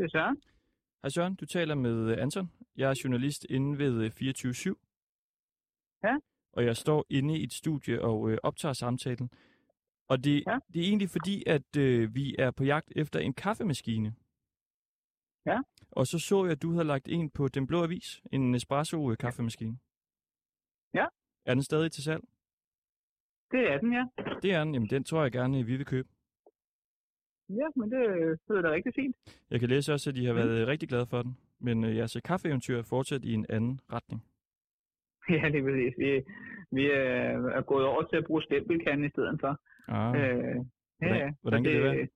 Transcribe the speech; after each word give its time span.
Det 0.00 0.06
er 0.06 0.08
Søren. 0.08 0.42
Hej 1.02 1.08
Søren, 1.10 1.34
du 1.34 1.46
taler 1.46 1.74
med 1.74 2.10
øh, 2.12 2.22
Anton. 2.22 2.52
Jeg 2.76 2.90
er 2.90 3.00
journalist 3.04 3.46
inde 3.50 3.78
ved 3.78 3.94
øh, 4.04 4.10
24-7. 4.10 6.00
Ja. 6.04 6.18
Og 6.52 6.64
jeg 6.64 6.76
står 6.76 7.06
inde 7.10 7.38
i 7.38 7.44
et 7.44 7.52
studie 7.52 8.02
og 8.02 8.30
øh, 8.30 8.38
optager 8.42 8.72
samtalen. 8.72 9.30
Og 10.08 10.24
det, 10.24 10.44
Ja. 10.46 10.58
det 10.72 10.80
er 10.82 10.88
egentlig 10.88 11.10
fordi, 11.10 11.44
at 11.46 11.76
øh, 11.78 12.14
vi 12.14 12.36
er 12.38 12.50
på 12.50 12.64
jagt 12.64 12.92
efter 12.96 13.18
en 13.20 13.34
kaffemaskine. 13.34 14.14
Ja. 15.46 15.58
Og 15.90 16.06
så 16.06 16.18
så 16.18 16.44
jeg, 16.44 16.52
at 16.52 16.62
du 16.62 16.70
havde 16.72 16.84
lagt 16.84 17.08
en 17.08 17.30
på 17.30 17.48
Den 17.48 17.66
Blå 17.66 17.84
Avis, 17.84 18.22
en 18.32 18.50
Nespresso-kaffemaskine. 18.52 19.78
Ja. 20.94 21.06
Er 21.44 21.54
den 21.54 21.62
stadig 21.62 21.92
til 21.92 22.02
salg? 22.04 22.24
Det 23.50 23.60
er 23.72 23.78
den, 23.78 23.92
ja. 23.92 24.04
Det 24.42 24.52
er 24.54 24.64
den. 24.64 24.74
Jamen, 24.74 24.90
den 24.90 25.04
tror 25.04 25.22
jeg 25.22 25.32
gerne, 25.32 25.64
vi 25.64 25.76
vil 25.76 25.86
købe. 25.86 26.08
Ja, 27.58 27.66
men 27.76 27.90
det 27.92 28.38
lyder 28.48 28.62
da 28.62 28.70
rigtig 28.70 28.92
fint. 28.94 29.16
Jeg 29.50 29.60
kan 29.60 29.68
læse 29.68 29.92
også, 29.92 30.10
at 30.10 30.16
de 30.16 30.26
har 30.26 30.32
Mm. 30.32 30.38
været 30.38 30.66
rigtig 30.68 30.88
glade 30.88 31.06
for 31.06 31.22
den. 31.22 31.36
Men 31.60 31.84
øh, 31.84 31.96
jeres 31.96 32.16
kaffeeventyr 32.24 32.78
er 32.78 32.82
fortsat 32.82 33.24
i 33.24 33.32
en 33.34 33.46
anden 33.48 33.80
retning. 33.92 34.20
Ja, 35.30 35.48
det 35.52 35.58
er 35.58 35.62
præcis. 35.68 35.94
Vi, 35.98 36.10
vi 36.72 36.84
er, 36.90 37.48
er 37.58 37.62
gået 37.62 37.84
over 37.86 38.02
til 38.02 38.16
at 38.16 38.24
bruge 38.26 38.42
stempelkanden 38.42 39.06
i 39.06 39.10
stedet 39.10 39.40
for. 39.40 39.52
Ah, 39.88 40.14
Øh, 40.20 40.56
Hvordan- 40.98 41.36
hvordan 41.42 41.64
kan 41.64 41.72
det 41.72 41.82
være? 41.82 42.06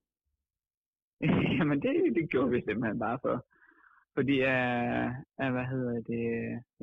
Jamen, 1.59 1.83
det, 1.83 2.15
det 2.17 2.31
gjorde 2.31 2.51
vi 2.51 2.63
simpelthen 2.67 2.99
bare 2.99 3.19
for. 3.23 3.47
Fordi, 4.15 4.37
uh, 4.41 5.07
uh, 5.43 5.53
hvad 5.55 5.67
hedder 5.73 5.95
det, 6.13 6.25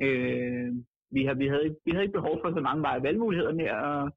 øh, 0.06 0.74
vi, 1.10 1.24
har, 1.26 1.34
vi, 1.34 1.46
havde, 1.46 1.64
ikke- 1.64 1.80
vi 1.84 1.90
havde 1.90 2.02
ikke 2.04 2.18
behov 2.20 2.38
for 2.42 2.50
så 2.54 2.60
mange 2.60 3.02
valgmuligheder 3.02 3.52
mere, 3.54 3.76
og, 3.84 4.12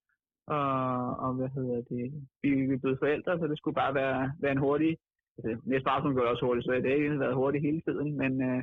og, 0.48 1.16
og 1.26 1.34
hvad 1.34 1.50
hedder 1.50 1.76
det, 1.76 2.14
vi, 2.42 2.50
vi 2.50 2.74
er 2.74 2.78
blevet 2.84 3.00
forældre, 3.00 3.40
så 3.40 3.48
det 3.48 3.58
skulle 3.58 3.76
bare 3.76 3.94
være, 3.94 4.32
være 4.42 4.52
en 4.52 4.66
hurtig, 4.66 4.98
altså, 5.38 5.62
næste 5.66 5.90
aften 5.90 6.14
går 6.14 6.22
det 6.22 6.32
også 6.32 6.46
hurtigt, 6.46 6.66
så 6.66 6.72
det 6.72 6.92
har 6.92 6.96
ikke 6.96 7.20
været 7.20 7.36
hurtigt 7.42 7.66
hele 7.68 7.82
tiden, 7.82 8.18
men, 8.18 8.32
uh, 8.50 8.62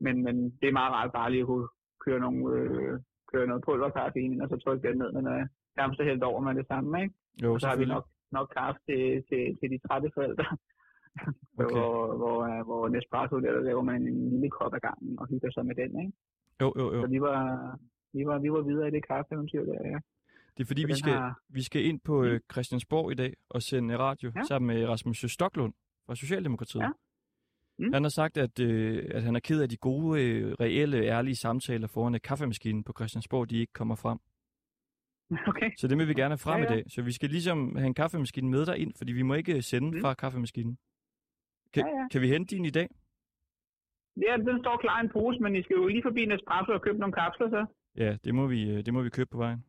men, 0.00 0.24
men 0.24 0.36
det 0.60 0.68
er 0.68 0.78
meget 0.80 0.92
rart 0.92 1.12
bare 1.12 1.30
lige 1.30 1.40
at 1.40 1.46
kunne 1.46 1.68
køre, 2.04 2.20
nogle, 2.20 2.40
øh, 2.58 3.00
køre 3.32 3.46
noget 3.46 3.64
pulverkaffe 3.64 4.20
ind, 4.20 4.42
og 4.42 4.48
så 4.48 4.56
trykke 4.56 4.88
den 4.88 4.98
ned, 4.98 5.12
men 5.12 5.26
uh, 5.26 5.42
nærmest 5.76 6.02
hældt 6.02 6.22
over 6.22 6.40
med 6.40 6.54
det 6.54 6.66
samme, 6.66 7.02
ikke? 7.02 7.14
jo, 7.42 7.52
Og 7.54 7.60
så 7.60 7.66
har 7.68 7.76
vi 7.76 7.84
nok, 7.84 8.06
nok 8.32 8.48
kaffe 8.56 8.80
til, 8.88 9.02
til, 9.28 9.42
til 9.58 9.68
de 9.72 9.78
trætte 9.86 10.10
forældre. 10.14 10.46
Okay. 11.58 11.74
hvor, 11.74 12.16
hvor, 12.20 12.38
øh, 12.50 12.62
hvor 12.68 12.88
Nespresso, 12.88 13.36
der, 13.40 13.52
der 13.52 13.62
laver 13.68 13.82
man 13.82 14.02
en 14.02 14.30
lille 14.30 14.50
kop 14.50 14.74
ad 14.74 14.80
gangen 14.80 15.18
og 15.20 15.26
hygger 15.28 15.50
sig 15.50 15.66
med 15.66 15.74
den. 15.74 15.90
Ikke? 16.02 16.12
Jo, 16.62 16.68
jo, 16.78 16.84
jo. 16.94 17.00
Så 17.02 17.06
vi 17.14 17.20
var, 17.20 17.40
vi, 18.16 18.22
var, 18.26 18.38
vi 18.38 18.50
var 18.52 18.62
videre 18.70 18.88
i 18.88 18.90
det 18.90 19.06
kaffeeventyr 19.06 19.64
der, 19.64 19.88
ja. 19.92 19.98
Det 20.56 20.62
er 20.62 20.66
fordi, 20.66 20.80
Så 20.82 20.86
vi 20.86 20.94
skal, 20.94 21.12
har- 21.12 21.40
vi 21.48 21.62
skal 21.62 21.84
ind 21.84 22.00
på 22.00 22.24
øh, 22.24 22.40
Christiansborg 22.52 23.12
i 23.12 23.14
dag 23.14 23.34
og 23.50 23.62
sende 23.62 23.98
radio 23.98 24.32
Ja. 24.36 24.42
sammen 24.42 24.76
med 24.76 24.86
Rasmus 24.88 25.24
Stoklund 25.28 25.74
fra 26.06 26.14
Socialdemokratiet. 26.14 26.82
Ja. 26.82 26.88
Mm. 27.78 27.92
Han 27.92 28.02
har 28.02 28.10
sagt, 28.10 28.36
at, 28.36 28.60
øh, 28.60 29.10
at 29.14 29.22
han 29.22 29.36
er 29.36 29.40
ked 29.40 29.62
af 29.62 29.68
de 29.68 29.76
gode, 29.76 30.22
øh, 30.24 30.52
reelle, 30.60 30.96
ærlige 31.04 31.36
samtaler 31.36 31.86
foran 31.86 32.14
øh, 32.14 32.20
kaffemaskinen 32.20 32.84
på 32.84 32.92
Christiansborg, 32.96 33.50
de 33.50 33.56
ikke 33.58 33.72
kommer 33.72 33.94
frem. 33.94 34.18
Okay. 35.50 35.70
Så 35.76 35.88
det 35.88 35.98
vil 35.98 36.08
vi 36.08 36.14
gerne 36.14 36.32
have 36.32 36.38
frem 36.38 36.60
Ja, 36.62 36.66
i 36.68 36.70
ja. 36.70 36.74
dag. 36.74 36.84
Så 36.90 37.02
vi 37.02 37.12
skal 37.12 37.28
ligesom 37.30 37.76
have 37.76 37.86
en 37.86 37.94
kaffemaskine 37.94 38.50
med 38.50 38.66
dig 38.66 38.78
ind, 38.78 38.92
fordi 38.98 39.12
vi 39.12 39.22
må 39.22 39.34
ikke 39.34 39.62
sende 39.62 39.90
Mm. 39.90 40.00
fra 40.00 40.14
kaffemaskinen. 40.14 40.78
Kan, 41.72 41.86
Ja, 41.86 41.92
ja. 42.00 42.08
kan 42.12 42.20
vi 42.20 42.28
hente 42.28 42.56
din 42.56 42.64
i 42.64 42.70
dag? 42.70 42.88
Ja, 44.26 44.36
den 44.36 44.58
står 44.62 44.76
klar 44.76 45.00
i 45.00 45.04
en 45.04 45.10
pose, 45.12 45.38
men 45.40 45.56
I 45.56 45.62
skal 45.62 45.74
jo 45.76 45.86
lige 45.86 46.02
forbi 46.02 46.26
Nespresso 46.26 46.72
og 46.72 46.82
købe 46.82 46.98
nogle 46.98 47.12
kapsler 47.12 47.48
så. 47.50 47.66
Ja, 47.96 48.16
det 48.24 48.34
må 48.34 48.46
vi, 48.46 48.70
øh, 48.70 48.86
det 48.86 48.94
må 48.94 49.02
vi 49.02 49.10
købe 49.10 49.30
på 49.30 49.38
vejen. 49.38 49.64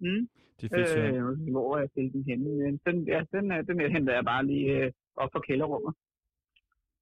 Mm. 0.00 0.22
Det 0.60 0.64
er 0.72 0.76
fedt. 0.76 1.14
Øh, 1.16 1.50
hvor 1.54 1.76
er 1.76 1.80
jeg 1.80 1.88
stillet 1.90 2.12
den 2.12 2.24
henne? 2.30 2.78
Den, 2.86 2.96
ja, 3.12 3.20
den, 3.34 3.52
øh, 3.52 3.66
den 3.68 3.80
her 3.80 3.88
henter 3.88 4.12
jeg 4.14 4.24
bare 4.24 4.46
lige 4.46 4.66
øh, 4.78 4.92
op 5.16 5.30
fra 5.32 5.40
kælderrummet. 5.46 5.92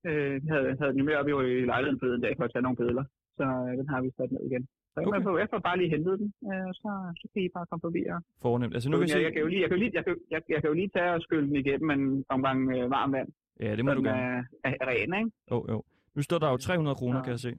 Øh, 0.08 0.32
jeg 0.44 0.54
havde, 0.54 0.76
havde 0.80 0.92
den 0.96 1.04
med 1.04 1.14
op 1.20 1.28
i 1.28 1.32
lejligheden 1.72 2.00
forleden 2.00 2.22
dag 2.22 2.34
for 2.36 2.44
at 2.44 2.52
tage 2.52 2.62
nogle 2.62 2.76
billeder. 2.76 3.04
Så 3.38 3.44
øh, 3.68 3.72
den 3.78 3.88
har 3.88 4.00
vi 4.02 4.10
sat 4.16 4.30
ned 4.32 4.42
igen. 4.50 4.64
Så 4.94 4.98
Okay. 5.00 5.16
jeg, 5.18 5.22
får, 5.26 5.38
jeg 5.38 5.48
får 5.52 5.58
bare 5.68 5.78
lige 5.78 5.90
hentet 5.94 6.18
den, 6.20 6.28
øh, 6.52 6.68
så, 6.82 6.90
så 7.20 7.26
kan 7.32 7.42
I 7.42 7.48
bare 7.56 7.66
komme 7.70 7.80
forbi 7.86 8.02
og 8.14 8.20
Fornemt. 8.42 8.74
Altså 8.74 8.90
nu 8.90 8.96
kan 8.98 9.08
jeg, 9.08 9.16
jeg 9.16 9.22
jeg, 9.22 9.30
se... 9.30 9.32
kan 9.34 9.42
jo 9.42 9.48
lige, 9.48 9.60
jeg, 9.62 9.68
kan 9.70 9.76
jo 9.78 9.82
lige, 9.84 9.92
jeg, 9.98 10.04
kan, 10.04 10.16
jeg, 10.30 10.40
jeg 10.48 10.60
kan 10.60 10.68
jo 10.70 10.74
lige 10.74 10.88
tage 10.96 11.12
og 11.16 11.20
skylle 11.22 11.46
den 11.48 11.56
igennem 11.56 11.90
en 11.90 12.24
omgang 12.28 12.58
øh, 12.76 12.90
varmt 12.90 13.12
vand. 13.12 13.28
Ja, 13.60 13.76
det 13.76 13.84
må 13.84 13.90
så 13.90 13.94
du 13.94 14.00
den 14.04 14.04
gerne. 14.14 14.46
er, 14.64 14.70
er, 14.80 14.86
ren, 14.90 15.14
ikke? 15.20 15.30
Jo, 15.50 15.66
jo. 15.72 15.82
Nu 16.14 16.22
står 16.22 16.38
der 16.38 16.50
jo 16.50 16.56
300 16.56 16.94
kroner, 16.94 17.18
Så- 17.20 17.24
kan 17.24 17.30
jeg 17.30 17.38
se. 17.40 17.52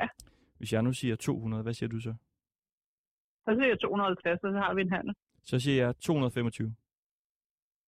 Ja. 0.00 0.08
Hvis 0.58 0.72
jeg 0.72 0.82
nu 0.82 0.92
siger 0.92 1.16
200, 1.16 1.62
hvad 1.62 1.72
siger 1.72 1.88
du 1.88 2.00
så? 2.00 2.14
Så 3.44 3.50
siger 3.58 3.68
jeg 3.68 3.80
250, 3.80 4.44
og 4.44 4.52
så 4.52 4.58
har 4.58 4.74
vi 4.74 4.80
en 4.82 4.92
handel. 4.92 5.14
Så 5.44 5.58
siger 5.60 5.84
jeg 5.84 5.96
225. 5.96 6.74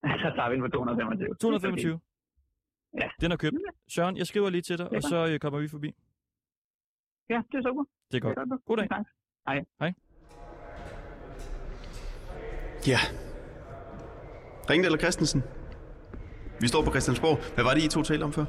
så 0.25 0.33
tager 0.37 0.49
vi 0.49 0.55
den 0.55 0.63
på 0.63 0.69
225. 0.69 1.35
225? 1.41 2.01
Ja. 3.01 3.09
Den 3.21 3.33
er 3.33 3.37
købt. 3.37 3.57
Søren, 3.89 4.17
jeg 4.17 4.27
skriver 4.27 4.51
lige 4.51 4.63
til 4.63 4.79
dig, 4.79 4.89
og 4.93 5.03
så 5.03 5.27
øh, 5.31 5.39
kommer 5.39 5.59
vi 5.61 5.69
forbi. 5.69 5.95
Ja, 7.31 7.43
det 7.53 7.59
er 7.59 7.63
super. 7.69 7.85
Det 8.11 8.17
er 8.17 8.21
godt. 8.21 8.37
Det 8.37 8.43
er 8.43 8.47
godt. 8.47 8.65
God 8.65 8.77
dag. 8.77 8.89
Tak. 8.89 9.95
Ja. 12.87 12.99
Ringdal 14.71 14.87
eller 14.87 14.99
Christensen? 14.99 15.43
Vi 16.61 16.69
står 16.69 16.85
på 16.85 16.91
Christiansborg. 16.91 17.55
Hvad 17.55 17.65
var 17.65 17.75
det, 17.75 17.83
I 17.85 17.89
to 17.89 18.03
talte 18.03 18.25
om 18.25 18.33
før? 18.33 18.45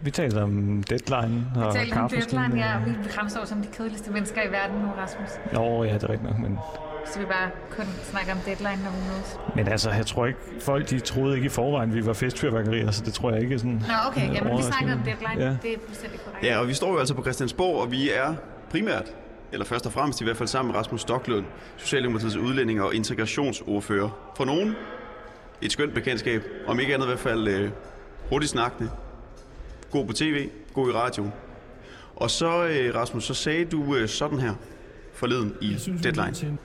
Vi 0.00 0.10
talte 0.10 0.42
om 0.42 0.82
deadline 0.82 1.46
og 1.56 1.74
Vi 1.74 1.78
talte 1.78 1.94
om 1.94 2.08
deadline, 2.08 2.60
ja, 2.64 2.74
og 2.76 2.86
vi 2.86 3.08
fremstår 3.10 3.44
som 3.44 3.62
de 3.62 3.68
kedeligste 3.72 4.10
mennesker 4.10 4.42
i 4.42 4.52
verden 4.52 4.76
nu, 4.78 4.88
Rasmus. 4.98 5.28
Jo, 5.54 5.84
ja, 5.84 5.94
det 5.94 6.02
er 6.02 6.10
rigtigt 6.10 6.30
nok, 6.30 6.38
men, 6.38 6.58
Så 7.06 7.18
vi 7.18 7.24
bare 7.24 7.50
kun 7.70 7.84
snakker 8.02 8.32
om 8.32 8.38
deadline, 8.46 8.82
når 8.84 8.90
vi 8.90 9.00
mødes. 9.12 9.38
men 9.56 9.68
altså, 9.68 9.90
jeg 9.90 10.06
tror 10.06 10.26
ikke, 10.26 10.38
folk 10.60 10.90
de 10.90 11.00
troede 11.00 11.36
ikke 11.36 11.46
i 11.46 11.48
forvejen, 11.48 11.94
vi 11.94 12.06
var 12.06 12.12
festfyrværkerier, 12.12 12.90
så 12.90 13.04
det 13.04 13.12
tror 13.14 13.30
jeg 13.30 13.42
ikke 13.42 13.58
sådan... 13.58 13.72
Nå, 13.88 13.94
okay, 14.08 14.28
øh, 14.28 14.34
jamen 14.34 14.58
vi 14.58 14.62
snakker 14.62 14.92
om 14.94 15.00
deadline. 15.00 15.44
Ja. 15.44 15.56
Det 15.62 15.72
er 15.72 15.78
fuldstændig 15.86 16.20
korrekt. 16.20 16.46
Ja, 16.46 16.58
og 16.58 16.68
vi 16.68 16.74
står 16.74 16.92
jo 16.92 16.98
altså 16.98 17.14
på 17.14 17.22
Christiansborg, 17.22 17.82
og 17.82 17.90
vi 17.90 18.10
er 18.10 18.34
primært, 18.70 19.12
eller 19.52 19.66
først 19.66 19.86
og 19.86 19.92
fremmest 19.92 20.20
i 20.20 20.24
hvert 20.24 20.36
fald 20.36 20.48
sammen 20.48 20.72
med 20.72 20.78
Rasmus 20.80 21.00
Stoklund, 21.00 21.44
Socialdemokratiets 21.76 22.36
udlænding 22.36 22.82
og 22.82 22.94
integrationsordfører. 22.94 24.32
For 24.36 24.44
nogen 24.44 24.74
et 25.62 25.72
skønt 25.72 25.94
bekendtskab, 25.94 26.42
om 26.66 26.80
ikke 26.80 26.94
andet 26.94 27.06
i 27.06 27.08
hvert 27.08 27.18
fald 27.18 27.48
øh, 27.48 27.70
hurtigt 28.30 28.50
snakkende, 28.52 28.90
god 29.90 30.06
på 30.06 30.12
tv, 30.12 30.48
god 30.72 30.88
i 30.88 30.92
radio. 30.92 31.30
Og 32.16 32.30
så, 32.30 32.66
øh, 32.66 32.94
Rasmus, 32.94 33.24
så 33.24 33.34
sagde 33.34 33.64
du 33.64 33.96
øh, 33.96 34.08
sådan 34.08 34.38
her 34.38 34.54
forleden 35.14 35.52
i 35.62 35.70
Jeg 35.70 35.80
synes, 35.80 36.02
Deadline. 36.02 36.32
til, 36.32 36.56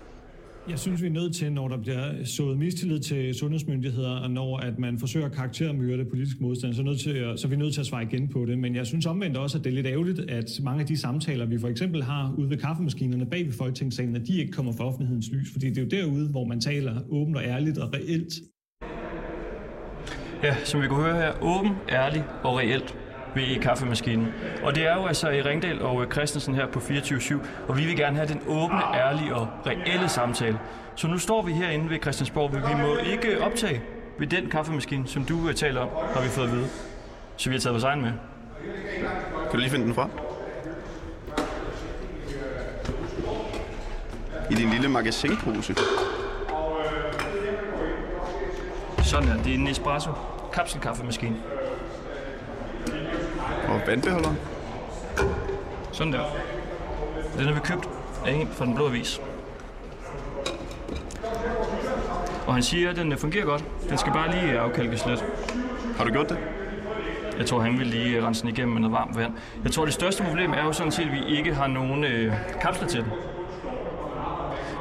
jeg 0.69 0.79
synes, 0.79 1.01
vi 1.01 1.07
er 1.07 1.11
nødt 1.11 1.35
til, 1.35 1.51
når 1.51 1.67
der 1.67 1.77
bliver 1.77 2.25
sået 2.25 2.57
mistillid 2.57 2.99
til 2.99 3.35
sundhedsmyndigheder, 3.35 4.19
og 4.19 4.31
når 4.31 4.57
at 4.57 4.79
man 4.79 4.99
forsøger 4.99 5.25
at 5.25 5.31
karaktermyrde 5.31 6.05
politisk 6.05 6.41
modstand, 6.41 6.73
så, 6.73 6.81
er 6.81 6.85
nødt 6.85 6.99
til 6.99 7.09
at, 7.09 7.39
så 7.39 7.47
er 7.47 7.49
vi 7.49 7.55
nødt 7.55 7.73
til 7.73 7.81
at 7.81 7.87
svare 7.87 8.03
igen 8.03 8.27
på 8.27 8.45
det. 8.45 8.57
Men 8.59 8.75
jeg 8.75 8.87
synes 8.87 9.05
omvendt 9.05 9.37
også, 9.37 9.57
at 9.57 9.63
det 9.63 9.69
er 9.69 9.73
lidt 9.73 9.87
ærgerligt, 9.87 10.19
at 10.19 10.45
mange 10.63 10.81
af 10.81 10.87
de 10.87 10.97
samtaler, 10.97 11.45
vi 11.45 11.59
for 11.59 11.67
eksempel 11.67 12.03
har 12.03 12.33
ude 12.37 12.49
ved 12.49 12.57
kaffemaskinerne 12.57 13.25
bag 13.25 13.45
ved 13.45 13.53
Folketingssalen, 13.53 14.15
at 14.15 14.27
de 14.27 14.39
ikke 14.39 14.51
kommer 14.51 14.73
for 14.77 14.83
offentlighedens 14.83 15.29
lys. 15.31 15.51
Fordi 15.51 15.69
det 15.69 15.77
er 15.77 15.81
jo 15.81 15.87
derude, 15.89 16.29
hvor 16.29 16.45
man 16.45 16.61
taler 16.61 17.01
åbent 17.09 17.37
og 17.37 17.43
ærligt 17.43 17.77
og 17.77 17.93
reelt 17.93 18.33
Ja, 20.43 20.55
som 20.63 20.81
vi 20.81 20.87
kunne 20.87 21.03
høre 21.03 21.15
her, 21.15 21.31
åben, 21.41 21.71
ærlig 21.89 22.23
og 22.43 22.57
reelt 22.57 22.97
ved 23.35 23.61
kaffemaskinen. 23.61 24.27
Og 24.63 24.75
det 24.75 24.87
er 24.87 24.95
jo 24.95 25.05
altså 25.05 25.29
i 25.29 25.41
Ringdal 25.41 25.81
og 25.81 26.03
øh, 26.03 26.11
Christensen 26.11 26.55
her 26.55 26.67
på 26.67 26.79
24-7, 26.79 27.35
og 27.67 27.77
vi 27.77 27.85
vil 27.85 27.97
gerne 27.97 28.15
have 28.15 28.27
den 28.27 28.41
åbne, 28.47 28.81
ærlige 28.95 29.35
og 29.35 29.47
reelle 29.67 30.09
samtale. 30.09 30.59
Så 30.95 31.07
nu 31.07 31.17
står 31.17 31.41
vi 31.41 31.51
herinde 31.51 31.89
ved 31.89 31.99
Christiansborg, 32.01 32.53
men 32.53 32.61
vi 32.61 32.81
må 32.81 32.97
ikke 32.97 33.41
optage 33.41 33.81
ved 34.19 34.27
den 34.27 34.49
kaffemaskine, 34.49 35.07
som 35.07 35.25
du 35.25 35.47
øh, 35.49 35.55
taler 35.55 35.81
om, 35.81 35.89
har 36.13 36.21
vi 36.21 36.27
fået 36.27 36.45
at 36.45 36.51
vide. 36.51 36.67
Så 37.37 37.49
vi 37.49 37.55
har 37.55 37.59
taget 37.59 37.73
vores 37.73 37.83
egen 37.83 38.01
med. 38.01 38.11
Kan 39.41 39.51
du 39.51 39.57
lige 39.57 39.69
finde 39.69 39.85
den 39.85 39.93
fra? 39.93 40.09
I 44.51 44.53
din 44.53 44.69
lille 44.69 44.89
magasinpose. 44.89 45.75
Sådan 49.03 49.27
her, 49.27 49.43
det 49.43 49.51
er 49.51 49.57
en 49.57 49.67
Espresso 49.67 50.11
kapselkaffemaskine. 50.53 51.35
Og 53.73 53.81
vandbeholderen. 53.87 54.37
Sådan 55.91 56.13
der. 56.13 56.23
Den 57.37 57.45
har 57.45 57.53
vi 57.53 57.59
købt 57.59 57.89
af 58.25 58.31
en 58.31 58.47
fra 58.47 58.65
den 58.65 58.75
blå 58.75 58.87
avis. 58.87 59.21
Og 62.47 62.53
han 62.53 62.63
siger, 62.63 62.89
at 62.89 62.95
den 62.95 63.11
øh, 63.11 63.17
fungerer 63.17 63.45
godt. 63.45 63.63
Den 63.89 63.97
skal 63.97 64.13
bare 64.13 64.31
lige 64.31 64.59
afkalkes 64.59 65.05
lidt. 65.05 65.25
Har 65.97 66.03
du 66.03 66.11
gjort 66.11 66.29
det? 66.29 66.37
Jeg 67.37 67.45
tror, 67.45 67.59
han 67.59 67.79
vil 67.79 67.87
lige 67.87 68.17
øh, 68.17 68.23
rense 68.23 68.41
den 68.41 68.49
igennem 68.49 68.73
med 68.73 68.81
noget 68.81 68.93
varmt 68.93 69.17
vand. 69.17 69.33
Jeg 69.63 69.71
tror, 69.71 69.85
det 69.85 69.93
største 69.93 70.23
problem 70.23 70.51
er 70.51 70.63
jo 70.63 70.73
sådan 70.73 70.91
set, 70.91 71.05
at 71.05 71.11
vi 71.11 71.37
ikke 71.37 71.53
har 71.53 71.67
nogen 71.67 72.03
øh, 72.03 72.33
kapsler 72.61 72.87
til 72.87 73.01
den. 73.01 73.11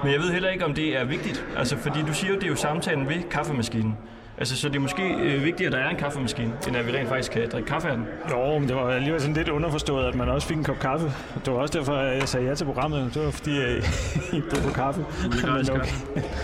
Men 0.02 0.12
jeg 0.12 0.20
ved 0.20 0.32
heller 0.32 0.50
ikke, 0.50 0.64
om 0.64 0.74
det 0.74 0.96
er 0.96 1.04
vigtigt. 1.04 1.46
Altså, 1.56 1.76
fordi 1.76 2.02
du 2.02 2.14
siger 2.14 2.32
jo, 2.32 2.38
det 2.38 2.44
er 2.44 2.50
jo 2.50 2.56
samtalen 2.56 3.08
ved 3.08 3.22
kaffemaskinen. 3.30 3.96
Altså, 4.38 4.56
så 4.56 4.68
det 4.68 4.76
er 4.76 4.80
måske 4.80 5.02
øh, 5.02 5.44
vigtigere, 5.44 5.66
at 5.66 5.72
der 5.72 5.78
er 5.78 5.88
en 5.90 5.96
kaffemaskine, 5.96 6.52
end 6.68 6.76
at 6.76 6.86
vi 6.86 6.92
rent 6.92 7.08
faktisk 7.08 7.32
kan 7.32 7.48
drikke 7.52 7.68
kaffe 7.68 7.88
af 7.88 7.96
den. 7.96 8.06
Jo, 8.30 8.58
men 8.58 8.68
det 8.68 8.76
var 8.76 8.90
alligevel 8.90 9.20
sådan 9.20 9.36
lidt 9.36 9.48
underforstået, 9.48 10.06
at 10.06 10.14
man 10.14 10.28
også 10.28 10.48
fik 10.48 10.56
en 10.56 10.64
kop 10.64 10.78
kaffe. 10.78 11.12
Det 11.44 11.52
var 11.52 11.58
også 11.58 11.78
derfor, 11.78 11.92
at 11.94 12.18
jeg 12.18 12.28
sagde 12.28 12.46
ja 12.46 12.54
til 12.54 12.64
programmet. 12.64 13.14
Det 13.14 13.24
var 13.24 13.30
fordi, 13.30 13.60
jeg 13.60 13.76
I 14.38 14.40
bød 14.40 14.62
på 14.62 14.70
kaffe. 14.74 15.04
Men 15.22 15.32
kaffe. 15.66 15.94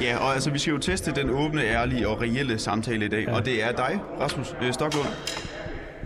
Ja, 0.02 0.16
og 0.18 0.32
altså, 0.34 0.50
vi 0.50 0.58
skal 0.58 0.70
jo 0.70 0.78
teste 0.78 1.12
den 1.14 1.30
åbne, 1.30 1.62
ærlige 1.62 2.08
og 2.08 2.20
reelle 2.22 2.58
samtale 2.58 3.04
i 3.04 3.08
dag. 3.08 3.24
Ja. 3.28 3.34
Og 3.36 3.44
det 3.44 3.64
er 3.64 3.72
dig, 3.72 4.00
Rasmus 4.20 4.54
øh, 4.62 4.72
Stoklund, 4.72 5.06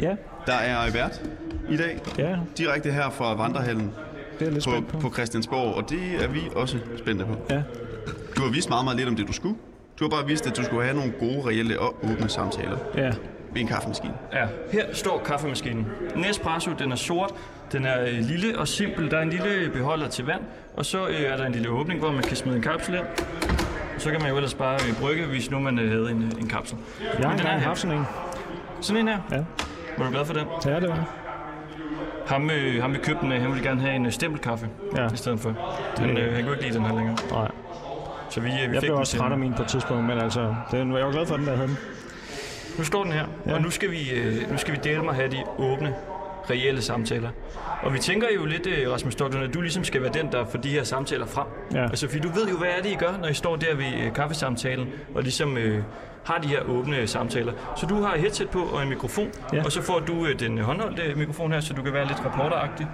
Ja, 0.01 0.15
der 0.47 0.53
er 0.55 0.91
vært 0.93 1.23
i 1.71 1.77
dag. 1.77 2.01
ja, 2.19 2.37
Direkte 2.59 2.91
her 2.93 3.11
fra 3.11 3.35
Vandrehallen 3.35 3.91
det 4.39 4.47
er 4.49 4.51
lidt 4.53 4.65
på, 4.65 4.71
på. 4.89 4.99
på 4.99 5.13
Christiansborg, 5.13 5.75
og 5.75 5.91
det 5.91 6.25
er 6.25 6.29
vi 6.29 6.41
også 6.57 6.79
spændte 6.99 7.25
på. 7.25 7.37
Ja, 7.51 7.63
Du 8.37 8.43
har 8.43 8.51
vist 8.51 8.69
meget, 8.69 8.85
meget 8.85 8.97
lidt 8.99 9.09
om 9.09 9.17
det, 9.17 9.29
du 9.29 9.33
skulle. 9.33 9.55
Du 10.03 10.09
har 10.09 10.17
bare 10.17 10.27
vist, 10.27 10.47
at 10.47 10.57
du 10.57 10.65
skulle 10.65 10.85
have 10.85 10.97
nogle 10.97 11.13
gode, 11.19 11.49
reelle 11.49 11.81
og 11.81 11.95
åbne 12.05 12.29
samtaler 12.29 12.77
ja. 12.97 13.11
ved 13.53 13.61
en 13.61 13.67
kaffemaskine. 13.67 14.15
Ja, 14.33 14.47
her 14.73 14.85
står 14.93 15.19
kaffemaskinen. 15.25 15.87
Nespresso, 16.17 16.71
den 16.79 16.93
er 16.93 16.97
sort, 16.97 17.31
den 17.73 17.87
er 17.87 18.03
øh, 18.03 18.09
lille 18.21 18.59
og 18.59 18.69
simpel. 18.69 19.11
Der 19.11 19.19
er 19.19 19.23
en 19.23 19.31
lille 19.31 19.71
beholder 19.75 20.09
til 20.09 20.27
vand, 20.27 20.41
og 20.77 20.87
så 20.87 21.07
øh, 21.09 21.21
er 21.21 21.37
der 21.37 21.47
en 21.47 21.53
lille 21.53 21.69
åbning, 21.71 22.01
hvor 22.01 22.13
man 22.13 22.23
kan 22.23 22.37
smide 22.37 22.57
en 22.57 22.63
kapsel 22.63 22.95
ind. 22.95 23.05
Så 23.99 24.11
kan 24.11 24.21
man 24.21 24.31
jo 24.31 24.37
ellers 24.37 24.55
bare 24.55 24.75
øh, 24.75 25.01
brygge, 25.01 25.27
hvis 25.27 25.51
nu 25.51 25.59
man 25.59 25.79
øh, 25.79 25.91
havde 25.91 26.11
en, 26.11 26.23
øh, 26.23 26.41
en 26.43 26.49
kapsel. 26.49 26.77
Jeg 27.01 27.29
har 27.29 27.35
er 27.35 27.39
engang 27.39 27.63
haft 27.63 27.79
sådan 27.81 27.97
en. 27.99 28.05
Sådan 28.81 29.01
en 29.01 29.09
her. 29.09 29.19
Ja, 29.31 29.45
Var 29.99 30.05
du 30.05 30.11
glad 30.11 30.25
for 30.25 30.35
den? 30.35 30.47
ja 30.67 30.81
det 30.81 30.89
var 30.89 31.09
Ham, 32.27 32.51
øh, 32.51 32.83
ham 32.83 32.93
vi 32.93 32.99
købte 32.99 33.21
den 33.23 33.33
af, 33.33 33.41
han 33.41 33.51
ville 33.51 33.65
gerne 33.69 33.81
have 33.81 33.95
en 33.95 34.07
øh, 34.07 34.13
stempelkaffe 34.13 34.69
Ja. 34.97 35.07
i 35.13 35.17
stedet 35.17 35.41
for. 35.41 35.77
Den, 35.97 36.17
øh, 36.19 36.35
han 36.35 36.45
kunne 36.45 36.53
ikke 36.55 36.65
lide 36.67 36.79
den 36.79 36.87
her 36.87 36.95
længere. 36.97 37.17
Nej. 37.31 37.49
Så 38.35 38.41
vi, 38.41 38.49
øh, 38.49 38.55
vi 38.55 38.61
Jeg 38.61 38.71
fik 38.71 38.81
blev 38.81 38.97
også 38.97 39.17
træt 39.19 39.33
af 39.33 39.39
min 39.39 39.55
på 39.55 39.63
et 39.63 39.69
tidspunkt, 39.69 40.05
men 40.05 40.19
altså, 40.19 40.55
den, 40.71 40.97
jeg 40.97 41.07
var 41.07 41.13
glad 41.13 41.27
for 41.27 41.37
den, 41.37 41.47
der 41.47 41.55
havde 41.57 41.69
den. 41.69 41.79
Nu 42.79 42.85
står 42.85 43.03
den 43.05 43.13
her, 43.13 43.25
Ja. 43.47 43.55
og 43.55 43.63
nu 43.63 43.71
skal, 43.71 43.91
vi, 43.91 44.11
øh, 44.11 44.51
nu 44.51 44.59
skal 44.59 44.75
vi 44.75 44.79
dele 44.85 45.03
med 45.03 45.13
have 45.13 45.31
de 45.31 45.43
åbne, 45.59 45.95
reelle 46.51 46.83
samtaler. 46.83 47.31
Og 47.83 47.93
vi 47.95 47.99
tænker 47.99 48.27
jo 48.37 48.45
lidt, 48.45 48.67
øh, 48.67 48.93
Rasmus 48.93 49.13
Stocklund, 49.13 49.45
at 49.45 49.55
du 49.55 49.61
ligesom 49.61 49.85
skal 49.85 50.03
være 50.03 50.13
den, 50.13 50.33
der 50.33 50.45
får 50.45 50.59
de 50.59 50.69
her 50.69 50.85
samtaler 50.85 51.27
frem. 51.27 51.47
Ja. 51.75 51.83
Altså, 51.83 52.09
fordi 52.09 52.21
du 52.21 52.29
ved 52.29 52.49
jo, 52.49 52.57
hvad 52.59 52.69
er 52.79 52.83
det, 52.83 52.91
I 52.91 52.95
gør, 52.95 53.13
når 53.21 53.29
I 53.29 53.35
står 53.35 53.57
der 53.57 53.75
ved 53.75 54.11
kaffesamtalen, 54.15 54.89
og 55.15 55.23
ligesom 55.23 55.57
øh, 55.57 55.83
har 56.25 56.39
de 56.39 56.49
her 56.49 56.61
åbne 56.69 57.07
samtaler. 57.07 57.53
Så 57.77 57.87
du 57.87 58.03
har 58.03 58.15
et 58.15 58.21
headset 58.21 58.51
på 58.51 58.59
og 58.63 58.83
en 58.83 58.89
mikrofon, 58.89 59.29
ja. 59.53 59.65
og 59.65 59.73
så 59.73 59.83
får 59.83 59.99
du 60.01 60.27
øh, 60.27 60.39
den 60.41 60.59
håndholdte 60.59 61.15
mikrofon 61.17 61.53
her, 61.53 61.61
så 61.61 61.75
du 61.75 61.83
kan 61.83 61.93
være 61.93 62.07
lidt 62.07 62.19
reporteragtig. 62.25 62.87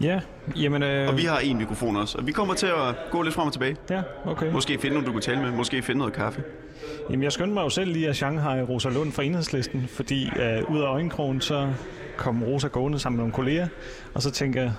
Ja, 0.00 0.20
jamen... 0.56 0.82
Øh, 0.82 1.08
Og 1.08 1.16
vi 1.18 1.22
har 1.22 1.38
en 1.38 1.58
mikrofon 1.58 1.96
også, 1.96 2.18
og 2.18 2.26
vi 2.26 2.32
kommer 2.32 2.54
til 2.54 2.66
at 2.66 2.94
gå 3.10 3.22
lidt 3.22 3.34
frem 3.34 3.46
og 3.46 3.52
tilbage. 3.52 3.76
Ja, 3.90 4.02
okay. 4.24 4.52
Måske 4.52 4.78
finde 4.78 4.94
nogen, 4.94 5.06
du 5.06 5.12
kan 5.12 5.20
tale 5.20 5.40
med. 5.42 5.50
Måske 5.50 5.82
finde 5.82 5.98
noget 5.98 6.14
kaffe. 6.14 6.42
Jamen, 7.10 7.22
jeg 7.22 7.32
skyndte 7.32 7.54
mig 7.54 7.62
jo 7.62 7.68
selv 7.68 7.92
lige 7.92 8.08
at 8.08 8.16
Shanghai 8.16 8.62
Rosa 8.62 8.88
Lund 8.88 9.12
fra 9.12 9.22
Enhedslisten, 9.22 9.88
fordi 9.88 10.30
uh, 10.36 10.74
ud 10.74 10.80
af 10.80 10.86
øjenkrogen, 10.86 11.40
så 11.40 11.68
kom 12.16 12.42
Rosa 12.44 12.68
gående 12.68 12.98
sammen 12.98 13.16
med 13.16 13.22
nogle 13.22 13.32
kolleger, 13.32 13.66
og 14.14 14.22
så 14.22 14.30
tænker 14.30 14.62
jeg, 14.62 14.72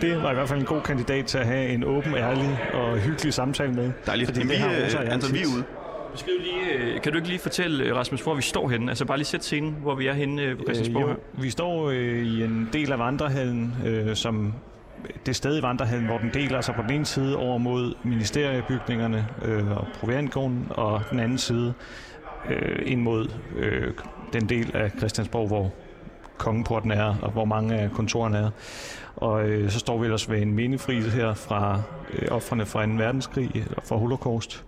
det 0.00 0.22
var 0.22 0.30
i 0.30 0.34
hvert 0.34 0.48
fald 0.48 0.60
en 0.60 0.66
god 0.66 0.80
kandidat 0.80 1.26
til 1.26 1.38
at 1.38 1.46
have 1.46 1.68
en 1.68 1.84
åben, 1.84 2.14
ærlig 2.14 2.58
og 2.74 2.98
hyggelig 2.98 3.34
samtale 3.34 3.72
med. 3.72 3.90
Dejligt. 4.06 4.28
Fordi 4.28 4.40
Jamen, 4.40 4.50
det 4.50 4.58
vi, 4.58 4.62
har 4.62 4.84
Rosa 4.84 5.02
øh, 5.02 5.12
Anton, 5.12 5.32
vi 5.34 5.38
er 5.38 5.46
ude. 5.56 5.64
Beskriv 6.12 6.34
lige, 6.40 6.72
øh, 6.72 7.02
kan 7.02 7.12
du 7.12 7.18
ikke 7.18 7.28
lige 7.28 7.38
fortælle, 7.38 7.84
øh, 7.84 7.96
Rasmus, 7.96 8.20
hvor 8.20 8.34
vi 8.34 8.42
står 8.42 8.68
henne? 8.68 8.90
Altså 8.90 9.04
bare 9.04 9.16
lige 9.16 9.26
sætte 9.26 9.46
scenen, 9.46 9.76
hvor 9.82 9.94
vi 9.94 10.06
er 10.06 10.12
henne 10.12 10.42
øh, 10.42 10.56
på 10.56 10.62
Christiansborg 10.62 11.08
Øh, 11.08 11.10
jo, 11.10 11.42
vi 11.42 11.50
står 11.50 11.90
øh, 11.90 12.26
i 12.26 12.42
en 12.42 12.68
del 12.72 12.92
af 12.92 12.98
vandrehallen, 12.98 13.74
øh, 13.86 14.16
som 14.16 14.54
det 15.26 15.36
sted 15.36 15.58
i 15.58 15.62
vandrehallen, 15.62 16.06
hvor 16.06 16.18
den 16.18 16.30
deler 16.34 16.60
sig 16.60 16.74
på 16.74 16.82
den 16.82 16.90
ene 16.90 17.06
side 17.06 17.36
over 17.36 17.58
mod 17.58 17.94
ministeriebygningerne 18.02 19.28
øh, 19.44 19.70
og 19.70 19.86
proviantgården, 20.00 20.66
og 20.70 21.02
den 21.10 21.20
anden 21.20 21.38
side 21.38 21.74
øh, 22.50 22.82
ind 22.86 23.02
mod 23.02 23.28
øh, 23.56 23.92
den 24.32 24.48
del 24.48 24.76
af 24.76 24.90
Christiansborg, 24.98 25.46
hvor 25.46 25.72
kongeporten 26.38 26.90
er, 26.90 27.14
og 27.22 27.30
hvor 27.30 27.44
mange 27.44 27.74
af 27.74 27.90
kontorerne 27.90 28.38
er. 28.38 28.50
Og 29.16 29.48
øh, 29.48 29.70
så 29.70 29.78
står 29.78 29.98
vi 29.98 30.04
ellers 30.04 30.30
ved 30.30 30.42
en 30.42 30.54
mindefrise 30.54 31.10
her 31.10 31.34
fra 31.34 31.82
øh, 32.12 32.28
offrene 32.30 32.66
fra 32.66 32.86
2. 32.86 32.92
verdenskrig, 32.92 33.50
eller 33.54 33.80
fra 33.84 33.96
Holocaust. 33.96 34.64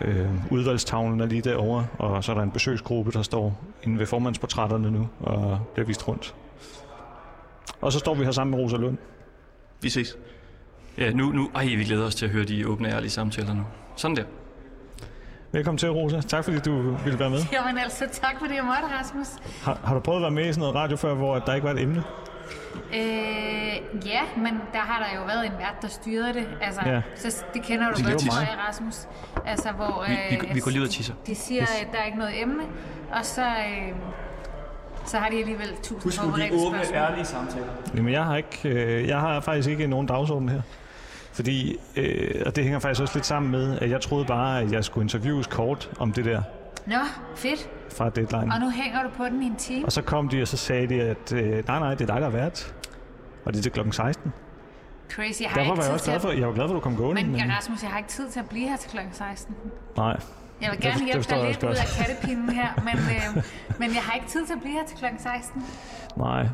Øh, 0.00 0.52
udvalgstavlen 0.52 1.20
er 1.20 1.26
lige 1.26 1.42
derovre, 1.42 1.86
og 1.98 2.24
så 2.24 2.32
er 2.32 2.36
der 2.36 2.42
en 2.42 2.50
besøgsgruppe, 2.50 3.12
der 3.12 3.22
står 3.22 3.60
inde 3.82 3.98
ved 3.98 4.06
formandsportrætterne 4.06 4.90
nu, 4.90 5.08
og 5.20 5.58
bliver 5.74 5.86
vist 5.86 6.08
rundt. 6.08 6.34
Og 7.80 7.92
så 7.92 7.98
står 7.98 8.14
vi 8.14 8.24
her 8.24 8.30
sammen 8.30 8.56
med 8.56 8.64
Rosa 8.64 8.76
Lund. 8.76 8.98
Vi 9.80 9.88
ses. 9.88 10.16
Ja, 10.98 11.10
nu, 11.10 11.32
nu, 11.32 11.50
ej, 11.54 11.64
vi 11.64 11.84
glæder 11.84 12.06
os 12.06 12.14
til 12.14 12.26
at 12.26 12.32
høre 12.32 12.44
de 12.44 12.68
åbne, 12.68 12.88
ærlige 12.88 13.10
samtaler 13.10 13.54
nu. 13.54 13.62
Sådan 13.96 14.16
der. 14.16 14.24
Velkommen 15.52 15.78
til, 15.78 15.90
Rosa. 15.90 16.20
Tak 16.20 16.44
fordi 16.44 16.58
du 16.58 16.96
ville 17.04 17.18
være 17.18 17.30
med. 17.30 17.38
Jamen 17.52 17.78
altså, 17.78 18.04
tak 18.12 18.34
fordi 18.38 18.54
jeg 18.54 18.64
måtte, 18.64 18.96
Rasmus. 18.98 19.26
Har, 19.62 19.80
har 19.84 19.94
du 19.94 20.00
prøvet 20.00 20.18
at 20.18 20.22
være 20.22 20.30
med 20.30 20.48
i 20.48 20.52
sådan 20.52 20.60
noget 20.60 20.74
radio 20.74 20.96
før, 20.96 21.14
hvor 21.14 21.38
der 21.38 21.54
ikke 21.54 21.64
var 21.64 21.72
et 21.72 21.80
emne? 21.80 22.04
Øh, 22.94 24.06
ja, 24.06 24.20
men 24.36 24.52
der 24.72 24.78
har 24.78 25.04
der 25.08 25.18
jo 25.20 25.24
været 25.26 25.46
en 25.46 25.52
vært, 25.58 25.74
der 25.82 25.88
styrede 25.88 26.34
det. 26.34 26.48
Altså, 26.60 26.80
Ja. 26.86 27.00
så 27.16 27.44
det 27.54 27.62
kender 27.62 27.88
du 27.90 27.94
Det 27.96 28.04
godt, 28.06 28.18
tror 28.20 28.40
jeg, 28.40 28.56
Rasmus. 28.68 28.94
Altså, 29.46 29.68
hvor... 29.72 30.04
Vi, 30.08 30.36
vi, 30.40 30.54
vi 30.54 30.60
går 30.60 30.70
lige 30.70 30.80
ud 30.82 30.86
og 30.86 30.92
tisser. 30.92 31.14
De 31.26 31.34
siger, 31.34 31.62
at 31.62 31.86
der 31.92 31.98
er 31.98 32.04
ikke 32.04 32.18
noget 32.18 32.42
emne, 32.42 32.62
og 33.12 33.24
så, 33.24 33.42
øh, 33.42 33.92
så 35.06 35.18
har 35.18 35.28
de 35.30 35.38
alligevel 35.38 35.68
tusind 35.82 36.12
forberedte 36.12 36.58
spørgsmål. 36.58 36.96
ærlige 36.96 37.24
samtaler. 37.24 37.66
Jamen, 37.96 38.12
jeg 38.12 38.24
har, 38.24 38.36
ikke, 38.36 38.68
øh, 38.68 39.08
jeg 39.08 39.20
har 39.20 39.40
faktisk 39.40 39.68
ikke 39.68 39.86
nogen 39.86 40.06
dagsorden 40.06 40.48
her. 40.48 40.62
Fordi, 41.32 41.76
øh, 41.96 42.42
og 42.46 42.56
det 42.56 42.64
hænger 42.64 42.78
faktisk 42.78 43.02
også 43.02 43.14
lidt 43.16 43.26
sammen 43.26 43.50
med, 43.52 43.78
at 43.78 43.90
jeg 43.90 44.00
troede 44.00 44.24
bare, 44.24 44.60
at 44.60 44.72
jeg 44.72 44.84
skulle 44.84 45.04
interviews 45.04 45.46
kort 45.46 45.90
om 45.98 46.12
det 46.12 46.24
der 46.24 46.42
Nå, 46.86 46.96
fedt. 47.36 47.68
fra 47.96 48.10
Deadline. 48.10 48.52
Og 48.54 48.60
nu 48.60 48.70
hænger 48.70 49.02
du 49.02 49.08
på 49.16 49.24
den 49.24 49.42
i 49.42 49.46
en 49.46 49.56
time. 49.56 49.84
Og 49.86 49.92
så 49.92 50.02
kom 50.02 50.28
de, 50.28 50.42
og 50.42 50.48
så 50.48 50.56
sagde 50.56 50.86
de, 50.86 51.02
at 51.02 51.32
øh, 51.32 51.66
nej, 51.66 51.78
nej, 51.78 51.94
det 51.94 52.00
er 52.10 52.12
dig, 52.14 52.20
der 52.20 52.26
er 52.26 52.30
vært. 52.30 52.74
Og 53.44 53.52
det 53.52 53.58
er 53.58 53.62
til 53.62 53.72
klokken 53.72 53.92
16. 53.92 54.32
Crazy. 55.10 55.42
Jeg 55.42 55.50
har 55.50 55.60
Derfor 55.60 55.74
var 55.74 55.82
jeg 55.82 55.92
også 55.92 56.04
glad 56.04 56.14
at... 56.14 56.22
for, 56.22 56.30
jeg 56.30 56.46
var 56.48 56.54
glad 56.54 56.68
for, 56.68 56.74
at 56.74 56.78
du 56.78 56.80
kom 56.80 56.96
gående. 56.96 57.24
Men 57.24 57.36
ja, 57.36 57.56
Rasmus, 57.56 57.82
jeg 57.82 57.90
har 57.90 57.98
ikke 57.98 58.10
tid 58.10 58.28
til 58.28 58.40
at 58.40 58.48
blive 58.48 58.68
her 58.68 58.76
til 58.76 58.90
kl. 58.90 58.96
16. 59.12 59.54
Nej, 59.96 60.20
Jeg 60.62 60.70
vil 60.70 60.80
gerne 60.80 60.98
det 60.98 61.06
hjælpe 61.06 61.30
dig 61.30 61.46
lidt 61.46 61.62
ud 61.62 61.68
af 61.68 61.86
kattepinden 61.98 62.50
her, 62.50 62.68
men, 62.86 62.94
øh, 62.94 63.44
men 63.78 63.94
jeg 63.94 64.02
har 64.02 64.14
ikke 64.14 64.26
tid 64.26 64.46
til 64.46 64.52
at 64.52 64.60
blive 64.60 64.74
her 64.74 64.86
til 64.86 64.98
kl. 64.98 65.04
16. 65.18 65.62
nej. 66.16 66.48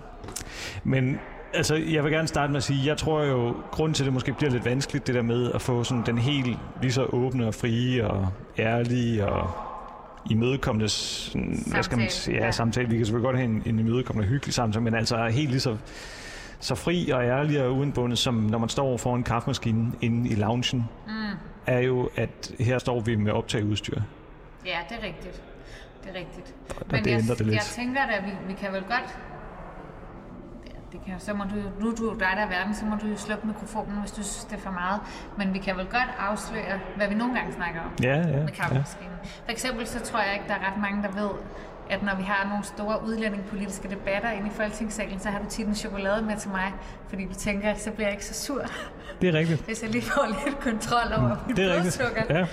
Men 0.84 1.18
altså, 1.54 1.74
jeg 1.74 2.04
vil 2.04 2.12
gerne 2.12 2.28
starte 2.28 2.52
med 2.52 2.56
at 2.56 2.62
sige, 2.62 2.86
jeg 2.86 2.96
tror 2.98 3.22
jo, 3.22 3.54
grund 3.70 3.94
til, 3.94 4.02
at 4.02 4.04
det 4.04 4.12
måske 4.12 4.32
bliver 4.32 4.50
lidt 4.50 4.64
vanskeligt, 4.64 5.06
det 5.06 5.14
der 5.14 5.22
med 5.22 5.52
at 5.52 5.62
få 5.62 5.84
sådan 5.84 6.02
den 6.06 6.18
helt 6.18 6.58
lige 6.82 6.92
så 6.92 7.04
åbne 7.04 7.46
og 7.46 7.54
frie 7.54 8.10
og 8.10 8.28
ærlige 8.58 9.26
og 9.28 9.50
imødekommende 10.30 10.88
sådan, 10.88 11.62
hvad 11.66 11.82
skal 11.82 11.98
man 11.98 12.10
Samtale, 12.10 12.10
sige, 12.10 12.36
ja, 12.36 12.44
ja. 12.44 12.50
samtale. 12.50 12.88
Vi 12.88 12.96
kan 12.96 13.06
selvfølgelig 13.06 13.26
godt 13.26 13.36
have 13.36 13.50
en, 13.50 13.62
en 13.66 13.78
imødekommende 13.78 14.26
og 14.26 14.28
hyggelig 14.28 14.54
samtale, 14.54 14.84
men 14.84 14.94
altså 14.94 15.26
helt 15.26 15.50
lige 15.50 15.60
så, 15.60 15.76
så 16.60 16.74
fri 16.74 17.10
og 17.10 17.24
ærlig 17.24 17.62
og 17.62 17.74
uindbundet, 17.74 18.18
som 18.18 18.34
når 18.34 18.58
man 18.58 18.68
står 18.68 18.96
foran 18.96 19.22
kaffemaskinen 19.22 19.94
inde 20.00 20.30
i 20.30 20.34
loungen, 20.34 20.88
mm. 21.06 21.12
er 21.66 21.78
jo, 21.78 22.10
at 22.16 22.52
her 22.60 22.78
står 22.78 23.00
vi 23.00 23.16
med 23.16 23.32
optageudstyr. 23.32 24.00
Ja, 24.66 24.78
det 24.88 24.96
er 25.00 25.06
rigtigt. 25.06 25.42
Det 26.04 26.10
er 26.10 26.18
rigtigt. 26.18 26.54
det 26.90 27.06
jeg, 27.10 27.38
det 27.38 27.46
lidt. 27.46 27.54
jeg 27.54 27.62
tænker 27.62 28.00
at 28.00 28.24
vi, 28.24 28.30
vi 28.48 28.54
kan 28.54 28.72
vel 28.72 28.82
godt... 28.82 29.18
Ja, 30.92 30.98
Det 30.98 31.06
kan, 31.06 31.14
så 31.20 31.32
må 31.34 31.44
du, 31.44 31.84
nu 31.84 31.90
er 31.90 31.94
du 31.94 32.04
jo 32.04 32.12
dig, 32.14 32.28
der 32.36 32.42
er 32.42 32.48
verden, 32.48 32.74
så 32.74 32.84
må 32.84 32.96
du 33.02 33.06
jo 33.06 33.16
slukke 33.16 33.46
mikrofonen, 33.46 33.98
hvis 34.00 34.10
du 34.10 34.22
synes, 34.22 34.44
det 34.44 34.56
er 34.56 34.60
for 34.60 34.70
meget. 34.70 35.00
Men 35.38 35.54
vi 35.54 35.58
kan 35.58 35.76
vel 35.76 35.84
godt 35.86 36.10
afsløre, 36.18 36.78
hvad 36.96 37.08
vi 37.08 37.14
nogle 37.14 37.34
gange 37.34 37.52
snakker 37.54 37.80
om 37.80 37.90
Ja, 38.02 38.16
ja, 38.16 38.22
med 38.26 38.44
ja. 38.48 38.50
kaffemaskinen. 38.54 39.12
For 39.44 39.50
eksempel 39.52 39.86
så 39.86 40.00
tror 40.00 40.20
jeg 40.20 40.32
ikke, 40.34 40.44
der 40.48 40.54
er 40.54 40.70
ret 40.72 40.80
mange, 40.80 41.02
der 41.02 41.10
ved, 41.22 41.30
at 41.90 42.02
når 42.02 42.14
vi 42.16 42.22
har 42.22 42.48
nogle 42.48 42.64
store 42.64 43.04
udlændingepolitiske 43.06 43.88
debatter 43.90 44.30
inde 44.30 44.46
i 44.46 44.50
Folketingssalen, 44.50 45.20
så 45.20 45.28
har 45.30 45.38
du 45.38 45.44
tit 45.48 45.66
en 45.66 45.74
chokolade 45.74 46.22
med 46.22 46.36
til 46.36 46.50
mig, 46.50 46.72
fordi 47.08 47.24
du 47.24 47.34
tænker, 47.34 47.74
så 47.74 47.90
bliver 47.90 48.06
jeg 48.06 48.12
ikke 48.14 48.24
så 48.26 48.34
sur, 48.46 48.62
Det 49.20 49.28
er 49.28 49.32
rigtigt. 49.38 49.64
hvis 49.64 49.82
jeg 49.82 49.90
lige 49.90 50.02
får 50.04 50.26
lidt 50.44 50.60
kontrol 50.60 51.12
over 51.18 51.28
mit 51.28 51.46
Mm, 51.48 51.54
Det 51.54 51.64
er 51.64 51.74
rigtigt. 51.76 51.98
blodsukker. 51.98 52.38
Ja, 52.38 52.46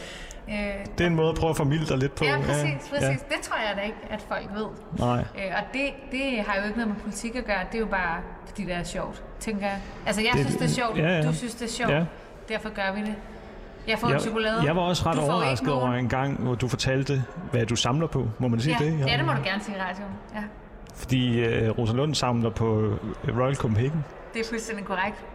Øh, 0.49 0.55
det 0.97 1.03
er 1.03 1.07
en 1.07 1.15
måde 1.15 1.29
at 1.29 1.35
prøve 1.35 1.49
at 1.49 1.57
formilde 1.57 1.85
dig 1.85 1.97
lidt 1.97 2.15
på. 2.15 2.25
Ja, 2.25 2.37
præcis, 2.45 2.89
præcis. 2.89 3.01
Ja. 3.01 3.07
Det 3.09 3.39
tror 3.41 3.57
jeg 3.67 3.73
da 3.75 3.81
ikke, 3.81 3.97
at 4.09 4.21
folk 4.21 4.49
ved. 4.55 4.67
Nej. 4.99 5.19
Øh, 5.19 5.51
og 5.57 5.63
det, 5.73 5.89
det 6.11 6.43
har 6.47 6.55
jo 6.59 6.65
ikke 6.65 6.77
noget 6.77 6.87
med 6.93 7.01
politik 7.01 7.35
at 7.35 7.45
gøre. 7.45 7.59
Det 7.71 7.75
er 7.75 7.79
jo 7.79 7.85
bare, 7.85 8.17
fordi 8.47 8.63
det 8.65 8.73
er 8.73 8.83
sjovt, 8.83 9.23
tænker 9.39 9.65
jeg. 9.67 9.79
Altså, 10.05 10.21
jeg 10.21 10.31
Det- 10.33 10.39
synes, 10.41 10.55
det 10.55 10.65
er 10.65 10.69
sjovt. 10.85 10.97
ja, 10.97 11.07
ja. 11.17 11.27
Du 11.27 11.33
synes, 11.33 11.55
det 11.55 11.65
er 11.65 11.71
sjovt. 11.71 11.91
Ja. 11.91 12.03
Derfor 12.49 12.69
gør 12.69 12.93
vi 12.95 13.01
det. 13.01 13.15
Jeg 13.87 13.99
får 13.99 14.07
Jeg, 14.07 14.15
en 14.15 14.21
chokolade. 14.21 14.63
jeg 14.63 14.75
var 14.75 14.81
også 14.81 15.03
ret 15.09 15.19
overrasket 15.19 15.73
over 15.73 15.93
en 15.93 16.09
gang, 16.09 16.37
hvor 16.43 16.55
du 16.55 16.67
fortalte, 16.67 17.23
hvad 17.51 17.65
du 17.65 17.75
samler 17.75 18.07
på. 18.07 18.27
Må 18.39 18.47
man 18.47 18.59
sige 18.59 18.77
Ja, 18.79 18.85
det? 18.85 19.07
ja, 19.07 19.17
det 19.17 19.25
må 19.25 19.31
du 19.31 19.37
gerne 19.43 19.63
sige 19.63 19.77
i 19.77 19.79
radioen. 19.81 20.11
Ja, 20.35 20.43
Fordi 20.95 21.45
uh, 21.69 21.77
Rosalund 21.77 22.15
samler 22.15 22.49
på 22.49 22.81
øh, 23.27 23.37
Royal 23.39 23.55
Copenhagen. 23.55 24.05
det 24.33 24.41
er 24.41 24.45
fuldstændig 24.49 24.85
korrekt. 24.85 25.25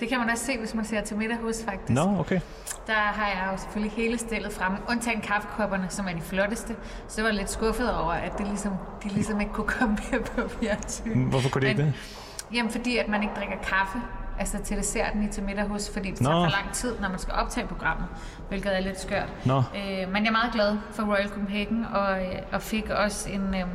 Det 0.00 0.08
kan 0.08 0.18
man 0.18 0.30
også 0.30 0.44
se, 0.44 0.58
hvis 0.58 0.74
man 0.74 0.84
ser 0.84 1.00
til 1.00 1.16
middag 1.16 1.36
hos, 1.36 1.64
faktisk. 1.64 1.90
Nå, 1.90 2.18
okay. 2.20 2.40
Der 2.86 2.92
har 2.92 3.26
jeg 3.26 3.48
jo 3.52 3.58
selvfølgelig 3.58 3.92
hele 3.96 4.18
stillet 4.18 4.52
frem, 4.52 4.72
undtagen 4.90 5.20
kaffekopperne, 5.20 5.86
som 5.88 6.08
er 6.08 6.12
de 6.12 6.20
flotteste. 6.20 6.76
Så 7.08 7.20
var 7.22 7.28
jeg 7.28 7.36
lidt 7.36 7.50
skuffet 7.50 7.94
over, 7.94 8.12
at 8.12 8.38
det 8.38 8.46
ligesom, 8.46 8.72
de 9.04 9.08
ligesom 9.08 9.40
ikke 9.40 9.52
kunne 9.52 9.66
komme 9.66 9.98
mere 10.10 10.20
på 10.20 10.48
fjernsyn. 10.48 11.24
Hvorfor 11.24 11.48
kunne 11.50 11.62
det 11.62 11.68
ikke 11.68 11.82
det? 11.82 11.94
Jamen, 12.54 12.72
fordi 12.72 12.96
at 12.98 13.08
man 13.08 13.22
ikke 13.22 13.34
drikker 13.34 13.56
kaffe. 13.62 13.98
altså 14.38 14.58
til 14.64 14.76
desserten 14.76 15.22
i 15.24 15.28
til 15.28 15.42
middag 15.42 15.64
hos, 15.68 15.90
fordi 15.92 16.10
det 16.10 16.20
Nå. 16.20 16.30
tager 16.30 16.44
for 16.44 16.50
lang 16.50 16.72
tid, 16.72 16.94
når 17.00 17.08
man 17.08 17.18
skal 17.18 17.34
optage 17.34 17.66
programmet, 17.66 18.06
hvilket 18.48 18.76
er 18.76 18.80
lidt 18.80 19.00
skørt. 19.00 19.28
Nå. 19.44 19.56
Øh, 19.58 20.12
men 20.12 20.22
jeg 20.22 20.28
er 20.28 20.32
meget 20.32 20.52
glad 20.52 20.78
for 20.92 21.02
Royal 21.02 21.28
Copenhagen, 21.28 21.86
og, 21.92 22.22
øh, 22.22 22.34
og 22.52 22.62
fik 22.62 22.90
også 22.90 23.30
en, 23.30 23.54
øh, 23.54 23.66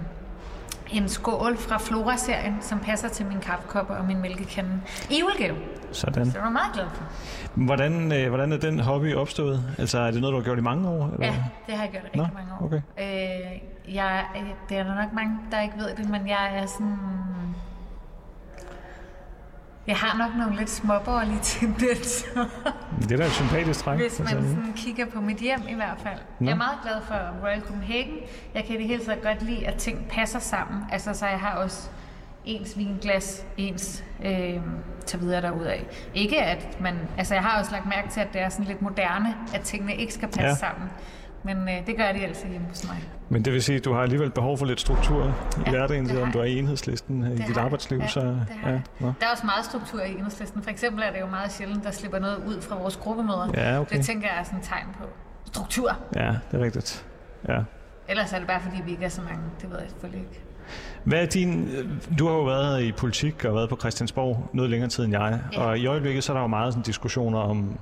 en 0.91 1.09
skål 1.09 1.57
fra 1.57 1.77
Flora-serien, 1.77 2.57
som 2.61 2.79
passer 2.79 3.07
til 3.09 3.25
min 3.25 3.39
kaffekop 3.39 3.89
og 3.89 4.05
min 4.05 4.21
mælkekande 4.21 4.81
i 5.09 5.19
julegave. 5.19 5.57
Sådan. 5.91 6.25
Så 6.25 6.31
det 6.31 6.41
var 6.41 6.49
meget 6.49 6.73
glad 6.73 6.85
for. 6.93 7.03
Hvordan, 7.65 8.11
øh, 8.11 8.29
hvordan 8.29 8.51
er 8.51 8.57
den 8.57 8.79
hobby 8.79 9.15
opstået? 9.15 9.63
Altså, 9.77 9.99
er 9.99 10.11
det 10.11 10.21
noget, 10.21 10.33
du 10.33 10.37
har 10.37 10.43
gjort 10.43 10.57
i 10.57 10.61
mange 10.61 10.89
år? 10.89 11.09
Eller? 11.13 11.25
Ja, 11.25 11.33
det 11.67 11.75
har 11.75 11.83
jeg 11.83 11.91
gjort 11.91 12.03
i 12.03 12.05
rigtig 12.05 12.21
Nå, 12.21 12.27
mange 12.33 12.53
år. 12.61 12.65
okay. 12.65 12.81
Øh, 13.85 13.95
jeg, 13.95 14.25
øh, 14.37 14.43
det 14.69 14.77
er 14.77 14.83
der 14.83 14.95
nok 14.95 15.13
mange, 15.13 15.37
der 15.51 15.61
ikke 15.61 15.75
ved 15.77 15.89
det, 15.97 16.09
men 16.09 16.27
jeg 16.27 16.57
er 16.57 16.65
sådan... 16.65 16.97
Jeg 19.87 19.95
har 19.95 20.17
nok 20.17 20.29
nogle 20.37 20.57
lidt 20.57 20.69
småborgerlige 20.69 21.39
tendenser, 21.41 22.27
Det 23.01 23.11
er 23.11 23.17
da 23.17 23.25
et 23.25 23.31
sympatisk 23.31 23.79
træk. 23.79 23.99
hvis 23.99 24.19
man 24.19 24.27
sådan 24.29 24.73
kigger 24.75 25.05
på 25.05 25.21
mit 25.21 25.37
hjem 25.37 25.61
i 25.69 25.73
hvert 25.73 25.97
fald. 26.03 26.19
Nå. 26.39 26.45
Jeg 26.45 26.51
er 26.51 26.57
meget 26.57 26.77
glad 26.83 26.95
for 27.07 27.15
Royal 27.43 27.61
Copenhagen. 27.61 28.15
Jeg 28.53 28.63
kan 28.65 28.75
i 28.75 28.77
det 28.77 28.87
hele 28.87 29.05
taget 29.05 29.21
godt 29.21 29.41
lide, 29.41 29.67
at 29.67 29.75
ting 29.75 30.07
passer 30.09 30.39
sammen. 30.39 30.83
Altså, 30.91 31.13
så 31.13 31.25
jeg 31.27 31.39
har 31.39 31.51
også 31.55 31.89
ens 32.45 32.77
vinglas, 32.77 33.45
ens 33.57 34.03
øh, 34.25 34.53
så 35.05 35.17
videre 35.17 35.41
derudad. 35.41 35.77
Ikke 36.13 36.41
at 36.41 36.81
man... 36.81 36.95
Altså, 37.17 37.33
jeg 37.33 37.43
har 37.43 37.59
også 37.59 37.71
lagt 37.71 37.85
mærke 37.85 38.09
til, 38.09 38.19
at 38.19 38.33
det 38.33 38.41
er 38.41 38.49
sådan 38.49 38.65
lidt 38.65 38.81
moderne, 38.81 39.35
at 39.53 39.61
tingene 39.61 39.95
ikke 39.95 40.13
skal 40.13 40.27
passe 40.27 40.47
Ja. 40.47 40.55
sammen. 40.55 40.89
Men 41.45 41.57
øh, 41.57 41.87
det 41.87 41.97
gør 41.97 42.11
de 42.11 42.19
altid 42.25 42.49
hjemme 42.49 42.67
hos 42.67 42.87
mig. 42.87 43.03
Men 43.29 43.45
det 43.45 43.53
vil 43.53 43.63
sige, 43.63 43.75
at 43.77 43.85
du 43.85 43.93
har 43.93 44.01
alligevel 44.01 44.31
behov 44.31 44.57
for 44.57 44.65
lidt 44.65 44.79
struktur 44.81 45.23
i 45.25 45.29
Ja, 45.65 45.69
hverdagen, 45.71 46.07
selvom 46.07 46.25
har 46.25 46.31
du 46.31 46.39
er 46.39 46.43
i 46.43 46.57
enhedslisten 46.59 47.23
øh, 47.23 47.29
i 47.29 47.31
Det 47.31 47.37
dit 47.37 47.47
har 47.47 47.53
jeg. 47.55 47.63
arbejdsliv. 47.63 47.99
Ja, 47.99 48.07
så, 48.07 48.19
jeg. 48.65 48.81
nå. 48.99 49.13
Der 49.19 49.25
er 49.27 49.31
også 49.31 49.45
meget 49.45 49.65
struktur 49.65 50.01
i 50.01 50.11
enhedslisten. 50.11 50.63
For 50.63 50.69
eksempel 50.69 51.03
er 51.03 51.11
det 51.11 51.19
jo 51.19 51.25
meget 51.27 51.51
sjældent, 51.51 51.83
der 51.83 51.91
slipper 51.91 52.19
noget 52.19 52.37
ud 52.47 52.61
fra 52.61 52.77
vores 52.79 52.97
gruppemøder. 52.97 53.49
Ja, 53.53 53.79
okay. 53.79 53.97
Det 53.97 54.05
tænker 54.05 54.27
jeg 54.27 54.39
er 54.39 54.43
sådan 54.43 54.59
et 54.59 54.65
tegn 54.65 54.85
på 54.99 55.05
struktur. 55.45 55.97
ja, 56.15 56.35
det 56.51 56.59
er 56.59 56.63
rigtigt. 56.63 57.05
Ja. 57.49 57.57
Ellers 58.07 58.33
er 58.33 58.37
det 58.39 58.47
bare, 58.47 58.61
fordi 58.61 58.77
vi 58.85 58.91
ikke 58.91 59.05
er 59.05 59.09
så 59.09 59.21
mange. 59.21 59.41
Det 59.61 59.71
ved 59.71 59.77
jeg 59.79 59.89
selvfølgelig 59.89 60.21
ikke. 60.21 60.41
Hvad 61.03 61.21
er 61.21 61.25
din... 61.25 61.69
øh, 61.77 62.17
Du 62.19 62.27
har 62.27 62.33
jo 62.35 62.43
været 62.43 62.81
i 62.83 62.91
politik 62.91 63.45
og 63.45 63.55
været 63.55 63.69
på 63.69 63.75
Christiansborg 63.79 64.49
noget 64.53 64.71
længere 64.71 64.89
tid 64.89 65.03
end 65.05 65.13
jeg. 65.13 65.39
Ja. 65.53 65.61
Og 65.61 65.79
i 65.79 65.87
øjeblikket 65.87 66.23
så 66.23 66.31
er 66.31 66.33
der 66.33 66.41
jo 66.41 66.47
meget 66.47 66.73
sådan 66.73 66.83
diskussioner 66.83 67.39
om, 67.39 67.79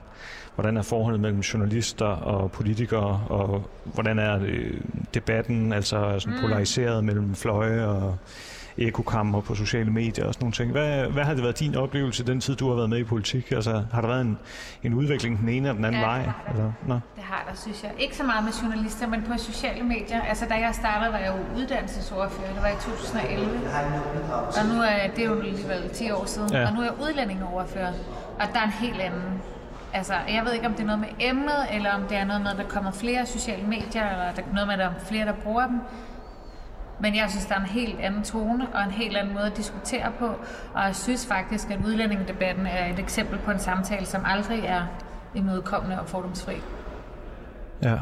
hvordan 0.55 0.77
er 0.77 0.81
forholdet 0.81 1.19
mellem 1.21 1.39
journalister 1.39 2.05
og 2.05 2.51
politikere, 2.51 3.21
og 3.29 3.63
hvordan 3.85 4.19
er 4.19 4.39
øh, 4.45 4.73
debatten, 5.13 5.73
altså 5.73 6.15
sådan 6.19 6.35
Mm. 6.37 6.41
polariseret 6.41 7.03
mellem 7.03 7.35
fløje 7.35 7.85
og 7.87 8.17
ekokammer 8.77 9.41
på 9.41 9.55
sociale 9.55 9.91
medier 9.91 10.25
og 10.25 10.33
sådan 10.33 10.43
nogle 10.45 10.53
ting. 10.53 10.71
Hvad, 10.71 11.07
hvad 11.07 11.23
har 11.23 11.33
det 11.33 11.43
været 11.43 11.59
din 11.59 11.75
oplevelse 11.75 12.25
den 12.25 12.39
tid, 12.41 12.55
du 12.55 12.67
har 12.69 12.75
været 12.75 12.89
med 12.89 12.97
i 12.97 13.03
politik? 13.03 13.51
Altså, 13.51 13.83
har 13.93 14.01
der 14.01 14.07
været 14.07 14.21
en, 14.21 14.37
en 14.83 14.93
udvikling 14.93 15.39
den 15.39 15.49
ene 15.49 15.57
eller 15.57 15.73
den 15.73 15.85
anden 15.85 16.01
Ja, 16.01 16.07
vej? 16.07 16.21
det. 16.23 16.33
Eller? 16.51 16.71
Nå. 16.87 16.93
Det 17.15 17.23
har 17.23 17.45
der, 17.49 17.55
synes 17.55 17.83
jeg. 17.83 17.91
Ikke 17.99 18.15
så 18.17 18.23
meget 18.23 18.43
med 18.43 18.51
journalister, 18.63 19.07
men 19.07 19.21
på 19.23 19.33
sociale 19.37 19.83
medier. 19.83 20.21
Altså, 20.21 20.45
da 20.49 20.53
jeg 20.53 20.69
startede, 20.75 21.11
var 21.11 21.17
jeg 21.19 21.27
jo 21.37 21.59
uddannelsesordfører. 21.61 22.53
Det 22.53 22.61
var 22.61 22.69
i 22.69 22.75
2011. 22.75 23.45
Og 24.59 24.75
nu 24.75 24.81
er 24.81 25.07
det 25.15 25.25
jo 25.25 25.33
alligevel 25.39 25.89
10 25.93 26.11
år 26.11 26.25
siden. 26.25 26.49
Ja. 26.53 26.67
Og 26.67 26.73
nu 26.73 26.79
er 26.79 26.83
jeg 26.83 26.93
udlændingeordfører. 27.03 27.91
Og 28.39 28.45
der 28.53 28.59
er 28.59 28.63
en 28.65 28.71
helt 28.71 29.01
anden... 29.01 29.41
Altså, 29.93 30.13
jeg 30.29 30.45
ved 30.45 30.53
ikke, 30.53 30.67
om 30.67 30.73
det 30.73 30.81
er 30.81 30.85
noget 30.85 30.99
med 30.99 31.09
emnet, 31.19 31.65
eller 31.73 31.91
om 31.91 32.01
det 32.01 32.17
er 32.17 32.23
noget 32.23 32.41
med, 32.41 32.51
at 32.51 32.57
der 32.57 32.67
kommer 32.67 32.91
flere 32.91 33.25
sociale 33.25 33.67
medier, 33.67 34.09
eller 34.09 34.31
der 34.35 34.41
er 34.41 34.53
noget 34.53 34.67
med, 34.67 34.73
at 34.73 34.79
der 34.79 34.85
er 34.85 34.99
flere, 34.99 35.25
der 35.25 35.33
bruger 35.43 35.67
dem. 35.67 35.79
Men 36.99 37.15
jeg 37.15 37.25
synes, 37.29 37.45
der 37.45 37.55
er 37.55 37.59
en 37.59 37.65
helt 37.65 37.99
anden 37.99 38.23
tone 38.23 38.67
og 38.73 38.83
en 38.83 38.91
helt 38.91 39.17
anden 39.17 39.33
måde 39.33 39.45
at 39.45 39.57
diskutere 39.57 40.11
på. 40.19 40.25
Og 40.73 40.83
jeg 40.83 40.95
synes 40.95 41.25
faktisk, 41.25 41.71
at 41.71 41.79
udlændingedebatten 41.85 42.65
er 42.65 42.93
et 42.93 42.99
eksempel 42.99 43.39
på 43.39 43.51
en 43.51 43.59
samtale, 43.59 44.05
som 44.05 44.21
aldrig 44.25 44.59
er 44.65 44.81
imødekommende 45.35 45.99
og 45.99 46.07
fordomsfri. 46.07 46.55
Ja, 47.83 47.97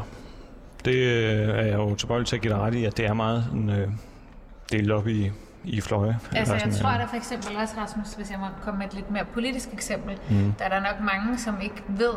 det 0.84 0.94
øh, 0.94 1.48
er 1.48 1.62
jeg 1.62 1.74
jo 1.74 1.94
tilbøjelig 1.94 2.26
til 2.26 2.36
at 2.36 2.42
give 2.42 2.52
dig 2.52 2.60
ret 2.60 2.74
i, 2.74 2.84
at 2.84 2.96
det 2.96 3.06
er 3.06 3.14
meget 3.14 3.46
en, 3.52 3.70
øh, 3.70 3.88
delt 4.72 4.90
op 4.90 5.06
i, 5.64 5.80
fløje. 5.80 6.18
Altså, 6.36 6.54
jeg 6.54 6.72
tror 6.74 6.90
da 6.90 7.04
for 7.04 7.16
eksempel 7.16 7.56
også, 7.56 7.74
Rasmus, 7.78 8.12
hvis 8.14 8.30
jeg 8.30 8.38
må 8.38 8.46
komme 8.62 8.78
med 8.78 8.86
et 8.86 8.94
lidt 8.94 9.10
mere 9.10 9.24
politisk 9.24 9.68
eksempel, 9.72 10.18
mm. 10.30 10.52
der 10.58 10.64
er 10.64 10.68
der 10.68 10.80
nok 10.80 11.00
mange, 11.00 11.38
som 11.38 11.60
ikke 11.60 11.82
ved, 11.88 12.14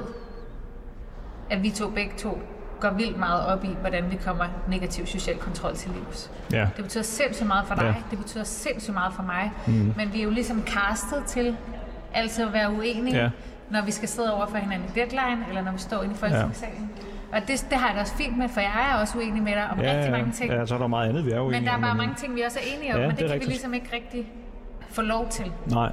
at 1.49 1.63
vi 1.63 1.69
to 1.69 1.89
begge 1.89 2.11
to 2.17 2.39
går 2.79 2.89
vildt 2.89 3.17
meget 3.19 3.45
op 3.45 3.63
i, 3.63 3.69
hvordan 3.81 4.11
vi 4.11 4.15
kommer 4.25 4.45
negativ 4.69 5.05
social 5.05 5.37
kontrol 5.37 5.75
til 5.75 5.91
livs. 5.91 6.31
Ja, 6.51 6.67
Det 6.77 6.83
betyder 6.83 7.03
sindssygt 7.03 7.47
meget 7.47 7.67
for 7.67 7.75
dig, 7.75 7.83
Ja. 7.83 7.93
det 8.11 8.17
betyder 8.17 8.43
sindssygt 8.43 8.93
meget 8.93 9.13
for 9.13 9.23
mig, 9.23 9.51
mm. 9.67 9.93
men 9.97 10.13
vi 10.13 10.19
er 10.19 10.23
jo 10.23 10.29
ligesom 10.29 10.63
castet 10.67 11.23
til 11.27 11.57
altid 12.13 12.45
at 12.47 12.53
være 12.53 12.71
uenige, 12.71 13.17
ja. 13.23 13.29
når 13.69 13.81
vi 13.85 13.91
skal 13.91 14.09
sidde 14.09 14.33
over 14.33 14.45
for 14.45 14.57
hinanden 14.57 14.89
i 14.95 14.99
deadline, 14.99 15.45
eller 15.49 15.61
når 15.61 15.71
vi 15.71 15.77
står 15.79 16.03
inde 16.03 16.13
i 16.15 16.17
Folketingssalen. 16.17 16.89
Ja. 16.97 17.04
Og 17.34 17.41
det, 17.48 17.65
det 17.70 17.77
har 17.77 17.88
jeg 17.88 17.96
da 17.96 18.01
også 18.01 18.15
fint 18.15 18.38
med, 18.38 18.50
for 18.50 18.60
jeg 18.62 18.91
er 18.94 19.01
også 19.01 19.17
uenig 19.17 19.44
med 19.44 19.51
dig 19.51 19.70
om 19.72 19.79
ja, 19.79 19.94
rigtig 19.96 20.12
mange 20.12 20.32
ting. 20.32 20.51
ja, 20.51 20.65
så 20.65 20.75
er 20.75 20.79
der 20.79 20.88
meget 20.88 21.10
andet, 21.10 21.25
vi 21.25 21.32
er 21.32 21.38
jo 21.38 21.50
Men 21.50 21.63
der 21.65 21.72
er 21.72 21.75
om, 21.75 21.82
bare 21.82 21.96
mange 21.96 22.15
ting, 22.15 22.36
vi 22.36 22.41
også 22.41 22.60
er 22.60 22.75
enige 22.77 22.94
om, 22.96 23.00
Ja, 23.00 23.08
men 23.08 23.12
det 23.15 23.20
det, 23.20 23.25
kan 23.27 23.34
rigtigt. 23.34 23.48
vi 23.50 23.53
ligesom 23.53 23.74
ikke 23.74 23.89
rigtig 23.94 24.27
få 24.89 25.01
lov 25.01 25.27
til. 25.29 25.51
Nej, 25.72 25.91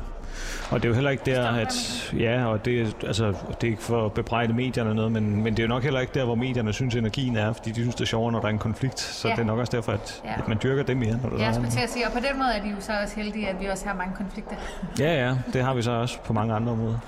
og 0.71 0.83
det 0.83 0.85
er 0.85 0.89
jo 0.89 0.95
heller 0.95 1.11
ikke 1.11 1.23
der, 1.27 1.49
at... 1.49 2.13
Ja, 2.19 2.45
og 2.47 2.65
det, 2.65 2.97
altså, 3.07 3.27
det 3.61 3.67
er 3.67 3.71
ikke 3.71 3.83
for 3.83 4.07
at 4.07 4.13
bebrejde 4.13 4.53
medierne 4.53 4.91
eller 4.91 5.09
noget, 5.09 5.13
men, 5.13 5.43
men 5.43 5.53
det 5.53 5.59
er 5.59 5.63
jo 5.63 5.69
nok 5.69 5.83
heller 5.83 6.01
ikke 6.01 6.15
der, 6.15 6.25
hvor 6.25 6.35
medierne 6.35 6.73
synes, 6.73 6.95
energien 6.95 7.37
er, 7.37 7.53
fordi 7.53 7.71
de 7.71 7.75
synes, 7.75 7.95
det 7.95 8.01
er 8.03 8.07
sjovere, 8.07 8.33
når 8.33 8.41
der 8.41 8.47
er 8.47 8.53
en 8.53 8.59
konflikt. 8.59 9.01
Så 9.01 9.29
Ja. 9.29 9.35
det 9.35 9.41
er 9.41 9.45
nok 9.47 9.59
også 9.59 9.77
derfor, 9.77 9.93
at, 9.93 10.23
Ja. 10.25 10.33
at 10.39 10.49
man 10.49 10.59
dyrker 10.63 10.83
det 10.83 10.97
mere, 10.97 11.19
når 11.23 11.29
der 11.31 11.39
Jeg 11.39 11.49
er 11.49 11.53
skulle 11.53 11.71
til 11.71 11.81
at 11.81 11.91
sige, 11.91 12.07
og 12.07 12.13
på 12.13 12.19
den 12.19 12.39
måde 12.39 12.49
er 12.57 12.63
de 12.63 12.69
jo 12.69 12.77
så 12.81 12.93
også 13.03 13.17
heldige, 13.17 13.49
at 13.49 13.57
vi 13.61 13.67
også 13.67 13.87
har 13.87 13.95
mange 13.95 14.15
konflikter. 14.17 14.57
Ja, 14.99 15.27
ja, 15.29 15.35
det 15.53 15.63
har 15.65 15.75
vi 15.75 15.83
så 15.83 15.91
også 15.91 16.19
på 16.25 16.33
mange 16.33 16.55
andre 16.55 16.73
områder. 16.73 16.99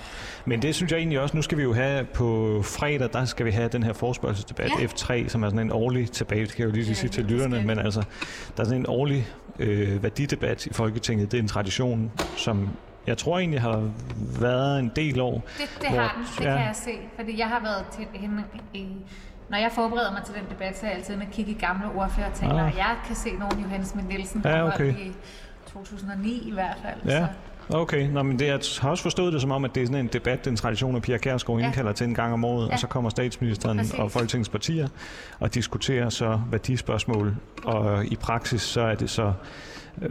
Men 0.46 0.62
det 0.62 0.74
synes 0.74 0.92
jeg 0.92 0.98
egentlig 0.98 1.20
også, 1.20 1.36
nu 1.36 1.42
skal 1.42 1.58
vi 1.58 1.62
jo 1.62 1.72
have 1.74 2.04
på 2.04 2.60
fredag, 2.64 3.08
der 3.12 3.24
skal 3.24 3.46
vi 3.46 3.50
have 3.50 3.68
den 3.68 3.82
her 3.82 3.92
forspørgselsdebat 3.92 4.70
Ja. 4.80 4.84
F3, 4.86 5.28
som 5.28 5.42
er 5.42 5.46
sådan 5.48 5.58
en 5.60 5.72
årlig 5.72 6.10
tilbage, 6.10 6.40
det 6.40 6.54
kan 6.54 6.58
jeg 6.64 6.70
jo 6.70 6.74
lige 6.80 6.90
er 6.90 6.94
sige 6.94 7.10
til 7.10 7.24
lytterne, 7.24 7.62
men 7.66 7.78
altså, 7.78 8.00
der 8.56 8.62
er 8.62 8.64
sådan 8.64 8.80
en 8.80 8.86
årlig 8.88 9.26
øh, 9.58 10.02
værdidebat 10.02 10.66
i 10.66 10.72
Folketinget. 10.72 11.32
Det 11.32 11.38
er 11.38 11.42
en 11.42 11.48
tradition, 11.48 12.12
som 12.36 12.68
jeg 13.06 13.18
tror 13.18 13.38
egentlig 13.38 13.60
har 13.60 13.90
været 14.40 14.78
en 14.80 14.92
del 14.96 15.20
år. 15.20 15.32
Det, 15.58 15.70
det 15.80 15.88
Hvor- 15.90 15.98
har 16.00 16.14
den, 16.16 16.24
det 16.38 16.44
ja. 16.44 16.50
ja. 16.50 16.56
kan 16.56 16.66
jeg 16.66 16.76
se. 16.76 16.90
Fordi 17.16 17.38
jeg 17.38 17.46
har 17.48 17.60
været 17.60 17.84
til 17.92 18.06
hende 18.20 18.42
i... 18.74 18.86
Når 19.48 19.58
jeg 19.58 19.70
forbereder 19.72 20.12
mig 20.12 20.20
til 20.24 20.34
den 20.34 20.42
debat, 20.50 20.78
så 20.78 20.86
er 20.86 20.90
jeg 20.90 20.98
altid 20.98 21.14
inde 21.14 21.26
og 21.26 21.32
kigge 21.32 21.50
i 21.52 21.54
gamle 21.54 21.86
ordførertaler. 21.96 22.54
Ah. 22.58 22.64
Og 22.64 22.76
jeg 22.76 22.96
kan 23.06 23.16
se 23.16 23.30
nogen 23.38 23.60
Johannes 23.62 23.88
Schmidt 23.88 24.08
Nielsen, 24.08 24.40
Ja, 24.44 24.50
der 24.50 24.60
holdt 24.62 24.74
okay. 24.74 24.92
i 24.94 25.12
2009 25.72 26.48
i 26.48 26.52
hvert 26.52 26.76
fald. 26.82 26.94
Ja, 27.12 27.26
Så, 27.70 27.76
okay. 27.76 28.08
Nå, 28.08 28.22
men 28.22 28.38
det, 28.38 28.46
jeg 28.46 28.58
har 28.80 28.90
også 28.90 29.02
forstået 29.02 29.32
det 29.32 29.40
som 29.40 29.50
om, 29.50 29.64
at 29.64 29.74
det 29.74 29.82
er 29.82 29.86
sådan 29.86 30.00
en 30.00 30.06
debat, 30.12 30.38
det 30.38 30.46
er 30.46 30.50
en 30.50 30.56
tradition, 30.56 30.96
at 30.96 31.02
Pia 31.02 31.16
Kjærsgaard 31.18 31.58
Ja. 31.60 31.66
indkalder 31.66 31.92
til 31.92 32.06
en 32.06 32.14
gang 32.14 32.32
om 32.32 32.44
året, 32.44 32.68
Ja. 32.68 32.72
og 32.72 32.78
så 32.78 32.86
kommer 32.86 33.10
statsministeren 33.10 33.78
Præcis. 33.78 33.94
og 33.94 34.10
Folketingets 34.10 34.48
partier 34.48 34.88
og 35.40 35.54
diskuterer 35.54 36.08
så 36.08 36.40
værdispørgsmål. 36.50 37.36
Og 37.64 38.04
i 38.04 38.16
praksis 38.16 38.62
så 38.62 38.80
er 38.80 38.94
det 38.94 39.10
så 39.10 39.32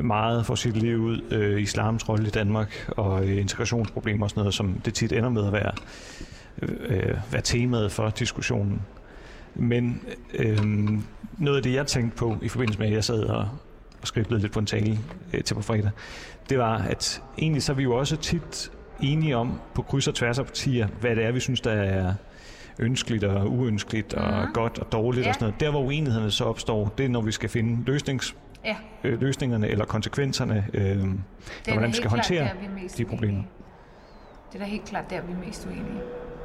meget 0.04 0.46
for 0.46 0.56
sit 0.56 0.78
liv 0.78 0.98
ud 0.98 1.22
øh, 1.32 1.62
islams 1.62 2.10
rolle 2.10 2.28
i 2.28 2.32
Danmark 2.32 2.86
og 2.98 3.26
øh, 3.30 3.38
integrationsproblemer 3.38 4.24
og 4.26 4.30
sådan 4.30 4.42
noget, 4.42 4.54
som 4.54 4.74
det 4.86 4.94
tit 4.94 5.12
ender 5.12 5.30
med 5.30 5.46
at 5.48 5.54
være, 5.54 5.72
øh, 6.62 7.18
være 7.32 7.42
temaet 7.42 7.92
for 7.92 8.10
diskussionen. 8.10 8.82
Men 9.56 10.02
øh, 10.34 10.58
noget 11.38 11.58
af 11.58 11.64
det, 11.64 11.74
jeg 11.74 11.88
tænkte 11.88 12.18
på 12.18 12.38
i 12.42 12.50
forbindelse 12.50 12.80
med, 12.80 12.88
at 12.88 12.94
jeg 12.94 13.04
sad 13.04 13.24
og, 13.24 13.48
og 14.02 14.08
skriblede 14.08 14.42
lidt 14.42 14.52
på 14.52 14.60
en 14.60 14.66
tale 14.66 15.00
øh, 15.34 15.44
til 15.44 15.54
på 15.54 15.62
fredag, 15.62 15.90
det 16.50 16.58
var, 16.60 16.78
at 16.78 17.22
egentlig 17.38 17.64
så 17.64 17.72
er 17.72 17.76
vi 17.76 17.84
jo 17.84 17.96
også 17.96 18.16
tit 18.16 18.72
enige 19.02 19.38
om 19.38 19.60
på 19.74 19.82
kryds 19.82 20.08
og 20.08 20.16
tværs 20.16 20.40
af 20.40 20.46
partier, 20.46 20.88
hvad 21.02 21.16
det 21.16 21.26
er, 21.26 21.32
vi 21.32 21.40
synes, 21.40 21.62
der 21.62 21.72
er 21.72 22.14
ønskeligt 22.80 23.24
og 23.24 23.52
uønskeligt 23.52 24.14
og 24.14 24.44
Mhm. 24.44 24.54
godt 24.54 24.80
og 24.80 24.92
dårligt 24.92 25.24
Ja. 25.24 25.30
og 25.30 25.34
sådan 25.36 25.46
noget. 25.46 25.60
Der, 25.60 25.70
hvor 25.72 25.82
uenighederne 25.82 26.32
så 26.32 26.44
opstår, 26.44 26.94
det 26.98 27.06
er, 27.06 27.10
når 27.10 27.22
vi 27.22 27.32
skal 27.32 27.50
finde 27.50 27.84
løsnings, 27.86 28.36
ja, 28.66 28.76
øh, 29.04 29.22
løsningerne 29.22 29.68
eller 29.68 29.86
konsekvenserne, 29.86 30.68
øh, 30.74 30.84
det 30.84 30.96
er 30.96 31.06
da 31.66 31.72
hvordan 31.72 31.90
vi 31.90 31.94
skal 31.96 32.10
klart 32.10 32.12
håndtere 32.12 32.44
der, 32.44 32.54
vi 32.78 32.88
de 32.98 33.06
problemer. 33.06 33.34
uenige. 33.34 33.50
Det 34.54 34.62
er 34.62 34.64
da 34.66 34.70
helt 34.72 34.86
klart 34.86 35.10
der, 35.10 35.22
vi 35.22 35.32
er 35.32 35.46
mest 35.48 35.66
uenige. 35.66 36.02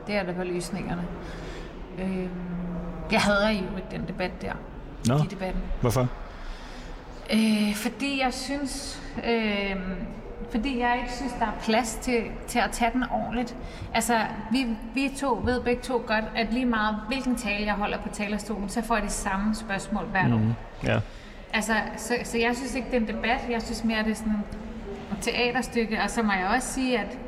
Det 0.06 0.16
er 0.16 0.22
der 0.22 0.32
på 0.32 0.42
løsningerne. 0.44 1.04
Øhm, 1.98 2.28
jeg 3.12 3.20
hader 3.20 3.48
jo 3.48 3.76
ikke 3.76 3.88
den 3.90 4.08
debat 4.08 4.30
der. 4.42 4.52
Nå, 5.08 5.14
De 5.18 5.26
debatten. 5.30 5.62
hvorfor? 5.80 6.08
Øh, 7.32 7.74
fordi 7.74 8.20
jeg 8.22 8.34
synes, 8.34 9.02
øh, 9.28 9.76
fordi 10.50 10.78
jeg 10.80 10.98
ikke 11.02 11.12
synes, 11.12 11.32
der 11.32 11.46
er 11.46 11.52
plads 11.62 11.98
til, 12.02 12.22
til 12.46 12.58
at 12.58 12.70
tage 12.70 12.90
den 12.94 13.04
ordentligt. 13.10 13.56
Altså, 13.94 14.18
vi, 14.52 14.66
vi 14.94 15.10
to 15.16 15.40
ved 15.44 15.60
begge 15.60 15.82
to 15.82 16.02
godt, 16.06 16.24
at 16.36 16.52
lige 16.52 16.66
meget 16.66 16.96
hvilken 17.08 17.36
tale 17.36 17.66
jeg 17.66 17.74
holder 17.74 17.98
på 17.98 18.08
talerstolen, 18.12 18.68
så 18.68 18.82
får 18.82 18.94
jeg 18.94 19.04
de 19.04 19.10
samme 19.10 19.54
spørgsmål 19.54 20.04
hvert 20.04 20.32
år. 20.32 20.36
Mm, 20.38 20.52
ja. 20.84 21.00
Altså, 21.52 21.72
så, 21.96 22.14
så 22.24 22.38
jeg 22.38 22.56
synes 22.56 22.74
ikke, 22.74 22.88
det 22.90 22.96
er 22.96 23.00
en 23.00 23.08
debat. 23.08 23.40
Jeg 23.50 23.62
synes 23.62 23.84
mere, 23.84 24.02
det 24.04 24.10
er 24.10 24.14
sådan 24.14 24.32
et 24.32 25.18
teaterstykke. 25.20 26.02
Og 26.02 26.10
så 26.10 26.22
må 26.22 26.32
jeg 26.32 26.46
også 26.56 26.68
sige, 26.68 26.98
at, 26.98 27.18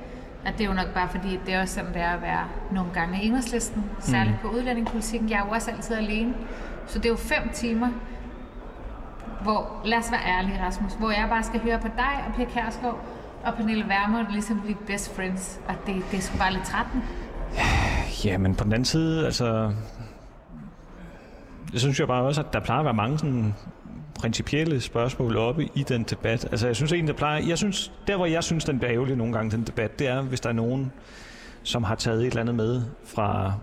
at 0.44 0.52
det 0.58 0.64
er 0.64 0.68
jo 0.68 0.74
nok 0.74 0.94
bare 0.94 1.08
fordi, 1.08 1.38
det 1.46 1.54
er 1.54 1.60
også 1.60 1.74
sådan, 1.74 1.94
det 1.94 2.02
er 2.02 2.10
at 2.10 2.22
være 2.22 2.44
nogle 2.72 2.90
gange 2.94 3.22
i 3.22 3.26
enhedslisten. 3.26 3.84
Særligt 4.00 4.40
på 4.42 4.48
udlændingepolitikken. 4.48 5.30
Jeg 5.30 5.36
er 5.38 5.44
jo 5.46 5.50
også 5.50 5.70
altid 5.70 5.96
alene. 5.96 6.34
Så 6.86 6.98
det 6.98 7.04
er 7.04 7.10
jo 7.10 7.16
fem 7.16 7.48
timer, 7.52 7.88
hvor, 9.42 9.80
lad 9.84 9.98
os 9.98 10.12
være 10.12 10.20
ærlige, 10.26 10.64
Rasmus, 10.64 10.92
hvor 10.92 11.10
jeg 11.10 11.26
bare 11.28 11.42
skal 11.42 11.60
høre 11.60 11.78
på 11.78 11.88
dig 11.96 12.24
og 12.28 12.34
Pia 12.34 12.44
Kærsgaard 12.44 13.04
og 13.44 13.54
Pernille 13.54 13.84
Vermund 13.88 14.26
ligesom 14.30 14.60
blive 14.60 14.76
best 14.86 15.16
friends, 15.16 15.60
og 15.68 15.74
det, 15.86 15.94
det 16.10 16.18
er 16.18 16.22
sgu 16.22 16.38
bare 16.38 16.52
lidt 16.52 16.64
trættende. 16.64 17.04
Ja, 18.24 18.38
men 18.38 18.54
på 18.54 18.64
den 18.64 18.72
anden 18.72 18.84
side, 18.84 19.26
altså... 19.26 19.72
Jeg 21.72 21.80
synes 21.80 22.00
jo 22.00 22.06
bare 22.06 22.22
også, 22.22 22.40
at 22.40 22.52
der 22.52 22.60
plejer 22.60 22.78
at 22.78 22.84
være 22.84 22.94
mange 22.94 23.18
sådan 23.18 23.54
principielle 24.20 24.80
spørgsmål 24.80 25.36
oppe 25.36 25.68
i 25.74 25.82
den 25.82 26.02
debat. 26.02 26.44
Altså, 26.50 26.66
jeg 26.66 26.76
synes 26.76 26.92
egentlig, 26.92 27.14
der 27.14 27.18
plejer... 27.18 27.46
Jeg 27.46 27.58
synes, 27.58 27.92
der 28.06 28.16
hvor 28.16 28.26
jeg 28.26 28.44
synes, 28.44 28.64
den 28.64 28.78
bliver 28.78 28.92
ærgerlig 28.92 29.16
nogle 29.16 29.32
gange, 29.32 29.50
den 29.50 29.62
debat, 29.62 29.98
det 29.98 30.08
er, 30.08 30.22
hvis 30.22 30.40
der 30.40 30.48
er 30.48 30.52
nogen, 30.52 30.92
som 31.62 31.84
har 31.84 31.94
taget 31.94 32.20
et 32.20 32.26
eller 32.26 32.40
andet 32.40 32.54
med 32.54 32.82
fra 33.04 33.54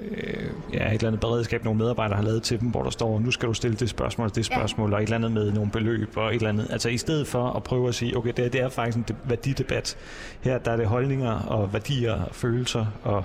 øh, 0.00 0.50
ja, 0.72 0.86
et 0.86 0.92
eller 0.92 1.06
andet 1.06 1.20
beredskab, 1.20 1.64
nogle 1.64 1.78
medarbejdere 1.78 2.16
har 2.16 2.24
lavet 2.24 2.42
til 2.42 2.60
dem, 2.60 2.68
hvor 2.68 2.82
der 2.82 2.90
står, 2.90 3.18
nu 3.18 3.30
skal 3.30 3.48
du 3.48 3.54
stille 3.54 3.76
det 3.76 3.90
spørgsmål, 3.90 4.30
det 4.34 4.44
spørgsmål, 4.44 4.90
ja. 4.90 4.96
og 4.96 5.02
et 5.02 5.06
eller 5.06 5.16
andet 5.16 5.32
med 5.32 5.52
nogle 5.52 5.70
beløb 5.70 6.16
og 6.16 6.28
et 6.28 6.34
eller 6.34 6.48
andet. 6.48 6.66
Altså 6.70 6.88
i 6.88 6.98
stedet 6.98 7.26
for 7.26 7.50
at 7.50 7.62
prøve 7.62 7.88
at 7.88 7.94
sige, 7.94 8.16
okay, 8.16 8.32
det, 8.36 8.52
det 8.52 8.60
er 8.60 8.68
faktisk 8.68 8.96
en 8.96 9.16
værdidebat. 9.24 9.96
Her 10.40 10.58
der 10.58 10.70
er 10.70 10.76
det 10.76 10.86
holdninger 10.86 11.32
og 11.32 11.72
værdier, 11.72 12.28
følelser 12.32 12.86
og 13.04 13.24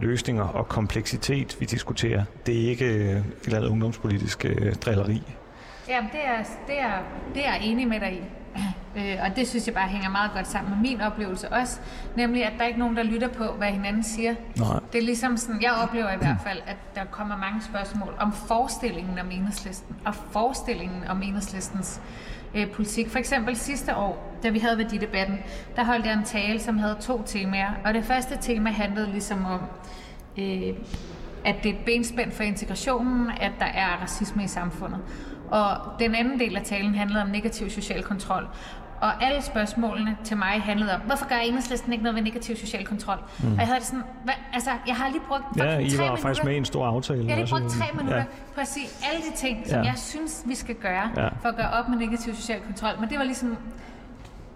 løsninger 0.00 0.44
og 0.44 0.68
kompleksitet, 0.68 1.56
vi 1.60 1.66
diskuterer. 1.66 2.24
Det 2.46 2.64
er 2.64 2.68
ikke 2.68 2.84
øh, 2.84 3.16
et 3.16 3.24
eller 3.44 3.58
andet 3.58 3.70
ungdomspolitisk 3.70 4.44
øh, 4.44 4.74
drilleri. 4.74 5.22
Jamen, 5.90 6.10
det 6.12 6.20
er, 6.24 6.42
det, 6.66 6.80
er, 6.80 7.02
det 7.34 7.46
er 7.46 7.52
jeg 7.52 7.60
enig 7.62 7.88
med 7.88 8.00
dig 8.00 8.12
i. 8.12 8.22
Øh, 8.96 9.16
og 9.24 9.36
det 9.36 9.48
synes 9.48 9.66
jeg 9.66 9.74
bare 9.74 9.88
hænger 9.88 10.10
meget 10.10 10.30
godt 10.34 10.48
sammen 10.48 10.70
med 10.70 10.90
min 10.90 11.00
oplevelse 11.00 11.48
også. 11.48 11.80
Nemlig, 12.16 12.46
at 12.46 12.52
der 12.56 12.62
er 12.62 12.66
ikke 12.66 12.78
nogen, 12.78 12.96
der 12.96 13.02
lytter 13.02 13.28
på, 13.28 13.44
hvad 13.44 13.68
hinanden 13.68 14.02
siger. 14.02 14.34
Nej. 14.56 14.80
Det 14.92 14.98
er 14.98 15.02
ligesom 15.02 15.36
sådan, 15.36 15.62
jeg 15.62 15.72
oplever 15.82 16.12
i 16.12 16.16
hvert 16.16 16.36
fald, 16.44 16.58
at 16.66 16.76
der 16.94 17.04
kommer 17.04 17.36
mange 17.36 17.62
spørgsmål 17.62 18.14
om 18.20 18.32
forestillingen 18.32 19.18
om 19.18 19.30
enhedslisten, 19.30 19.96
og 20.04 20.14
forestillingen 20.14 21.04
om 21.08 21.22
enhedslistens 21.22 22.00
øh, 22.54 22.70
politik. 22.70 23.10
For 23.10 23.18
eksempel 23.18 23.56
sidste 23.56 23.96
år, 23.96 24.36
da 24.42 24.48
vi 24.48 24.58
havde 24.58 24.78
værdidebatten, 24.78 25.38
der 25.76 25.84
holdt 25.84 26.06
jeg 26.06 26.14
en 26.14 26.24
tale, 26.24 26.60
som 26.60 26.78
havde 26.78 26.96
to 27.00 27.22
temaer. 27.22 27.70
Og 27.84 27.94
det 27.94 28.04
første 28.04 28.38
tema 28.40 28.70
handlede 28.70 29.10
ligesom 29.10 29.44
om, 29.44 29.60
øh, 30.38 30.74
at 31.44 31.56
det 31.62 31.70
er 31.70 31.74
et 31.74 31.84
benspænd 31.86 32.32
for 32.32 32.42
integrationen, 32.42 33.30
at 33.40 33.52
der 33.58 33.66
er 33.66 34.02
racisme 34.02 34.44
i 34.44 34.46
samfundet. 34.46 35.00
Og 35.50 35.76
den 35.98 36.14
anden 36.14 36.38
del 36.40 36.56
af 36.56 36.62
talen 36.62 36.94
handlede 36.94 37.22
om 37.22 37.28
negativ 37.28 37.70
social 37.70 38.02
kontrol. 38.02 38.48
Og 39.00 39.24
alle 39.24 39.42
spørgsmålene 39.42 40.16
til 40.24 40.36
mig 40.36 40.48
handlede 40.62 40.94
om, 40.94 41.00
hvorfor 41.00 41.28
gør 41.28 41.36
enhedslisten 41.36 41.92
ikke 41.92 42.02
noget 42.04 42.16
ved 42.16 42.22
negativ 42.22 42.56
social 42.56 42.86
kontrol? 42.86 43.16
Mm. 43.42 43.52
Og 43.52 43.58
jeg 43.58 43.66
havde 43.66 43.78
det 43.78 43.86
sådan, 43.86 44.02
hvad, 44.24 44.34
altså, 44.52 44.70
jeg 44.86 44.96
har 44.96 45.08
lige 45.08 45.20
brugt 45.28 45.42
Ja, 45.56 45.64
I 45.64 45.66
var 45.68 45.78
minutter, 45.80 46.16
faktisk 46.16 46.44
med 46.44 46.54
i 46.54 46.56
en 46.56 46.64
stor 46.64 46.86
aftale. 46.86 47.24
jeg 47.26 47.34
har 47.36 47.42
lige 47.42 47.50
brugt 47.60 47.72
tre 47.72 47.84
minutter 47.94 48.16
ja. 48.18 48.24
på 48.54 48.60
at 48.60 48.66
sige 48.68 48.86
alle 49.12 49.20
de 49.30 49.36
ting, 49.36 49.66
som 49.68 49.78
Ja. 49.82 49.84
jeg 49.90 49.94
synes, 49.98 50.42
vi 50.46 50.54
skal 50.54 50.74
gøre 50.74 51.10
Ja. 51.16 51.28
for 51.42 51.48
at 51.48 51.56
gøre 51.56 51.70
op 51.70 51.88
med 51.88 51.98
negativ 51.98 52.34
social 52.34 52.60
kontrol. 52.60 52.90
Men 53.00 53.08
det 53.08 53.18
var 53.18 53.24
ligesom, 53.24 53.56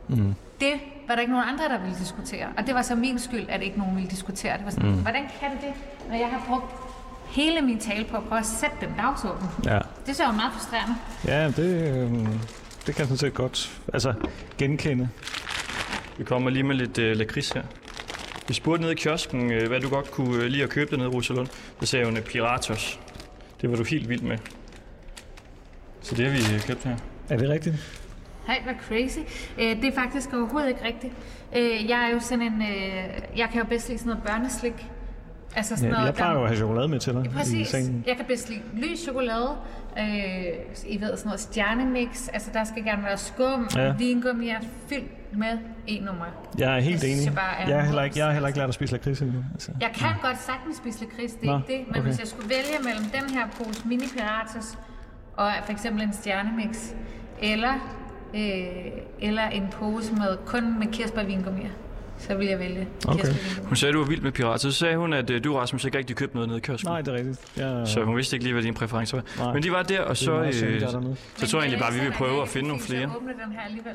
mm. 0.09 0.35
det 0.61 0.73
var 1.09 1.15
der 1.15 1.21
ikke 1.21 1.33
nogen 1.33 1.49
andre, 1.49 1.65
der 1.75 1.79
ville 1.81 1.99
diskutere. 1.99 2.47
Og 2.59 2.67
det 2.67 2.75
var 2.75 2.83
så 2.83 2.95
min 2.95 3.19
skyld, 3.19 3.47
at 3.49 3.63
ikke 3.63 3.79
nogen 3.79 3.97
ville 3.97 4.11
diskutere. 4.11 4.57
Det 4.57 4.65
var 4.65 4.71
sådan, 4.71 4.91
mm. 4.91 4.97
hvordan 5.03 5.23
kan 5.41 5.51
det 5.51 5.61
det, 5.61 5.73
når 6.11 6.17
jeg 6.17 6.29
har 6.29 6.43
brugt 6.49 6.73
hele 7.35 7.61
min 7.63 7.79
tale 7.79 8.05
på 8.05 8.17
at 8.17 8.23
prøve 8.25 8.39
at 8.39 8.47
sætte 8.47 8.77
den 8.81 8.95
dagsorden? 8.99 9.49
Ja, 9.65 9.79
Det 10.07 10.17
så 10.17 10.25
jo 10.25 10.33
meget 10.33 10.53
frustrerende. 10.53 10.95
ja 11.27 11.47
det, 11.47 11.97
øh, 11.97 12.11
det 12.87 12.95
kan 12.95 12.99
jeg 12.99 13.07
sådan 13.07 13.17
set 13.17 13.35
godt 13.35 13.81
altså, 13.93 14.15
genkende. 14.59 15.09
Vi 16.19 16.25
kommer 16.25 16.51
lige 16.51 16.63
med 16.63 16.75
lidt 16.75 16.99
øh, 16.99 17.17
lakrids 17.17 17.51
her. 17.51 17.63
Vi 18.49 18.55
spurgte 18.55 18.81
nede 18.83 18.93
i 18.93 18.97
kiosken, 18.97 19.53
øh, 19.53 19.69
hvad 19.69 19.81
du 19.81 19.89
godt 19.89 20.11
kunne 20.11 20.37
øh, 20.43 20.47
lide 20.51 20.63
at 20.63 20.69
købe 20.71 20.91
dernede 20.91 21.09
i 21.11 21.13
Rosalund. 21.15 21.47
Så 21.81 21.87
sagde 21.87 22.05
hun 22.05 22.17
øh, 22.17 22.23
Piratos. 22.23 23.01
Det 23.61 23.71
var 23.71 23.77
du 23.77 23.85
helt 23.85 24.09
vild 24.09 24.23
med. 24.23 24.39
Så 26.03 26.15
det 26.15 26.27
har 26.31 26.33
vi 26.33 26.55
øh, 26.55 26.61
købt 26.63 26.85
her. 26.85 26.97
Er 27.29 27.37
det 27.37 27.49
rigtigt? 27.51 27.77
Hej, 28.47 28.61
hvor 28.65 28.73
crazy. 28.89 29.19
Øh, 29.59 29.77
det 29.77 29.85
er 29.85 29.95
faktisk 29.95 30.33
overhovedet 30.33 30.69
ikke 30.69 30.85
rigtigt. 30.85 31.13
Øh, 31.57 31.89
jeg 31.91 32.05
er 32.05 32.09
jo 32.09 32.21
sådan 32.21 32.43
en... 32.43 32.63
Øh, 32.63 33.39
jeg 33.39 33.49
kan 33.53 33.59
jo 33.61 33.65
bedst 33.65 33.89
lide 33.89 33.99
sådan 33.99 34.11
noget 34.11 34.23
børneslik. 34.27 34.87
Altså 35.57 35.77
sådan 35.77 35.89
Ja, 35.91 35.95
noget, 35.95 36.07
jeg 36.07 36.15
plejer 36.15 36.33
jo 36.35 36.43
at 36.43 36.49
have 36.49 36.57
chokolade 36.57 36.89
med 36.89 37.01
til 37.01 37.13
dig 37.15 37.25
i 37.27 37.29
Præcis. 37.29 37.69
sengen. 37.69 38.05
Jeg 38.07 38.17
kan 38.17 38.25
bedst 38.25 38.49
lide 38.49 38.61
lys 38.75 38.99
chokolade. 38.99 39.51
Øh, 39.99 40.05
I 40.87 41.01
ved, 41.01 41.17
sådan 41.17 41.21
noget 41.29 41.41
stjernemix. 41.41 42.29
Altså, 42.33 42.51
der 42.55 42.65
skal 42.65 42.85
gerne 42.85 43.03
være 43.03 43.17
skum. 43.19 43.69
Ja. 43.77 43.85
Ja. 43.87 43.93
Vingummi 43.99 44.49
er 44.49 44.59
fyldt 44.89 45.37
med 45.39 45.59
E-nummer. 45.89 46.25
Jeg 46.59 46.77
er 46.77 46.81
helt 46.81 47.03
Det 47.03 47.13
enig. 47.13 47.25
jeg 47.25 47.35
bare 47.35 47.61
er 47.61 47.69
Jeg 47.69 47.79
er 47.79 47.83
heller 47.85 48.03
ikke, 48.03 48.19
jeg 48.19 48.27
har 48.27 48.33
heller 48.33 48.49
ikke 48.49 48.59
lært 48.59 48.69
at 48.69 48.75
spise 48.75 48.93
lakrids 48.93 49.21
endnu. 49.21 49.45
Altså. 49.53 49.73
Jeg 49.81 49.91
kan 49.95 50.09
godt 50.23 50.39
sagtens 50.43 50.77
spise 50.77 51.01
lakrids, 51.05 51.33
det 51.33 51.49
er 51.49 51.53
Nå, 51.53 51.59
ikke 51.59 51.73
det. 51.73 51.87
Men 51.87 51.97
okay. 51.97 52.03
hvis 52.09 52.19
jeg 52.19 52.27
skulle 52.29 52.49
vælge 52.49 52.85
mellem 52.85 53.05
den 53.05 53.31
her 53.37 53.47
pose 53.59 53.89
mini 53.89 54.05
piratas 54.17 54.79
og 55.37 55.51
for 55.65 55.73
eksempel 55.73 56.03
en 56.03 56.13
stjernemix, 56.13 56.93
eller, 57.43 57.73
øh, 58.35 58.43
eller 59.21 59.43
en 59.49 59.69
pose 59.71 60.15
med 60.15 60.37
kun 60.47 60.79
med 60.79 60.87
kirsebærvingummier, 60.87 61.71
så 62.29 62.35
vil 62.37 62.47
jeg 62.47 62.59
vælge 62.59 62.89
Okay. 63.09 63.19
kirsebærvingummier. 63.19 63.69
Hun 63.69 63.77
sagde, 63.77 63.91
at 63.91 63.95
du 63.95 63.99
var 63.99 64.07
vild 64.09 64.21
med 64.21 64.33
pirater. 64.33 64.59
Så 64.59 64.73
sagde 64.73 64.97
hun, 64.97 65.13
at 65.13 65.31
øh, 65.31 65.45
du, 65.45 65.57
Rasmus, 65.57 65.85
ikke 65.85 65.99
rigtig 65.99 66.17
købte 66.17 66.35
noget 66.35 66.49
nede 66.49 66.59
i 66.59 66.61
kiosken. 66.61 66.91
Nej, 66.91 67.01
det 67.01 67.09
er 67.15 67.17
rigtigt. 67.19 67.41
Jeg, 67.57 67.83
Så 67.89 68.03
hun 68.05 68.17
vidste 68.17 68.37
ikke 68.37 68.45
lige, 68.45 68.53
hvad 68.53 68.63
din 68.63 68.75
præference 68.75 69.17
var. 69.17 69.23
Nej. 69.39 69.53
Men 69.55 69.63
de 69.63 69.73
var 69.73 69.83
der, 69.83 70.01
og 70.01 70.17
så, 70.17 70.33
øh, 70.33 70.53
der 70.81 70.87
er 70.87 70.91
dernede. 70.91 71.17
så 71.37 71.47
tror 71.49 71.59
jeg 71.59 71.65
egentlig 71.65 71.81
bare, 71.81 71.89
at 71.95 71.95
vi 71.95 72.01
vil 72.01 72.13
prøve 72.13 72.43
at 72.43 72.49
finde 72.49 72.69
nogle 72.69 72.83
flere. 72.83 73.01
Den 73.01 73.53
her 73.53 73.61
alligevel. 73.61 73.93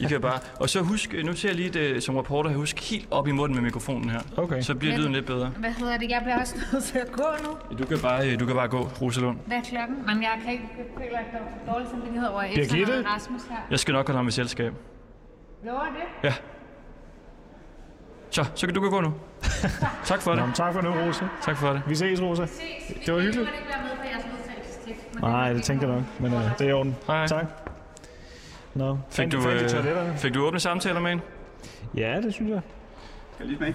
I 0.00 0.04
kan 0.04 0.20
bare... 0.20 0.38
Og 0.60 0.70
så 0.70 0.80
husk, 0.82 1.14
nu 1.24 1.32
ser 1.34 1.48
jeg 1.48 1.56
lige 1.56 1.68
det 1.70 2.02
som 2.02 2.16
reporter, 2.16 2.50
husk 2.52 2.90
helt 2.90 3.08
op 3.10 3.28
i 3.28 3.32
munden 3.32 3.54
med 3.54 3.62
mikrofonen 3.62 4.10
her. 4.10 4.20
Okay. 4.36 4.62
Så 4.62 4.74
bliver 4.74 4.92
Men- 4.92 5.00
lyden 5.00 5.12
lidt 5.12 5.26
bedre. 5.26 5.46
Hvad 5.56 5.70
hedder 5.70 5.96
det? 5.98 6.10
Jeg 6.10 6.20
bliver 6.22 6.40
også 6.40 6.54
nødt 6.72 6.84
til 6.84 6.98
at 6.98 7.12
gå 7.12 7.24
nu. 7.44 7.76
Du 7.78 7.84
kan 7.86 7.98
bare, 8.02 8.30
øh, 8.32 8.40
du 8.40 8.46
kan 8.46 8.54
bare 8.54 8.68
gå, 8.68 8.88
Rosalund. 9.02 9.38
Hvad 9.46 9.56
er 9.56 9.62
klokken? 9.62 9.96
Men 10.06 10.22
jeg 10.22 10.32
kan 10.44 10.52
ikke 10.52 10.64
jeg 10.78 10.84
føler, 10.98 11.18
at 11.18 11.24
der 11.32 11.38
er 11.38 11.72
dårlig 11.72 11.88
samvittighed 11.90 12.28
over 12.28 12.40
at 12.40 13.06
Rasmus 13.14 13.42
her. 13.50 13.56
Jeg 13.70 13.78
skal 13.78 13.92
nok 13.94 14.06
holde 14.06 14.16
ham 14.16 14.28
i 14.28 14.30
selskab. 14.30 14.72
Lover 15.66 15.80
det? 15.80 16.28
Ja. 16.28 16.34
Så, 18.30 18.44
så 18.54 18.66
kan 18.66 18.74
du 18.74 18.90
gå 18.90 19.00
nu. 19.00 19.12
tak 20.04 20.20
for 20.22 20.30
Nå, 20.30 20.36
det. 20.36 20.44
men 20.44 20.54
tak 20.54 20.72
for 20.74 20.80
nu, 20.80 20.90
Rosa. 20.90 21.24
Tak 21.42 21.56
for 21.56 21.72
det. 21.72 21.82
Vi 21.88 21.94
ses, 21.94 22.22
Rosa. 22.22 22.46
Ses. 22.46 22.58
Det 23.06 23.14
var 23.14 23.20
hyggeligt. 23.20 23.48
Jeg 23.48 23.58
ikke 23.58 23.68
være 23.68 23.82
med 23.82 23.90
på 23.96 24.02
jeres 24.12 24.24
modtagelsestekst. 24.32 25.14
men 25.14 25.22
Nej, 25.22 25.48
er 25.48 25.52
det 25.52 25.62
tænker 25.62 25.86
jeg 25.88 25.96
nok. 25.96 26.04
Men 26.20 26.32
uh, 26.32 26.40
det 26.58 26.60
er 26.60 26.68
i 26.68 26.72
orden. 26.72 26.96
Hej. 27.06 27.26
Tak. 27.26 27.44
Nå, 28.74 28.98
Fik 29.10 29.32
du, 29.32 29.48
øh, 29.48 30.16
fik 30.16 30.34
du 30.34 30.46
åbne 30.46 30.60
samtaler 30.60 31.00
med 31.00 31.12
en? 31.12 31.20
Ja, 31.96 32.20
det 32.20 32.34
synes 32.34 32.50
jeg. 32.50 32.60
Skal 33.34 33.44
jeg 33.44 33.46
lige 33.46 33.56
smage? 33.58 33.74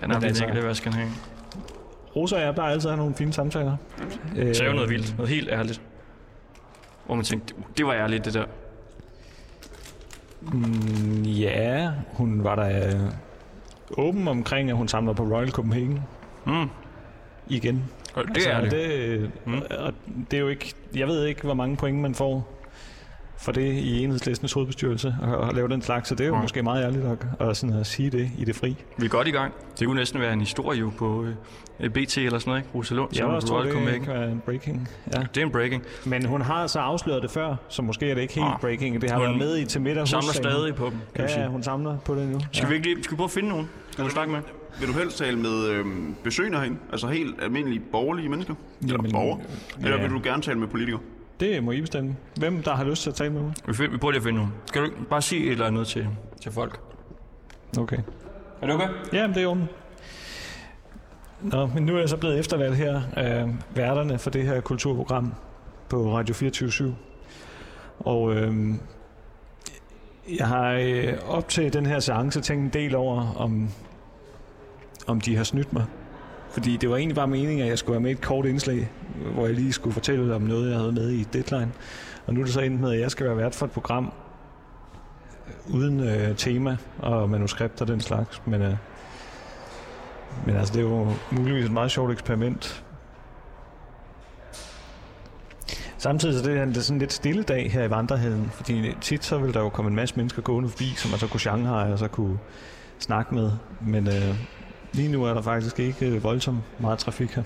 Han 0.00 0.10
har 0.10 0.16
Men 0.16 0.20
lige 0.22 0.28
altså- 0.28 0.44
altså... 0.44 0.60
hvad 0.62 0.74
skal 0.74 0.92
han 0.92 1.00
have? 1.02 1.12
Rosa 2.16 2.36
og 2.36 2.42
jeg 2.42 2.54
plejer 2.54 2.72
altid 2.72 2.88
at 2.90 2.92
have 2.92 2.98
nogle 3.02 3.14
fine 3.14 3.32
samtaler. 3.32 3.76
Øh, 4.36 4.54
Så 4.54 4.62
er 4.64 4.68
jo 4.68 4.74
noget 4.74 4.90
vildt. 4.90 5.16
Noget 5.16 5.30
helt 5.30 5.48
ærligt. 5.48 5.80
Hvor 7.06 7.14
man 7.14 7.24
tænkte, 7.24 7.54
det 7.78 7.86
var 7.86 7.92
ærligt, 7.94 8.24
det 8.24 8.34
der. 8.34 8.44
Mm, 10.40 11.22
ja, 11.22 11.90
hun 12.12 12.44
var 12.44 12.54
der 12.54 12.86
øh, 12.86 13.10
åben 13.96 14.28
omkring, 14.28 14.70
at 14.70 14.76
hun 14.76 14.88
samler 14.88 15.12
på 15.12 15.22
Royal 15.22 15.50
Copenhagen 15.50 16.00
Mm. 16.46 16.68
igen. 17.48 17.84
Og 18.14 18.24
det 18.34 18.50
er 18.50 18.60
det. 18.60 18.70
det. 18.72 19.30
Mm. 19.46 19.62
Og 19.78 19.92
det 20.30 20.36
er 20.36 20.40
jo 20.40 20.48
ikke, 20.48 20.74
jeg 20.96 21.06
ved 21.06 21.24
ikke, 21.24 21.42
hvor 21.42 21.54
mange 21.54 21.76
point 21.76 21.98
man 21.98 22.14
får 22.14 22.57
for 23.40 23.52
det 23.52 23.62
i 23.72 24.04
enhedslistens 24.04 24.52
hovedbestyrelse 24.52 25.16
at, 25.22 25.48
at 25.48 25.54
lave 25.54 25.68
den 25.68 25.82
slags, 25.82 26.08
så 26.08 26.14
det 26.14 26.24
er 26.24 26.28
jo 26.28 26.32
Nej. 26.34 26.42
måske 26.42 26.62
meget 26.62 26.84
ærligt 26.84 27.04
at, 27.04 27.48
at, 27.48 27.56
sådan 27.56 27.76
at 27.76 27.86
sige 27.86 28.10
det 28.10 28.30
i 28.38 28.44
det 28.44 28.56
fri. 28.56 28.76
Vi 28.98 29.04
er 29.04 29.08
godt 29.08 29.28
i 29.28 29.30
gang. 29.30 29.52
Det 29.78 29.86
kunne 29.86 29.98
næsten 30.00 30.20
være 30.20 30.32
en 30.32 30.40
historie 30.40 30.78
jo 30.80 30.92
på 30.98 31.26
øh, 31.80 31.90
BT 31.90 32.18
eller 32.18 32.38
sådan 32.38 32.50
noget, 32.50 32.60
ikke? 32.60 32.70
Rosalund, 32.74 33.08
Jeg 33.12 33.18
som 33.18 33.30
også 33.30 33.48
tror, 33.48 33.62
det 33.62 33.72
Copenhagen. 33.72 34.04
kan 34.04 34.14
være 34.14 34.30
en 34.32 34.42
breaking. 34.44 34.88
Ja. 35.14 35.18
Det 35.34 35.40
er 35.40 35.46
en 35.46 35.52
breaking. 35.52 35.82
Men 36.06 36.24
hun 36.24 36.40
har 36.40 36.66
så 36.66 36.78
afsløret 36.78 37.22
det 37.22 37.30
før, 37.30 37.56
så 37.68 37.82
måske 37.82 38.10
er 38.10 38.14
det 38.14 38.22
ikke 38.22 38.34
helt 38.34 38.46
Ah. 38.46 38.60
breaking. 38.60 39.00
Det 39.02 39.10
har 39.10 39.18
Hun 39.18 39.26
været 39.26 39.38
med 39.38 39.58
i 39.58 39.64
til 39.64 39.80
middag. 39.80 40.08
Samler 40.08 40.32
stadig 40.32 40.74
på 40.74 40.84
dem, 40.84 40.98
kan 41.14 41.24
Ja, 41.24 41.30
sige. 41.32 41.40
ja, 41.42 41.48
hun 41.48 41.62
samler 41.62 41.98
på 41.98 42.14
det 42.14 42.28
nu. 42.28 42.38
Skal 42.52 42.68
vi 42.70 42.74
ikke 42.74 42.86
lige, 42.94 43.02
skal 43.02 43.12
vi 43.12 43.16
prøve 43.16 43.24
at 43.26 43.30
finde 43.30 43.48
nogen? 43.48 43.68
Skal 43.90 44.04
du 44.04 44.10
snakke 44.10 44.32
med? 44.32 44.40
Vil 44.80 44.88
du 44.88 44.92
helst 44.92 45.18
tale 45.18 45.38
med 45.38 45.66
øhm, 45.68 46.14
besøgende 46.24 46.58
herinde? 46.58 46.76
Altså 46.92 47.06
helt 47.06 47.34
almindelige 47.42 47.80
borgerlige 47.92 48.28
mennesker? 48.28 48.54
Eller 48.82 48.94
Jamen, 48.96 49.12
borgere? 49.12 49.40
Eller 49.82 49.96
ja. 49.96 50.02
vil 50.02 50.10
du 50.10 50.20
gerne 50.24 50.42
tale 50.42 50.58
med 50.58 50.68
politikere? 50.68 51.00
Det 51.40 51.64
må 51.64 51.72
I 51.72 51.80
bestemme. 51.80 52.16
Hvem 52.36 52.62
der 52.62 52.74
har 52.74 52.84
lyst 52.84 53.02
til 53.02 53.10
at 53.10 53.16
tale 53.16 53.30
med 53.30 53.42
mig? 53.42 53.52
Vi, 53.66 53.74
find, 53.74 53.92
vi 53.92 53.96
prøver 53.96 54.12
lige 54.12 54.20
at 54.20 54.24
finde 54.24 54.38
nogen. 54.38 54.52
Skal 54.66 54.82
du 54.82 54.90
bare 55.10 55.22
sige 55.22 55.46
et 55.46 55.52
eller 55.52 55.66
andet 55.66 55.86
til, 55.86 56.08
til 56.40 56.52
folk? 56.52 56.80
Okay. 57.78 57.98
Er 58.62 58.66
det 58.66 58.74
okay? 58.74 58.88
Ja, 59.12 59.26
det 59.26 59.36
er 59.36 59.42
jo 59.42 59.56
Nå, 61.42 61.66
men 61.66 61.86
nu 61.86 61.94
er 61.94 62.00
jeg 62.00 62.08
så 62.08 62.16
blevet 62.16 62.38
eftervalgt 62.38 62.76
her 62.76 63.02
af 63.12 63.48
værterne 63.74 64.18
for 64.18 64.30
det 64.30 64.44
her 64.44 64.60
kulturprogram 64.60 65.34
på 65.88 66.14
Radio 66.16 66.34
24 66.34 66.96
Og 67.98 68.34
øhm, 68.34 68.80
jeg 70.38 70.46
har 70.46 70.70
øh, 70.72 71.14
op 71.28 71.48
til 71.48 71.72
den 71.72 71.86
her 71.86 72.00
seance 72.00 72.40
tænkt 72.40 72.64
en 72.64 72.82
del 72.82 72.94
over, 72.94 73.34
om, 73.36 73.68
om 75.06 75.20
de 75.20 75.36
har 75.36 75.44
snydt 75.44 75.72
mig. 75.72 75.84
Fordi 76.58 76.76
det 76.76 76.90
var 76.90 76.96
egentlig 76.96 77.14
bare 77.14 77.26
meningen, 77.26 77.60
at 77.60 77.68
jeg 77.68 77.78
skulle 77.78 77.92
være 77.92 78.00
med 78.00 78.10
i 78.10 78.12
et 78.12 78.20
kort 78.20 78.46
indslag, 78.46 78.90
hvor 79.34 79.46
jeg 79.46 79.54
lige 79.54 79.72
skulle 79.72 79.94
fortælle 79.94 80.34
om 80.34 80.42
noget, 80.42 80.70
jeg 80.70 80.78
havde 80.78 80.92
med 80.92 81.10
i 81.10 81.24
Deadline. 81.24 81.72
Og 82.26 82.34
nu 82.34 82.40
er 82.40 82.44
det 82.44 82.54
så 82.54 82.60
endt 82.60 82.80
med, 82.80 82.92
at 82.92 83.00
jeg 83.00 83.10
skal 83.10 83.26
være 83.26 83.36
vært 83.36 83.54
for 83.54 83.66
et 83.66 83.72
program 83.72 84.12
øh, 85.46 85.74
uden 85.74 86.00
øh, 86.00 86.36
tema 86.36 86.76
og 86.98 87.30
manuskript 87.30 87.80
og 87.80 87.88
den 87.88 88.00
slags. 88.00 88.42
Men, 88.46 88.62
øh, 88.62 88.76
men 90.46 90.56
altså, 90.56 90.74
det 90.74 90.80
er 90.80 90.84
jo 90.84 91.12
muligvis 91.30 91.64
et 91.64 91.72
meget 91.72 91.90
sjovt 91.90 92.12
eksperiment. 92.12 92.84
Samtidig 95.98 96.38
så 96.38 96.50
det 96.50 96.58
er 96.58 96.64
det 96.64 96.84
sådan 96.84 96.98
lidt 96.98 97.12
stille 97.12 97.42
dag 97.42 97.72
her 97.72 97.84
i 97.84 97.90
vandrehallen, 97.90 98.50
fordi 98.54 98.94
tit 99.00 99.24
så 99.24 99.38
vil 99.38 99.54
der 99.54 99.60
jo 99.60 99.68
komme 99.68 99.88
en 99.88 99.96
masse 99.96 100.16
mennesker 100.16 100.42
gående 100.42 100.68
forbi, 100.68 100.94
som 100.96 101.10
man 101.10 101.20
så 101.20 101.26
kunne 101.26 101.40
Shanghai 101.40 101.92
og 101.92 101.98
så 101.98 102.08
kunne 102.08 102.38
snakke 102.98 103.34
med. 103.34 103.52
Men 103.80 104.08
øh, 104.08 104.34
lige 104.92 105.08
nu 105.08 105.24
er 105.24 105.34
der 105.34 105.42
faktisk 105.42 105.78
ikke 105.80 106.06
øh, 106.06 106.24
voldsomt 106.24 106.80
meget 106.80 106.98
trafik 106.98 107.30
her. 107.30 107.42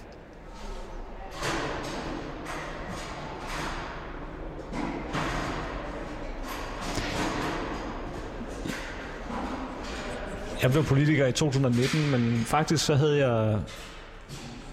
Jeg 10.63 10.71
blev 10.71 10.85
politiker 10.85 11.27
i 11.27 11.33
2019, 11.33 12.11
men 12.11 12.37
faktisk 12.45 12.85
så 12.85 12.95
havde 12.95 13.29
jeg 13.29 13.59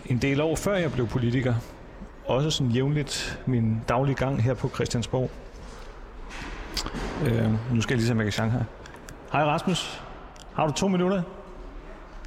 en 0.06 0.18
del 0.18 0.42
år 0.42 0.56
før 0.56 0.76
jeg 0.76 0.92
blev 0.92 1.08
politiker, 1.08 1.56
også 2.26 2.52
sådan 2.52 2.72
jævnligt 2.72 3.40
min 3.46 3.82
daglige 3.90 4.16
gang 4.16 4.44
her 4.44 4.54
på 4.54 4.70
Christiansborg. 4.70 5.32
Øh, 7.26 7.52
nu 7.74 7.82
skal 7.82 7.94
jeg 7.94 7.98
lige 7.98 8.08
se, 8.08 8.14
om 8.14 8.22
jeg 8.22 8.34
kan 8.34 8.52
her. 8.52 8.64
Hej 9.32 9.44
Rasmus. 9.44 10.02
Har 10.54 10.68
du 10.68 10.74
to 10.74 10.88
minutter? 10.88 11.22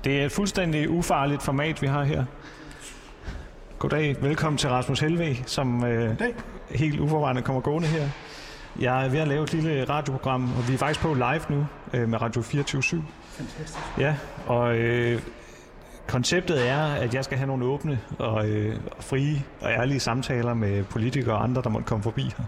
Det 0.05 0.21
er 0.21 0.25
et 0.27 0.33
fuldstændig 0.33 0.91
ufarligt 0.91 1.43
format, 1.43 1.83
vi 1.83 1.87
har 1.87 2.05
her. 2.05 2.25
Goddag. 3.79 4.17
Velkommen 4.23 4.59
til 4.59 4.69
Rasmus 4.71 5.01
Helve, 5.01 5.37
som 5.47 5.85
øh, 5.85 6.17
helt 6.71 7.01
uforvarende 7.01 7.43
kommer 7.43 7.63
gående 7.63 7.89
her. 7.89 8.09
Jeg 8.81 9.05
er 9.05 9.09
ved 9.09 9.19
at 9.19 9.29
lave 9.29 9.43
et 9.45 9.53
lille 9.53 9.85
radioprogram, 9.85 10.45
og 10.57 10.69
vi 10.69 10.75
er 10.75 10.79
faktisk 10.79 11.01
på 11.01 11.15
live 11.15 11.41
nu 11.49 11.67
øh, 11.93 12.09
med 12.09 12.23
Radio 12.23 12.43
24 12.43 12.83
/7. 12.83 12.97
Fantastisk. 13.25 13.79
Ja, 13.99 14.17
og 14.47 14.77
øh, 14.77 15.23
konceptet 16.09 16.69
er, 16.69 16.85
at 16.85 17.15
jeg 17.15 17.25
skal 17.25 17.39
have 17.39 17.47
nogle 17.47 17.65
åbne 17.65 18.01
og 18.19 18.49
øh, 18.49 18.77
frie 19.01 19.43
og 19.61 19.71
ærlige 19.71 20.01
samtaler 20.01 20.55
med 20.55 20.85
politikere 20.85 21.35
og 21.35 21.43
andre, 21.43 21.63
der 21.63 21.69
måtte 21.69 21.87
komme 21.87 22.03
forbi 22.03 22.23
her. 22.23 22.45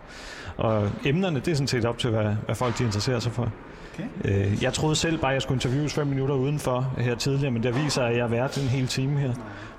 Og 0.56 0.90
emnerne, 1.04 1.40
det 1.40 1.48
er 1.48 1.54
sådan 1.54 1.68
set 1.68 1.84
op 1.84 1.98
til, 1.98 2.10
hvad, 2.10 2.34
hvad 2.46 2.54
folk 2.54 2.78
de 2.78 2.84
interesserer 2.84 3.18
sig 3.18 3.32
for. 3.32 3.52
Okay. 3.94 4.04
Øh, 4.24 4.62
jeg 4.62 4.72
troede 4.72 4.96
selv 4.96 5.18
bare, 5.18 5.30
at 5.30 5.34
jeg 5.34 5.42
skulle 5.42 5.56
interviews 5.56 5.94
fem 5.94 6.06
minutter 6.06 6.34
udenfor 6.34 6.92
her 6.98 7.14
tidligere, 7.14 7.50
men 7.50 7.62
det 7.62 7.84
viser, 7.84 8.02
at 8.02 8.16
jeg 8.16 8.22
har 8.24 8.28
været 8.28 8.56
en 8.56 8.68
hel 8.68 8.86
time 8.88 9.20
her. 9.20 9.32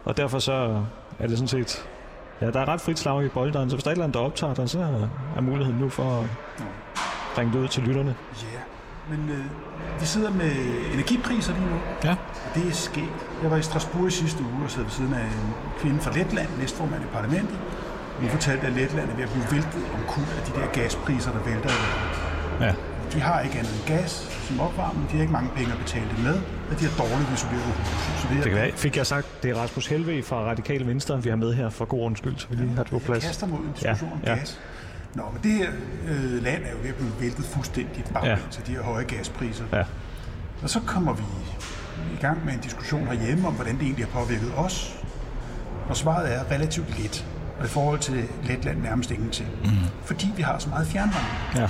Og 0.06 0.17
derfor 0.17 0.39
så 0.39 0.82
er 1.19 1.28
det 1.28 1.38
sådan 1.38 1.47
set... 1.47 1.88
Ja, 2.41 2.51
der 2.51 2.60
er 2.60 2.67
ret 2.67 2.82
frit 2.82 2.99
slag 2.99 3.25
i 3.25 3.28
bolderen, 3.30 3.69
så 3.69 3.75
hvis 3.75 3.84
der 3.84 3.89
er 3.89 3.91
et 3.91 3.95
eller 3.95 4.04
andet, 4.04 4.13
der 4.13 4.19
optager 4.25 4.54
dig, 4.54 4.69
så 4.69 4.80
er 5.38 5.41
muligheden 5.41 5.80
nu 5.80 5.89
for 5.89 6.19
at 6.19 6.25
bringe 7.36 7.54
det 7.54 7.60
ud 7.60 7.67
til 7.67 7.84
lytterne. 7.84 8.15
Ja, 8.54 8.60
men 9.15 9.30
øh, 9.30 9.45
vi 9.99 10.06
sidder 10.06 10.32
med 10.32 10.51
energipriser 10.93 11.54
lige 11.54 11.65
nu, 11.65 11.75
Ja. 12.04 12.12
og 12.12 12.56
det 12.56 12.67
er 12.67 12.71
sket. 12.71 13.10
Jeg 13.43 13.51
var 13.51 13.58
i 13.58 13.62
Strasbourg 13.62 14.08
i 14.08 14.12
sidste 14.12 14.43
uge 14.43 14.63
og 14.63 14.71
sad 14.71 14.84
ved 14.84 14.91
siden 14.91 15.13
af 15.13 15.23
en 15.25 15.54
kvinde 15.80 15.99
fra 15.99 16.12
Letland, 16.17 16.47
næstformand 16.60 17.04
i 17.04 17.08
parlamentet. 17.13 17.58
Hun 18.19 18.30
fortalte, 18.30 18.67
at 18.67 18.73
Letland 18.73 19.10
er 19.12 19.15
ved 19.15 19.23
at 19.23 19.30
blive 19.30 19.45
væltet 19.51 19.82
omkuld 19.99 20.25
af 20.38 20.43
de 20.47 20.60
der 20.60 20.67
gaspriser, 20.82 21.32
der 21.32 21.39
vælter. 21.49 21.69
Ja. 22.62 22.73
De 23.15 23.19
har 23.21 23.41
ikke 23.41 23.60
andet 23.60 23.73
end 23.73 23.86
gas 23.97 24.12
som 24.47 24.60
opvarmning, 24.60 25.08
de 25.12 25.13
har 25.15 25.21
ikke 25.21 25.34
mange 25.34 25.49
penge 25.56 25.71
at 25.73 25.78
betale 25.80 26.06
det 26.15 26.23
med, 26.23 26.36
og 26.71 26.80
de 26.80 26.86
har 26.86 26.97
dårligt 26.97 27.30
isoleret 27.36 27.62
hus. 27.62 28.21
Så 28.21 28.28
det, 28.30 28.36
Det 28.38 28.43
kan 28.43 28.56
være, 28.62 28.71
fik 28.71 28.97
jeg 28.97 29.08
sagt, 29.08 29.28
det 29.43 29.51
er 29.51 29.56
Rasmus 29.56 29.88
Helve 29.88 30.23
fra 30.23 30.36
Radikale 30.36 30.88
Venstre, 30.88 31.23
vi 31.23 31.30
har 31.30 31.36
med 31.36 31.54
her 31.54 31.69
for 31.69 31.86
god 31.86 31.99
ordens 32.01 32.19
skyld, 32.19 32.38
så 32.38 32.47
vi 32.49 32.56
lige 32.56 32.69
har 32.75 32.84
det 32.84 32.89
på 32.91 32.95
Jeg 32.95 33.01
plads. 33.06 33.25
kaster 33.25 33.47
mod 33.47 33.60
en 33.60 33.71
diskussion 33.75 34.10
Ja, 34.10 34.15
om 34.15 34.21
ja. 34.25 34.36
gas. 34.36 34.60
Nå, 35.13 35.23
men 35.34 35.43
det 35.43 35.51
her 35.51 35.69
øh, 36.08 36.43
land 36.43 36.63
er 36.63 36.71
jo 36.71 36.78
ved 36.82 36.89
at 36.89 36.95
blive 36.95 37.12
væltet 37.19 37.45
fuldstændigt 37.45 38.13
baglæns 38.13 38.39
Ja. 38.54 38.58
af 38.60 38.63
de 38.67 38.71
her 38.71 38.82
høje 38.82 39.04
gaspriser. 39.04 39.63
Ja. 39.73 39.84
Og 40.63 40.69
så 40.69 40.80
kommer 40.88 41.13
vi 41.13 41.23
i 42.13 42.21
gang 42.21 42.45
med 42.45 42.54
en 42.54 42.60
diskussion 42.60 43.08
herhjemme 43.08 43.47
om, 43.47 43.54
hvordan 43.54 43.75
det 43.75 43.84
egentlig 43.84 44.06
har 44.06 44.19
påvirket 44.19 44.51
os. 44.58 44.93
Og 45.89 45.97
svaret 45.97 46.34
er 46.36 46.51
relativt 46.51 46.99
lidt. 46.99 47.25
Og 47.60 47.65
i 47.65 47.67
forhold 47.67 47.99
til 47.99 48.23
Letland 48.43 48.82
nærmest 48.82 49.12
ingenting. 49.12 49.49
Mm. 49.63 49.69
Fordi 50.06 50.32
vi 50.36 50.41
har 50.41 50.60
så 50.60 50.69
meget 50.69 50.88
fjernvarme. 50.88 51.62
Ja. 51.62 51.69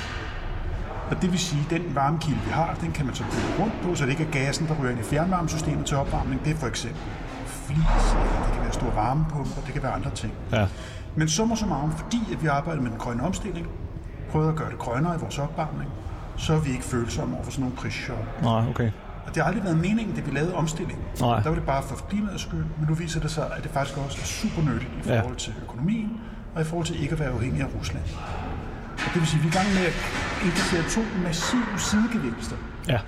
Og 1.11 1.21
det 1.21 1.31
vil 1.31 1.39
sige, 1.39 1.61
at 1.65 1.69
den 1.69 1.95
varmekilde, 1.95 2.39
vi 2.45 2.51
har, 2.51 2.77
den 2.81 2.91
kan 2.91 3.05
man 3.05 3.15
så 3.15 3.23
bygge 3.23 3.63
rundt 3.63 3.73
på, 3.83 3.95
så 3.95 4.03
det 4.05 4.11
ikke 4.11 4.23
er 4.23 4.31
gassen, 4.31 4.67
der 4.67 4.75
ryger 4.81 4.91
ind 4.91 4.99
i 4.99 5.03
fjernvarmesystemet 5.03 5.85
til 5.85 5.97
opvarmning. 5.97 6.45
Det 6.45 6.51
er 6.51 6.55
for 6.57 6.67
eksempel 6.67 7.01
flis, 7.45 7.77
eller 8.11 8.43
det 8.45 8.53
kan 8.53 8.61
være 8.63 8.73
store 8.73 8.95
varmepumper, 8.95 9.61
det 9.65 9.73
kan 9.73 9.83
være 9.83 9.91
andre 9.91 10.09
ting. 10.09 10.33
Ja. 10.51 10.67
Men 11.15 11.29
summa 11.29 11.55
summarum, 11.55 11.91
fordi 11.91 12.19
at 12.33 12.43
vi 12.43 12.47
arbejder 12.47 12.81
med 12.81 12.91
den 12.91 12.99
grønne 12.99 13.23
omstilling, 13.23 13.67
prøvet 14.31 14.49
at 14.49 14.55
gøre 14.55 14.69
det 14.69 14.77
grønnere 14.79 15.15
i 15.15 15.19
vores 15.19 15.39
opvarmning, 15.39 15.89
så 16.37 16.53
er 16.53 16.59
vi 16.59 16.71
ikke 16.71 16.83
følsomme 16.83 17.35
over 17.35 17.43
for 17.43 17.51
sådan 17.51 17.61
nogle 17.63 17.75
prischok. 17.77 18.41
Nej, 18.43 18.69
okay. 18.69 18.91
Og 19.27 19.35
det 19.35 19.43
har 19.43 19.49
aldrig 19.49 19.63
været 19.63 19.77
meningen, 19.77 20.15
da 20.15 20.21
vi 20.21 20.31
lavede 20.31 20.55
omstillingen. 20.55 21.03
Nej. 21.21 21.39
Der 21.39 21.49
var 21.49 21.55
det 21.55 21.65
bare 21.65 21.83
for 21.83 21.95
klimaets 22.09 22.41
skyld, 22.41 22.65
men 22.79 22.85
nu 22.89 22.93
viser 22.93 23.19
det 23.19 23.31
sig, 23.31 23.45
at 23.57 23.63
det 23.63 23.71
faktisk 23.71 23.97
også 23.97 24.17
er 24.21 24.25
super 24.25 24.61
nyttigt 24.61 24.91
i 25.05 25.09
Ja. 25.09 25.19
forhold 25.21 25.35
til 25.35 25.53
økonomien, 25.63 26.11
og 26.55 26.61
i 26.61 26.63
forhold 26.63 26.85
til 26.85 27.01
ikke 27.01 27.13
at 27.13 27.19
være 27.19 27.29
afhængig 27.29 27.61
af 27.61 27.67
Rusland. 27.79 28.03
Og 29.05 29.09
det 29.13 29.19
vil 29.21 29.27
sige, 29.27 29.39
at 29.39 29.43
vi 29.43 29.49
er 29.49 29.53
i 29.53 29.57
gang 29.63 29.73
med 29.73 29.85
at 29.91 29.95
indkassere 30.45 30.83
to 30.89 31.01
massive 31.23 31.63
sidegevinster 31.77 32.55
Ja. 32.89 32.99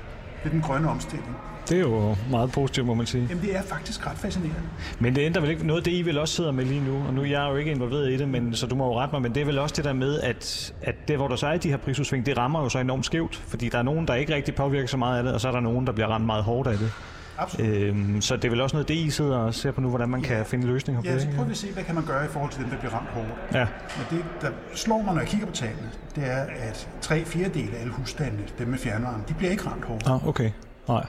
ved 0.43 0.51
den 0.51 0.61
grønne 0.61 0.89
omstilling. 0.89 1.35
Det 1.69 1.77
er 1.77 1.81
jo 1.81 2.15
meget 2.31 2.51
positivt, 2.51 2.87
må 2.87 2.93
man 2.93 3.05
sige. 3.05 3.25
Jamen 3.29 3.43
det 3.43 3.55
er 3.55 3.61
faktisk 3.61 4.07
ret 4.07 4.17
fascinerende. 4.17 4.61
Men 4.99 5.15
det 5.15 5.21
ændrer 5.21 5.41
vel 5.41 5.49
ikke 5.51 5.67
noget, 5.67 5.85
det 5.85 5.91
I 5.91 6.01
vel 6.01 6.17
også 6.17 6.35
sidder 6.35 6.51
med 6.51 6.65
lige 6.65 6.81
nu, 6.81 7.03
og 7.07 7.13
nu 7.13 7.21
er 7.21 7.25
jeg 7.25 7.47
jo 7.51 7.55
ikke 7.55 7.71
involveret 7.71 8.11
i 8.11 8.17
det, 8.17 8.27
men, 8.29 8.55
så 8.55 8.67
du 8.67 8.75
må 8.75 8.85
jo 8.85 8.99
rette 8.99 9.13
mig, 9.15 9.21
men 9.21 9.35
det 9.35 9.41
er 9.41 9.45
vel 9.45 9.57
også 9.59 9.73
det 9.75 9.85
der 9.85 9.93
med, 9.93 10.19
at, 10.19 10.73
at 10.81 10.95
det, 11.07 11.15
hvor 11.17 11.27
der 11.27 11.35
så 11.35 11.47
er 11.47 11.57
de 11.57 11.69
her 11.69 11.77
prisudsving, 11.77 12.25
det 12.25 12.37
rammer 12.37 12.61
jo 12.63 12.69
så 12.69 12.79
enormt 12.79 13.05
skævt, 13.05 13.35
fordi 13.47 13.69
der 13.69 13.77
er 13.77 13.83
nogen, 13.83 14.07
der 14.07 14.13
ikke 14.15 14.35
rigtig 14.35 14.55
påvirker 14.55 14.87
så 14.87 14.97
meget 14.97 15.17
af 15.17 15.23
det, 15.23 15.33
og 15.33 15.41
så 15.41 15.47
er 15.47 15.51
der 15.51 15.59
nogen, 15.59 15.87
der 15.87 15.93
bliver 15.93 16.07
ramt 16.07 16.25
meget 16.25 16.43
hårdt 16.43 16.67
af 16.69 16.77
det. 16.77 16.91
Absolut. 17.37 17.67
Øhm, 17.69 18.21
så 18.21 18.35
det 18.35 18.45
er 18.45 18.49
vel 18.49 18.61
også 18.61 18.75
noget, 18.75 18.87
det 18.87 18.93
I 18.93 19.09
sidder 19.09 19.37
og 19.37 19.53
ser 19.53 19.71
på 19.71 19.81
nu, 19.81 19.89
hvordan 19.89 20.09
man 20.09 20.21
kan 20.21 20.45
finde 20.45 20.67
løsninger 20.67 21.01
på 21.01 21.07
Ja, 21.07 21.13
det. 21.13 21.21
så 21.21 21.27
ikke? 21.27 21.35
prøver 21.35 21.47
vi 21.47 21.51
at 21.51 21.57
se, 21.57 21.71
hvad 21.73 21.83
kan 21.83 21.95
man 21.95 22.05
gøre 22.05 22.25
i 22.25 22.27
forhold 22.27 22.51
til 22.51 22.61
dem, 22.61 22.69
der 22.69 22.77
bliver 22.77 22.93
ramt 22.93 23.09
hårdt. 23.09 23.27
Ja, 23.53 23.67
Men 23.97 24.17
det, 24.19 24.25
der 24.41 24.49
slår 24.75 25.01
mig, 25.01 25.13
når 25.13 25.21
jeg 25.21 25.29
kigger 25.29 25.47
på 25.47 25.53
tallene, 25.53 25.89
det 26.15 26.31
er, 26.31 26.45
at 26.59 26.89
tre 27.01 27.25
fjerdedele 27.25 27.75
af 27.77 27.81
alle 27.81 27.93
husstandene, 27.93 28.43
dem 28.59 28.67
med 28.67 28.77
fjernvarme, 28.77 29.23
de 29.29 29.33
bliver 29.33 29.51
ikke 29.51 29.65
ramt 29.69 29.85
hårdt. 29.85 30.07
ah, 30.07 30.27
okay. 30.27 30.51
Nej. 30.87 31.05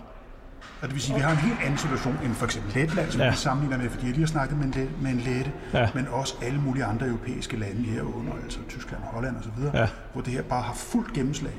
Og 0.83 0.87
det 0.89 0.93
vil 0.95 1.03
sige, 1.03 1.15
at 1.15 1.19
vi 1.19 1.23
har 1.25 1.31
en 1.31 1.37
helt 1.37 1.59
anden 1.65 1.79
situation 1.79 2.19
end 2.25 2.35
for 2.35 2.45
eksempel 2.45 2.73
Letland, 2.75 3.11
som 3.11 3.21
Ja. 3.21 3.25
ja. 3.27 3.31
vi 3.31 3.37
sammenligner 3.37 3.79
med, 3.83 3.91
fordi 3.91 4.05
jeg 4.07 4.13
lige 4.15 4.23
har 4.25 4.27
snakket 4.27 4.57
med 4.59 4.65
en, 4.65 4.71
le- 4.77 5.03
med 5.03 5.11
en 5.11 5.17
lette, 5.17 5.53
Ja. 5.75 5.89
men 5.95 6.09
også 6.11 6.35
alle 6.43 6.61
mulige 6.61 6.85
andre 6.85 7.07
europæiske 7.07 7.57
lande 7.57 7.83
herunder, 7.83 8.33
altså 8.45 8.59
Tyskland 8.69 9.03
og 9.03 9.09
Holland 9.09 9.37
osv., 9.37 9.77
Ja. 9.79 9.87
hvor 10.13 10.23
det 10.23 10.33
her 10.33 10.43
bare 10.43 10.63
har 10.63 10.75
fuldt 10.75 11.13
gennemslag, 11.13 11.53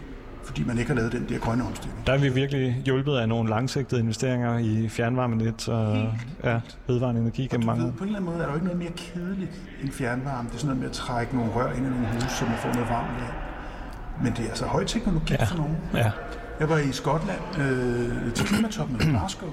fordi 0.49 0.63
man 0.63 0.77
ikke 0.77 0.89
har 0.89 0.95
lavet 0.95 1.11
den 1.11 1.25
der 1.29 1.39
grønne 1.39 1.63
omstilling. 1.65 2.07
Der 2.07 2.13
er 2.13 2.17
vi 2.17 2.29
virkelig 2.29 2.81
hjulpet 2.85 3.15
af 3.17 3.29
nogle 3.29 3.49
langsigtede 3.49 4.01
investeringer 4.01 4.57
i 4.57 4.89
fjernvarmenet 4.89 5.69
og 5.69 6.11
ja, 6.43 6.59
vedvarende 6.87 7.21
energi 7.21 7.47
gennem 7.47 7.65
mange 7.65 7.83
ved, 7.83 7.91
på 7.91 8.03
en 8.03 8.07
eller 8.07 8.19
anden 8.19 8.31
måde 8.31 8.37
er 8.37 8.41
der 8.41 8.49
jo 8.49 8.55
ikke 8.55 8.65
noget 8.65 8.79
mere 8.79 8.91
kedeligt 8.95 9.51
end 9.83 9.91
fjernvarme. 9.91 10.47
Det 10.49 10.55
er 10.55 10.59
sådan 10.59 10.67
noget 10.67 10.79
med 10.81 10.87
at 10.89 10.93
trække 10.95 11.35
nogle 11.35 11.51
rør 11.51 11.67
ind 11.73 11.85
i 11.85 11.89
nogle 11.89 12.07
huse, 12.13 12.29
så 12.29 12.45
man 12.45 12.55
får 12.57 12.73
noget 12.73 12.89
varmt 12.89 13.07
vand. 13.21 13.33
Men 14.23 14.33
det 14.37 14.45
er 14.45 14.49
altså 14.49 14.65
høj 14.65 14.85
teknologi 14.85 15.33
Ja. 15.33 15.43
for 15.43 15.57
nogen. 15.57 15.77
Ja, 15.93 16.11
Jeg 16.59 16.69
var 16.69 16.77
i 16.77 16.91
Skotland 16.91 17.39
øh, 17.59 18.33
til 18.33 18.45
klimatoppen 18.45 18.95
i 19.01 19.05
Glasgow. 19.05 19.49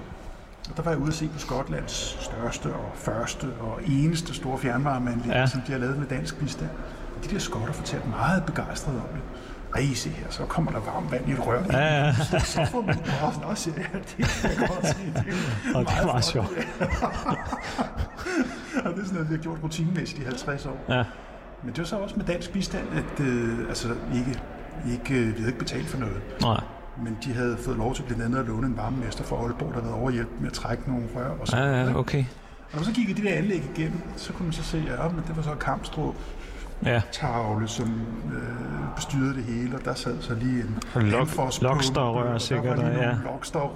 Og 0.71 0.77
der 0.77 0.83
var 0.83 0.91
jeg 0.91 1.01
ude 1.01 1.09
at 1.09 1.15
se 1.15 1.29
på 1.29 1.39
Skotlands 1.39 2.17
største 2.21 2.67
og 2.67 2.93
første 2.95 3.47
og 3.61 3.81
eneste 3.89 4.35
store 4.35 4.59
fjernvarmeanlæg, 4.59 5.27
Ja. 5.33 5.47
som 5.47 5.61
de 5.67 5.73
har 5.73 5.79
lavet 5.79 5.99
med 5.99 6.07
dansk 6.07 6.39
bistand. 6.41 6.71
De 7.25 7.29
der 7.35 7.39
skotter 7.39 7.73
fortalte 7.73 8.09
meget 8.09 8.45
begejstrede 8.45 8.97
om 8.97 9.09
det. 9.13 9.21
Ej, 9.77 9.95
se 9.95 10.11
her, 10.11 10.27
så 10.31 10.45
kommer 10.45 10.73
der 10.73 10.81
varmt 10.81 11.13
vand 11.13 11.29
i 11.29 11.33
et 11.33 11.47
rør. 11.47 11.63
ja, 11.73 12.05
ja. 12.07 12.13
Så 12.39 12.69
får 12.71 12.81
man 12.83 12.99
også 13.23 13.41
også, 13.43 13.71
ja, 13.77 13.83
det 13.99 14.17
kan 14.17 14.27
jeg 14.51 14.59
godt. 14.69 14.83
Det 14.83 14.93
er 15.73 15.75
Og 15.79 15.85
det 15.85 15.93
er 16.01 16.07
meget 16.07 16.25
sjovt. 16.25 16.49
og 18.85 18.93
det 18.95 19.01
er 19.01 19.05
sådan 19.05 19.13
noget, 19.13 19.31
vi 19.31 19.35
har 19.35 19.43
gjort 19.43 19.59
rutinemæssigt 19.63 20.23
i 20.23 20.25
50 20.25 20.67
år. 20.67 20.85
Ja. 20.89 21.05
Men 21.63 21.71
det 21.73 21.79
var 21.79 21.85
så 21.85 21.97
også 21.97 22.17
med 22.17 22.25
dansk 22.25 22.53
bistand, 22.53 22.85
at 22.97 23.21
øh, 23.27 23.59
altså, 23.69 23.89
ikke, 24.15 24.41
ikke, 24.93 25.15
vi 25.15 25.33
havde 25.37 25.47
ikke 25.47 25.59
betalt 25.59 25.89
for 25.89 25.99
noget. 25.99 26.17
Nej. 26.43 26.61
Men 27.05 27.19
de 27.25 27.35
havde 27.35 27.57
fået 27.65 27.77
lov 27.77 27.95
til 27.95 28.03
blandt 28.03 28.23
andet 28.25 28.39
at 28.39 28.47
låne 28.47 28.67
en 28.67 28.77
varmemester 28.77 29.25
fra 29.25 29.37
Aalborg, 29.37 29.75
der 29.75 29.81
havde 29.81 29.95
overhjælp 29.95 30.29
med 30.41 30.47
at 30.47 30.53
trække 30.53 30.91
nogle 30.91 31.05
rør 31.17 31.31
og 31.41 31.49
så. 31.49 31.57
Ja, 31.57 31.85
ja, 31.85 31.97
okay. 31.97 32.25
Og 32.73 32.85
så 32.85 32.93
gik 32.93 33.17
de 33.17 33.23
der 33.23 33.35
anlæg 33.35 33.63
igennem, 33.77 34.01
så 34.17 34.33
kunne 34.33 34.47
man 34.47 34.53
så 34.53 34.63
se, 34.63 34.85
ja, 34.87 35.09
men 35.09 35.25
det 35.29 35.37
var 35.37 35.43
så 35.43 35.55
Kampstrup 35.55 36.15
Ja. 36.85 37.03
tavle, 37.13 37.69
som 37.69 38.01
øh, 38.33 38.41
bestyrede 38.97 39.35
det 39.35 39.45
hele, 39.45 39.77
og 39.77 39.85
der 39.85 39.95
sad 39.95 40.17
så 40.21 40.35
lige 40.35 40.61
en 40.61 40.79
Og 40.95 41.01
lok- 41.03 41.63
Logstar-rør 41.63 42.23
og 42.23 42.33
der 42.33 42.39
sikkert, 42.39 42.77
var 42.79 42.85
og 42.85 42.93
ja. 42.95 43.03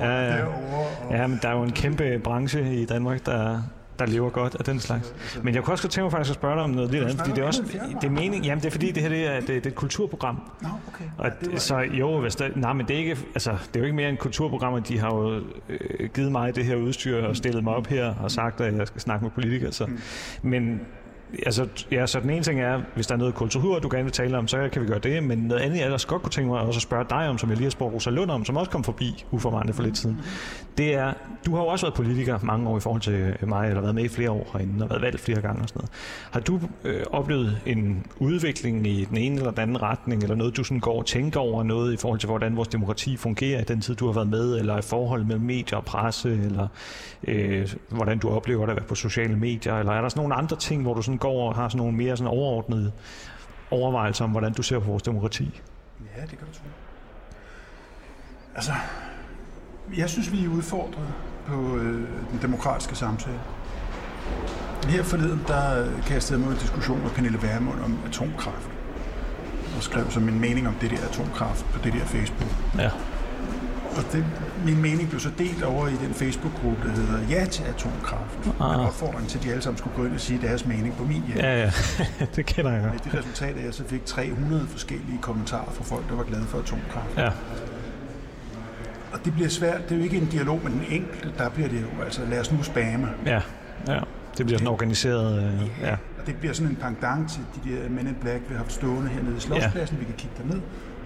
Ja, 0.00 0.20
ja. 0.22 0.36
derovre. 0.36 0.86
Og, 1.08 1.12
Ja, 1.14 1.26
men 1.26 1.38
der 1.42 1.48
er 1.48 1.56
jo 1.56 1.62
en 1.62 1.72
kæmpe 1.72 2.20
branche 2.24 2.74
i 2.74 2.84
Danmark, 2.84 3.26
der, 3.26 3.62
der 3.98 4.06
lever 4.06 4.30
godt 4.30 4.54
af 4.58 4.64
den 4.64 4.80
slags. 4.80 5.14
Men 5.42 5.54
jeg 5.54 5.62
kunne 5.62 5.74
også 5.74 5.84
godt 5.84 5.92
tænke 5.92 6.04
mig 6.04 6.12
faktisk 6.12 6.30
at 6.30 6.34
spørge 6.34 6.54
dig 6.54 6.62
om 6.64 6.70
noget 6.70 6.90
lidt 6.90 7.02
andet, 7.04 7.18
fordi 7.18 7.30
det 7.30 7.38
er 7.38 7.46
også, 7.46 7.62
det 8.00 8.04
er 8.06 8.10
mening, 8.10 8.44
jamen 8.44 8.60
det 8.62 8.66
er 8.66 8.70
fordi 8.70 8.90
det 8.92 9.02
her 9.02 9.08
det 9.08 9.26
er, 9.26 9.40
det, 9.40 9.48
det 9.48 9.66
er 9.66 9.70
et 9.70 9.74
kulturprogram. 9.74 10.42
Nå, 10.62 10.68
okay. 10.94 11.04
Og 11.18 11.30
Ja, 11.52 11.58
så 11.58 11.78
jo, 11.78 12.20
hvis 12.20 12.36
der, 12.36 12.48
nej, 12.56 12.72
men 12.72 12.86
det 12.88 12.94
er 12.94 12.98
ikke, 12.98 13.18
altså, 13.34 13.50
det 13.50 13.76
er 13.76 13.80
jo 13.80 13.84
ikke 13.84 13.96
mere 13.96 14.08
end 14.08 14.16
kulturprogrammer. 14.18 14.78
De 14.80 14.98
har 14.98 15.14
jo 15.14 15.40
øh, 15.68 16.08
givet 16.14 16.32
mig 16.32 16.54
det 16.56 16.64
her 16.64 16.76
udstyr 16.76 17.26
og 17.26 17.36
stillet 17.36 17.64
mig 17.64 17.74
op 17.74 17.86
her 17.86 18.14
og 18.22 18.30
sagt, 18.30 18.60
at 18.60 18.76
jeg 18.76 18.86
skal 18.86 19.00
snakke 19.00 19.24
med 19.24 19.30
politikere. 19.30 19.72
Så. 19.72 19.86
Men 20.42 20.80
altså, 21.46 21.68
ja, 21.90 22.06
så 22.06 22.20
den 22.20 22.30
ene 22.30 22.42
ting 22.42 22.60
er, 22.60 22.80
hvis 22.94 23.06
der 23.06 23.14
er 23.14 23.18
noget 23.18 23.34
kultur, 23.34 23.78
du 23.78 23.88
gerne 23.92 24.04
vil 24.04 24.12
tale 24.12 24.38
om, 24.38 24.48
så 24.48 24.68
kan 24.72 24.82
vi 24.82 24.86
gøre 24.86 24.98
det, 24.98 25.22
men 25.22 25.38
noget 25.38 25.62
andet, 25.62 25.78
jeg 25.78 25.84
ellers 25.84 26.06
godt 26.06 26.22
kunne 26.22 26.30
tænke 26.30 26.50
mig 26.50 26.60
også 26.60 26.78
at 26.78 26.82
spørge 26.82 27.04
dig 27.10 27.28
om, 27.28 27.38
som 27.38 27.48
jeg 27.48 27.56
lige 27.56 27.64
har 27.64 27.70
spurgt 27.70 27.94
Rosa 27.94 28.10
Lund 28.10 28.30
om, 28.30 28.44
som 28.44 28.56
også 28.56 28.70
kom 28.70 28.84
forbi 28.84 29.24
uforvarende 29.30 29.72
for 29.72 29.82
lidt 29.82 29.98
siden, 29.98 30.20
det 30.78 30.94
er, 30.94 31.12
du 31.46 31.54
har 31.54 31.62
jo 31.62 31.66
også 31.66 31.86
været 31.86 31.94
politiker 31.94 32.38
mange 32.42 32.68
år 32.68 32.76
i 32.76 32.80
forhold 32.80 33.02
til 33.02 33.12
øh, 33.12 33.48
mig, 33.48 33.68
eller 33.68 33.80
været 33.80 33.94
med 33.94 34.04
i 34.04 34.08
flere 34.08 34.30
år 34.30 34.50
herinde, 34.52 34.84
og 34.84 34.90
været 34.90 35.02
valgt 35.02 35.20
flere 35.20 35.40
gange 35.40 35.62
og 35.62 35.68
sådan 35.68 35.78
noget. 35.78 35.90
Har 36.30 36.40
du 36.40 36.60
øh, 36.84 37.02
oplevet 37.10 37.60
en 37.66 38.06
udvikling 38.18 38.86
i 38.86 39.04
den 39.04 39.16
ene 39.16 39.36
eller 39.36 39.50
den 39.50 39.60
anden 39.60 39.82
retning, 39.82 40.22
eller 40.22 40.36
noget, 40.36 40.56
du 40.56 40.64
sådan 40.64 40.80
går 40.80 40.98
og 40.98 41.06
tænker 41.06 41.40
over 41.40 41.62
noget 41.62 41.92
i 41.92 41.96
forhold 41.96 42.20
til, 42.20 42.26
hvordan 42.26 42.56
vores 42.56 42.68
demokrati 42.68 43.16
fungerer 43.16 43.60
i 43.60 43.64
den 43.64 43.80
tid, 43.80 43.94
du 43.94 44.06
har 44.06 44.12
været 44.12 44.28
med, 44.28 44.58
eller 44.58 44.78
i 44.78 44.82
forhold 44.82 45.24
mellem 45.24 45.44
medier 45.44 45.78
og 45.78 45.84
presse, 45.84 46.30
eller 46.30 46.68
øh, 47.28 47.74
hvordan 47.88 48.18
du 48.18 48.28
oplever 48.28 48.66
det 48.66 48.70
at 48.70 48.76
være 48.76 48.86
på 48.86 48.94
sociale 48.94 49.36
medier, 49.36 49.74
eller 49.74 49.92
er 49.92 50.00
der 50.00 50.08
sådan 50.08 50.20
nogle 50.20 50.34
andre 50.34 50.56
ting, 50.56 50.82
hvor 50.82 50.94
du 50.94 51.02
sådan 51.02 51.18
går 51.20 51.48
og 51.48 51.54
har 51.54 51.68
sådan 51.68 51.78
nogle 51.78 51.96
mere 51.96 52.16
sådan 52.16 52.30
overordnede 52.30 52.92
overvejelser 53.70 54.24
om, 54.24 54.30
hvordan 54.30 54.52
du 54.52 54.62
ser 54.62 54.78
på 54.78 54.84
vores 54.84 55.02
demokrati? 55.02 55.60
Ja, 56.16 56.22
det 56.22 56.38
kan 56.38 56.46
du 56.46 56.52
tro. 56.52 56.64
Altså, 58.54 58.72
jeg 59.96 60.10
synes, 60.10 60.32
vi 60.32 60.44
er 60.44 60.48
udfordret 60.48 61.08
på 61.46 61.76
øh, 61.76 62.08
den 62.30 62.38
demokratiske 62.42 62.94
samtale. 62.94 63.40
Her 64.88 65.02
forleden, 65.02 65.44
der 65.48 65.88
kastede 66.06 66.40
jeg 66.40 66.46
mig 66.46 66.54
en 66.54 66.60
diskussion 66.60 67.02
med 67.02 67.10
Pernille 67.10 67.42
Vermund 67.42 67.80
om 67.80 67.98
atomkraft. 68.06 68.70
Og 69.76 69.82
skrev 69.82 70.10
som 70.10 70.22
min 70.22 70.40
mening 70.40 70.68
om 70.68 70.74
det 70.74 70.90
der 70.90 71.08
atomkraft 71.08 71.64
på 71.64 71.78
det 71.84 71.92
der 71.92 72.04
Facebook. 72.04 72.50
Ja. 72.78 72.90
Og 73.96 74.12
det, 74.12 74.24
min 74.64 74.82
mening 74.82 75.08
blev 75.08 75.20
så 75.20 75.30
delt 75.38 75.62
over 75.62 75.88
i 75.88 75.94
den 76.04 76.14
Facebook-gruppe, 76.14 76.88
der 76.88 76.94
hedder 76.94 77.28
Ja 77.30 77.44
til 77.44 77.64
atomkraft. 77.64 78.38
Ah. 78.60 78.76
Med 78.76 78.86
opfordring 78.86 79.28
til, 79.28 79.38
at 79.38 79.44
de 79.44 79.50
alle 79.50 79.62
sammen 79.62 79.78
skulle 79.78 79.96
gå 79.96 80.04
ind 80.04 80.14
og 80.14 80.20
sige 80.20 80.38
deres 80.42 80.66
mening 80.66 80.96
på 80.96 81.04
min 81.04 81.22
hjem. 81.26 81.36
Ja, 81.36 81.60
ja. 81.60 81.70
det 82.36 82.46
kender 82.46 82.72
jeg. 82.72 82.82
Med 82.82 82.98
det 83.04 83.14
resultat 83.14 83.54
er, 83.54 83.58
at 83.58 83.64
jeg 83.64 83.74
så 83.74 83.84
fik 83.84 84.04
300 84.04 84.66
forskellige 84.68 85.18
kommentarer 85.20 85.70
fra 85.72 85.84
folk, 85.84 86.08
der 86.08 86.14
var 86.14 86.22
glade 86.22 86.44
for 86.44 86.58
atomkraft. 86.58 87.18
Ja. 87.18 87.30
Og 89.12 89.24
det 89.24 89.32
bliver 89.32 89.48
svært. 89.48 89.88
Det 89.88 89.94
er 89.94 89.98
jo 89.98 90.04
ikke 90.04 90.16
en 90.16 90.26
dialog 90.26 90.60
med 90.62 90.70
den 90.70 90.84
enkelte. 90.90 91.32
Der 91.38 91.48
bliver 91.48 91.68
det 91.68 91.80
jo, 91.80 92.04
altså 92.04 92.20
lad 92.30 92.40
os 92.40 92.52
nu 92.52 92.62
spamme. 92.62 93.08
Ja, 93.26 93.40
ja. 93.88 94.00
Det 94.38 94.46
bliver 94.46 94.58
sådan 94.58 94.72
organiseret. 94.72 95.42
Øh, 95.42 95.68
ja. 95.82 95.92
Og 95.92 96.26
det 96.26 96.36
bliver 96.36 96.54
sådan 96.54 96.70
en 96.70 96.76
pendant 96.76 97.30
til 97.30 97.40
de 97.54 97.70
der 97.70 97.88
Men 97.88 98.06
in 98.06 98.16
Black, 98.20 98.40
vi 98.48 98.54
har 98.54 98.56
haft 98.56 98.72
stående 98.72 99.08
hernede 99.08 99.36
i 99.36 99.40
Slotspladsen. 99.40 99.96
Ja. 99.96 100.00
Vi 100.00 100.04
kan 100.04 100.14
kigge 100.18 100.36
derned 100.38 100.60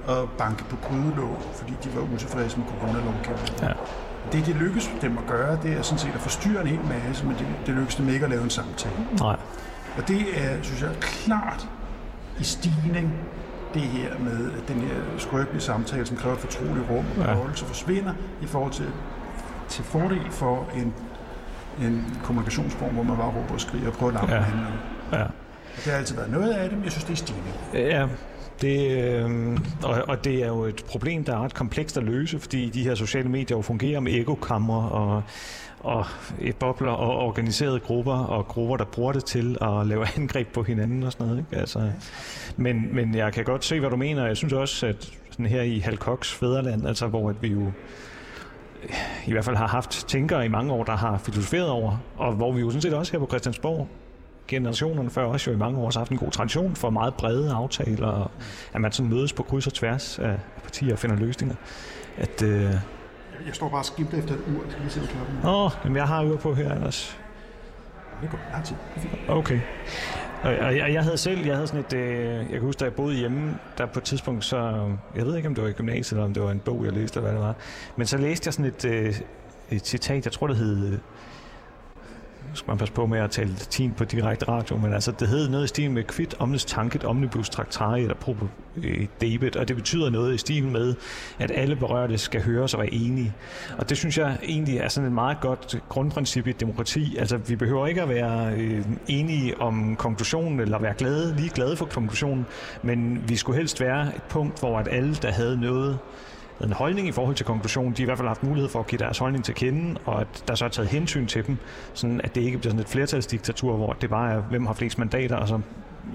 og 0.06 0.28
banke 0.38 0.64
på 0.64 0.76
grydelåg, 0.88 1.42
fordi 1.54 1.72
de 1.84 1.96
var 1.96 2.02
utilfredse 2.14 2.58
med 2.58 2.66
coronalovgivningen. 2.66 3.54
Ja. 3.62 3.68
Det, 4.32 4.46
det 4.46 4.56
lykkes 4.56 4.90
dem 5.02 5.18
at 5.18 5.26
gøre, 5.26 5.58
det 5.62 5.72
er 5.78 5.82
sådan 5.82 5.98
set 5.98 6.14
at 6.14 6.20
forstyrre 6.20 6.60
en 6.62 6.66
hel 6.66 6.80
masse, 7.06 7.26
men 7.26 7.36
det, 7.38 7.46
det 7.66 7.74
lykkes 7.74 7.94
dem 7.94 8.08
ikke 8.08 8.24
at 8.24 8.30
lave 8.30 8.42
en 8.44 8.50
samtale. 8.50 8.94
Nej. 9.20 9.36
Og 9.98 10.08
det 10.08 10.20
er, 10.44 10.62
synes 10.62 10.82
jeg, 10.82 10.90
klart 11.00 11.68
i 12.40 12.44
stigning, 12.44 13.12
det 13.74 13.82
her 13.82 14.18
med 14.18 14.50
at 14.52 14.68
den 14.68 14.80
her 14.80 14.94
skrøbelige 15.18 15.62
samtale, 15.62 16.06
som 16.06 16.16
kræver 16.16 16.34
et 16.36 16.40
fortroligt 16.40 16.90
rum 16.90 17.04
og 17.18 17.24
Ja. 17.24 17.54
så 17.54 17.64
forsvinder 17.66 18.12
i 18.42 18.46
forhold 18.46 18.72
til, 18.72 18.90
til 19.68 19.84
fordel 19.84 20.30
for 20.30 20.68
en, 20.74 20.94
en 21.86 22.18
kommunikationsform, 22.24 22.90
hvor 22.94 23.02
man 23.02 23.16
bare 23.16 23.26
råber 23.28 23.54
og 23.54 23.60
skriger 23.60 23.86
og 23.86 23.92
prøver 23.92 24.12
at 24.12 24.14
lappe 24.14 24.32
Ja. 24.34 24.38
ja. 24.40 24.44
hinanden. 24.44 24.78
Ja. 25.12 25.22
Og 25.22 25.30
det 25.84 25.92
har 25.92 25.98
altid 25.98 26.16
været 26.16 26.30
noget 26.30 26.50
af 26.52 26.68
det, 26.68 26.78
men 26.78 26.84
jeg 26.84 26.92
synes, 26.92 27.04
det 27.04 27.12
er 27.12 27.16
stigning. 27.16 27.54
Ja, 27.74 28.06
det, 28.60 28.90
øh, 28.90 29.58
og, 29.82 30.02
og 30.08 30.24
det 30.24 30.42
er 30.42 30.46
jo 30.46 30.64
et 30.64 30.84
problem, 30.88 31.24
der 31.24 31.32
er 31.32 31.44
ret 31.44 31.54
komplekst 31.54 31.96
at 31.96 32.02
løse, 32.02 32.38
fordi 32.38 32.70
de 32.70 32.82
her 32.82 32.94
sociale 32.94 33.28
medier 33.28 33.56
jo 33.56 33.62
fungerer 33.62 34.00
med 34.00 34.14
ekokamre 34.14 34.88
og, 34.88 35.22
og 35.80 36.06
et 36.40 36.56
bobler 36.56 36.92
og 36.92 37.16
organiserede 37.16 37.80
grupper 37.80 38.14
og 38.14 38.48
grupper, 38.48 38.76
der 38.76 38.84
bruger 38.84 39.12
det 39.12 39.24
til 39.24 39.56
at 39.60 39.86
lave 39.86 40.06
angreb 40.16 40.48
på 40.48 40.62
hinanden 40.62 41.02
og 41.02 41.12
sådan 41.12 41.26
noget. 41.26 41.38
Ikke? 41.38 41.60
Altså, 41.60 41.90
men, 42.56 42.94
men 42.94 43.14
jeg 43.14 43.32
kan 43.32 43.44
godt 43.44 43.64
se, 43.64 43.80
hvad 43.80 43.90
du 43.90 43.96
mener. 43.96 44.26
Jeg 44.26 44.36
synes 44.36 44.52
også, 44.52 44.86
at 44.86 45.12
sådan 45.30 45.46
her 45.46 45.62
i 45.62 45.78
Halkoks 45.78 46.34
fædreland, 46.34 46.86
altså 46.86 47.06
hvor 47.06 47.30
at 47.30 47.42
vi 47.42 47.48
jo 47.48 47.72
i 49.26 49.32
hvert 49.32 49.44
fald 49.44 49.56
har 49.56 49.66
haft 49.66 50.08
tænkere 50.08 50.44
i 50.44 50.48
mange 50.48 50.72
år, 50.72 50.84
der 50.84 50.96
har 50.96 51.18
filosoferet 51.18 51.70
over, 51.70 51.98
og 52.16 52.32
hvor 52.32 52.52
vi 52.52 52.60
jo 52.60 52.70
sådan 52.70 52.82
set 52.82 52.94
også 52.94 53.12
her 53.12 53.18
på 53.18 53.26
Christiansborg 53.26 53.88
generationerne 54.48 55.10
før 55.10 55.24
også 55.24 55.50
jo 55.50 55.56
i 55.56 55.58
mange 55.58 55.78
år 55.78 55.90
har 55.90 56.00
haft 56.00 56.10
en 56.10 56.18
god 56.18 56.30
tradition 56.30 56.76
for 56.76 56.90
meget 56.90 57.14
brede 57.14 57.52
aftaler, 57.52 58.06
og 58.06 58.30
at 58.72 58.80
man 58.80 58.92
sådan 58.92 59.10
mødes 59.10 59.32
på 59.32 59.42
kryds 59.42 59.66
og 59.66 59.72
tværs 59.74 60.18
af 60.18 60.38
partier 60.62 60.92
og 60.92 60.98
finder 60.98 61.16
løsninger. 61.16 61.56
At, 62.16 62.42
øh, 62.42 62.62
Jeg 62.62 62.74
står 63.52 63.68
bare 63.68 63.80
og 63.80 63.84
skimter 63.84 64.18
efter 64.18 64.34
et 64.34 64.40
ur. 64.40 64.70
Skal 64.70 64.80
lige 64.82 64.90
se, 64.90 65.00
klokken 65.00 65.48
åh, 65.48 65.70
jamen 65.84 65.96
jeg 65.96 66.08
har 66.08 66.24
ur 66.24 66.36
på 66.36 66.54
her 66.54 66.74
ellers. 66.74 67.18
Det 68.22 68.30
går 68.30 68.38
lang 68.52 68.64
tid. 68.64 68.76
Okay. 69.28 69.60
Og, 70.42 70.50
og 70.50 70.76
jeg, 70.76 70.92
jeg 70.92 71.02
havde 71.02 71.18
selv, 71.18 71.46
jeg 71.46 71.54
havde 71.54 71.66
sådan 71.66 71.80
et, 71.80 71.92
øh, 71.92 72.26
jeg 72.36 72.46
kan 72.50 72.60
huske, 72.60 72.80
da 72.80 72.84
jeg 72.84 72.94
boede 72.94 73.14
hjemme, 73.16 73.58
der 73.78 73.86
på 73.86 73.98
et 73.98 74.04
tidspunkt, 74.04 74.44
så, 74.44 74.90
jeg 75.16 75.26
ved 75.26 75.36
ikke, 75.36 75.48
om 75.48 75.54
det 75.54 75.64
var 75.64 75.70
i 75.70 75.72
gymnasiet, 75.72 76.12
eller 76.12 76.24
om 76.24 76.34
det 76.34 76.42
var 76.42 76.50
en 76.50 76.60
bog, 76.60 76.84
jeg 76.84 76.92
læste, 76.92 77.18
eller 77.18 77.30
hvad 77.30 77.40
det 77.40 77.46
var, 77.46 77.54
men 77.96 78.06
så 78.06 78.18
læste 78.18 78.48
jeg 78.48 78.54
sådan 78.54 78.64
et, 78.64 78.84
øh, 78.84 79.14
et 79.70 79.86
citat, 79.86 80.24
jeg 80.24 80.32
tror, 80.32 80.46
det 80.46 80.56
hed, 80.56 80.98
skal 82.54 82.70
man 82.70 82.78
passe 82.78 82.94
på 82.94 83.06
med 83.06 83.18
at 83.18 83.30
tale 83.30 83.48
latin 83.48 83.92
på 83.92 84.04
direkte 84.04 84.48
radio, 84.48 84.76
men 84.76 84.94
altså, 84.94 85.12
det 85.12 85.28
hed 85.28 85.48
noget 85.48 85.64
i 85.64 85.68
stil 85.68 85.90
med 85.90 86.04
quid 86.04 86.40
omnes 86.40 86.64
tanket 86.64 87.04
omnibus 87.04 87.48
tractari, 87.48 88.02
eller 88.02 88.14
propo 88.14 88.46
øh, 88.76 89.06
debit, 89.20 89.56
og 89.56 89.68
det 89.68 89.76
betyder 89.76 90.10
noget 90.10 90.34
i 90.34 90.38
stil 90.38 90.64
med, 90.64 90.94
at 91.38 91.50
alle 91.54 91.76
berørte 91.76 92.18
skal 92.18 92.42
høres 92.42 92.74
og 92.74 92.80
være 92.80 92.94
enige. 92.94 93.34
Og 93.78 93.88
det 93.88 93.96
synes 93.96 94.18
jeg 94.18 94.38
egentlig 94.42 94.78
er 94.78 94.88
sådan 94.88 95.06
et 95.06 95.14
meget 95.14 95.40
godt 95.40 95.82
grundprincip 95.88 96.46
i 96.46 96.50
et 96.50 96.60
demokrati. 96.60 97.16
Altså, 97.16 97.36
vi 97.36 97.56
behøver 97.56 97.86
ikke 97.86 98.02
at 98.02 98.08
være 98.08 98.54
øh, 98.54 98.84
enige 99.08 99.60
om 99.60 99.96
konklusionen, 99.96 100.60
eller 100.60 100.78
være 100.78 100.94
glade, 100.94 101.36
lige 101.36 101.50
glade 101.50 101.76
for 101.76 101.86
konklusionen, 101.86 102.46
men 102.82 103.24
vi 103.28 103.36
skulle 103.36 103.58
helst 103.58 103.80
være 103.80 104.16
et 104.16 104.22
punkt, 104.22 104.60
hvor 104.60 104.78
at 104.78 104.88
alle, 104.90 105.14
der 105.14 105.32
havde 105.32 105.60
noget, 105.60 105.98
en 106.60 106.72
holdning 106.72 107.08
i 107.08 107.12
forhold 107.12 107.34
til 107.34 107.46
konklusionen, 107.46 107.92
de 107.92 108.02
har 108.02 108.04
i 108.04 108.04
hvert 108.04 108.18
fald 108.18 108.28
haft 108.28 108.42
mulighed 108.42 108.70
for 108.70 108.80
at 108.80 108.86
give 108.86 108.98
deres 108.98 109.18
holdning 109.18 109.44
til 109.44 109.54
kende, 109.54 110.00
og 110.04 110.20
at 110.20 110.44
der 110.48 110.54
så 110.54 110.64
er 110.64 110.68
taget 110.68 110.88
hensyn 110.88 111.26
til 111.26 111.46
dem, 111.46 111.56
sådan 111.94 112.20
at 112.24 112.34
det 112.34 112.40
ikke 112.40 112.58
bliver 112.58 112.70
sådan 112.70 112.80
et 112.80 112.88
flertalsdiktatur, 112.88 113.76
hvor 113.76 113.92
det 113.92 114.10
bare 114.10 114.32
er, 114.32 114.40
hvem 114.40 114.66
har 114.66 114.74
flest 114.74 114.98
mandater, 114.98 115.36
og 115.36 115.48
så 115.48 115.60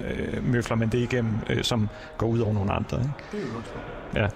øh, 0.09 0.43
møfler 0.43 0.75
man 0.75 0.89
det 0.89 0.97
igennem, 0.97 1.33
øh, 1.49 1.63
som 1.63 1.89
går 2.17 2.27
ud 2.27 2.39
over 2.39 2.53
nogle 2.53 2.71
andre. 2.73 2.97
Ikke? 2.97 3.09
Det 3.31 3.39
er 3.39 3.43
jo 3.47 3.53
godt. 3.53 3.73
Ja, 4.15 4.27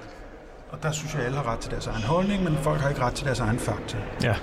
Og 0.71 0.83
der 0.83 0.91
synes 0.91 1.13
jeg, 1.13 1.21
at 1.21 1.25
alle 1.25 1.37
har 1.37 1.51
ret 1.53 1.59
til 1.59 1.71
deres 1.71 1.87
egen 1.87 2.03
holdning, 2.03 2.43
men 2.43 2.55
folk 2.55 2.79
har 2.81 2.89
ikke 2.89 3.01
ret 3.01 3.13
til 3.13 3.25
deres 3.25 3.39
egen 3.39 3.59
fakta. 3.59 3.97
ja, 4.23 4.35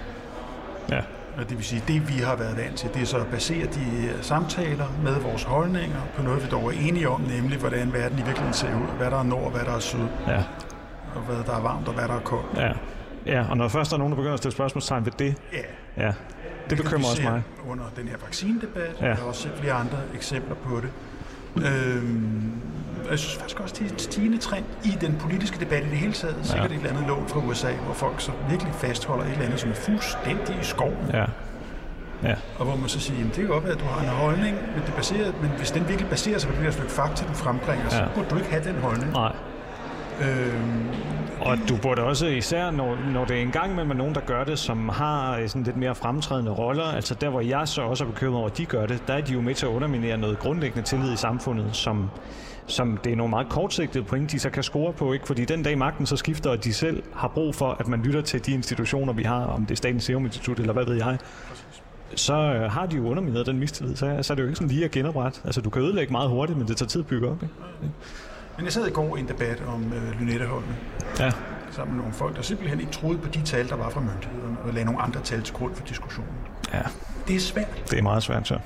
ja, 0.89 1.01
Og 1.39 1.49
det 1.49 1.57
vil 1.57 1.65
sige, 1.65 1.83
det 1.89 2.09
vi 2.09 2.15
har 2.23 2.37
været 2.37 2.57
vant 2.57 2.77
til, 2.77 2.91
det 2.95 3.03
er 3.03 3.07
så 3.07 3.19
at 3.19 3.27
basere 3.27 3.67
de 3.67 4.07
øh, 4.09 4.23
samtaler 4.23 4.87
med 5.05 5.21
vores 5.21 5.43
holdninger 5.43 6.01
på 6.17 6.23
noget, 6.23 6.43
vi 6.45 6.49
dog 6.51 6.65
er 6.67 6.71
enige 6.81 7.09
om, 7.09 7.21
nemlig 7.21 7.59
hvordan 7.59 7.93
verden 7.93 8.19
i 8.19 8.23
virkeligheden 8.23 8.55
ser 8.55 8.75
ud, 8.75 8.97
hvad 8.97 9.11
der 9.11 9.19
er 9.19 9.23
nord, 9.23 9.53
hvad 9.53 9.65
der 9.65 9.73
er 9.73 9.79
syd, 9.79 10.07
ja, 10.29 10.43
og 11.15 11.21
hvad 11.21 11.37
der 11.47 11.57
er 11.57 11.61
varmt 11.63 11.89
og 11.89 11.95
hvad 11.95 12.09
der 12.09 12.15
er 12.15 12.21
koldt. 12.21 12.47
ja. 12.57 12.73
Ja, 13.27 13.45
og 13.51 13.57
når 13.57 13.69
først 13.69 13.91
der 13.91 13.95
er 13.97 13.99
nogen, 13.99 14.11
der 14.13 14.17
begynder 14.17 14.33
at 14.33 14.39
stille 14.39 14.53
spørgsmålstegn 14.53 15.05
ved 15.05 15.13
det, 15.19 15.35
Ja, 15.53 15.59
ja, 16.07 16.13
det 16.71 16.79
bekymrer 16.79 17.11
også 17.11 17.23
mig. 17.23 17.43
Under 17.71 17.85
den 17.97 18.09
her 18.09 18.17
vaccinedebat, 18.25 18.97
Ja. 19.01 19.07
ja. 19.09 19.13
der 19.15 19.19
er 19.19 19.23
også 19.25 19.49
flere 19.57 19.73
andre 19.73 19.99
eksempler 20.15 20.55
på 20.55 20.81
det. 20.81 20.91
Øhm, 21.67 22.53
og 23.05 23.11
jeg 23.11 23.19
synes 23.19 23.35
faktisk 23.37 23.61
også, 23.61 23.75
det 23.79 23.87
er 23.89 23.93
en 23.93 23.99
stigende 23.99 24.39
trend 24.39 24.65
i 24.85 24.89
den 25.01 25.17
politiske 25.21 25.61
debat 25.61 25.83
i 25.83 25.89
det 25.91 25.99
hele 25.99 26.13
taget. 26.13 26.37
Sikkert 26.43 26.71
et 26.71 26.77
eller 26.77 26.91
andet 26.91 27.07
lån 27.07 27.29
fra 27.29 27.41
USA, 27.41 27.73
hvor 27.85 27.95
folk 27.95 28.21
så 28.21 28.33
virkelig 28.51 28.75
fastholder 28.75 29.25
et 29.25 29.31
eller 29.33 29.45
andet, 29.45 29.61
som 29.61 29.71
er 29.71 29.75
fuldstændig 29.75 30.55
i 30.61 30.65
skoven. 30.65 30.97
Ja, 31.13 31.25
ja, 32.23 32.35
Og 32.59 32.65
hvor 32.65 32.77
man 32.77 32.89
så 32.89 33.01
siger, 33.01 33.17
jamen 33.19 33.29
det 33.31 33.37
kan 33.37 33.47
godt 33.47 33.65
være, 33.65 33.73
at 33.73 33.81
du 33.81 33.85
har 33.85 34.01
en 34.03 34.09
holdning, 34.09 34.57
men, 34.75 34.83
det 34.87 34.95
baserer, 34.95 35.33
men 35.43 35.51
hvis 35.51 35.71
den 35.71 35.89
virkelig 35.89 36.11
baserer 36.11 36.39
sig 36.39 36.51
på 36.51 36.57
det 36.57 36.65
der 36.65 36.71
stykke 36.71 36.91
fakta, 36.91 37.25
du 37.29 37.33
frembringer, 37.33 37.85
ja. 37.85 37.91
så 37.91 37.97
Ja. 37.97 38.09
burde 38.15 38.29
du 38.31 38.37
ikke 38.37 38.51
have 38.51 38.65
den 38.65 38.77
holdning. 38.83 39.13
nej. 39.13 39.33
Øhm, 40.21 40.89
Og 41.41 41.59
du 41.69 41.77
burde 41.83 42.03
også, 42.03 42.27
især 42.27 42.71
når, 42.71 42.99
når 43.13 43.25
det 43.25 43.37
er 43.37 43.41
en 43.43 43.51
gang 43.51 43.75
med 43.75 43.95
nogen, 43.95 44.15
der 44.15 44.21
gør 44.21 44.45
det, 44.45 44.59
som 44.59 44.89
har 44.89 45.39
øh, 45.39 45.49
sådan 45.49 45.63
lidt 45.63 45.77
mere 45.77 45.95
fremtrædende 45.95 46.51
roller, 46.51 46.85
altså 46.85 47.15
der, 47.15 47.29
hvor 47.29 47.41
jeg 47.41 47.69
så 47.69 47.83
også 47.83 48.05
er 48.05 48.09
bekymret 48.09 48.39
over, 48.39 48.51
at 48.51 48.59
de 48.59 48.65
gør 48.67 48.87
det, 48.87 49.03
der 49.07 49.15
er 49.15 49.21
de 49.21 49.33
jo 49.33 49.41
med 49.41 49.55
til 49.55 49.67
at 49.67 49.71
underminere 49.71 50.19
noget 50.19 50.39
grundlæggende 50.39 50.89
tillid 50.89 51.13
i 51.13 51.17
samfundet, 51.17 51.77
som, 51.77 52.11
som 52.67 52.97
det 53.05 53.13
er 53.13 53.17
nogle 53.17 53.31
meget 53.31 53.49
kortsigtede 53.49 54.05
point, 54.05 54.33
de 54.33 54.39
så 54.39 54.51
kan 54.51 54.63
score 54.63 54.93
på, 54.93 55.13
ikke? 55.13 55.27
fordi 55.27 55.45
den 55.45 55.63
dag 55.63 55.79
magten 55.79 56.07
så 56.07 56.17
skifter, 56.17 56.51
og 56.51 56.65
de 56.65 56.73
selv 56.75 57.03
har 57.15 57.29
brug 57.29 57.55
for, 57.55 57.77
at 57.81 57.89
man 57.89 58.03
lytter 58.03 58.21
til 58.21 58.47
de 58.47 58.53
institutioner, 58.53 59.13
vi 59.13 59.23
har, 59.23 59.45
om 59.45 59.67
det 59.67 59.71
er 59.73 59.77
Statens 59.77 60.05
Serum 60.05 60.25
Institut, 60.25 60.59
eller 60.59 60.73
hvad 60.73 60.85
ved 60.85 60.95
jeg, 60.97 61.19
så 62.15 62.35
øh, 62.35 62.71
har 62.73 62.87
de 62.87 62.97
jo 62.97 63.09
undermineret 63.09 63.47
den 63.47 63.59
mistillid, 63.59 63.97
så, 63.97 64.19
så 64.23 64.33
er 64.33 64.35
det 64.35 64.43
jo 64.43 64.49
ikke 64.49 64.57
sådan 64.57 64.69
lige 64.69 64.85
at 64.85 64.91
genoprette. 64.91 65.41
Altså, 65.45 65.61
du 65.61 65.71
kan 65.71 65.83
ødelægge 65.83 66.13
meget 66.13 66.31
hurtigt, 66.31 66.59
men 66.59 66.69
det 66.69 66.77
tager 66.77 66.89
tid 66.89 67.01
at 67.01 67.07
bygge 67.07 67.29
op. 67.29 67.43
Ikke? 67.43 67.55
Men 68.57 68.65
jeg 68.65 68.73
sad 68.73 68.87
i 68.87 68.91
går 68.91 69.17
i 69.17 69.21
en 69.21 69.29
debat 69.29 69.63
om 69.67 69.93
øh, 69.93 70.21
Lynetteholmen, 70.21 70.77
Ja, 71.19 71.31
sammen 71.71 71.95
med 71.97 72.03
nogle 72.03 72.15
folk, 72.15 72.37
der 72.37 72.43
simpelthen 72.43 72.81
ikke 72.81 72.93
troede 72.93 73.19
på 73.19 73.29
de 73.29 73.43
tal, 73.43 73.69
der 73.69 73.77
var 73.77 73.91
fra 73.91 74.01
myndighederne, 74.01 74.57
og 74.65 74.73
lagde 74.73 74.85
nogle 74.85 75.01
andre 75.03 75.21
tal 75.21 75.43
til 75.43 75.55
grund 75.55 75.75
for 75.75 75.85
diskussionen. 75.87 76.33
ja, 76.73 76.83
Det 77.29 77.37
er 77.37 77.41
svært, 77.41 77.91
det 77.91 77.99
er 77.99 78.03
meget 78.03 78.23
svært, 78.23 78.49
så. 78.49 78.59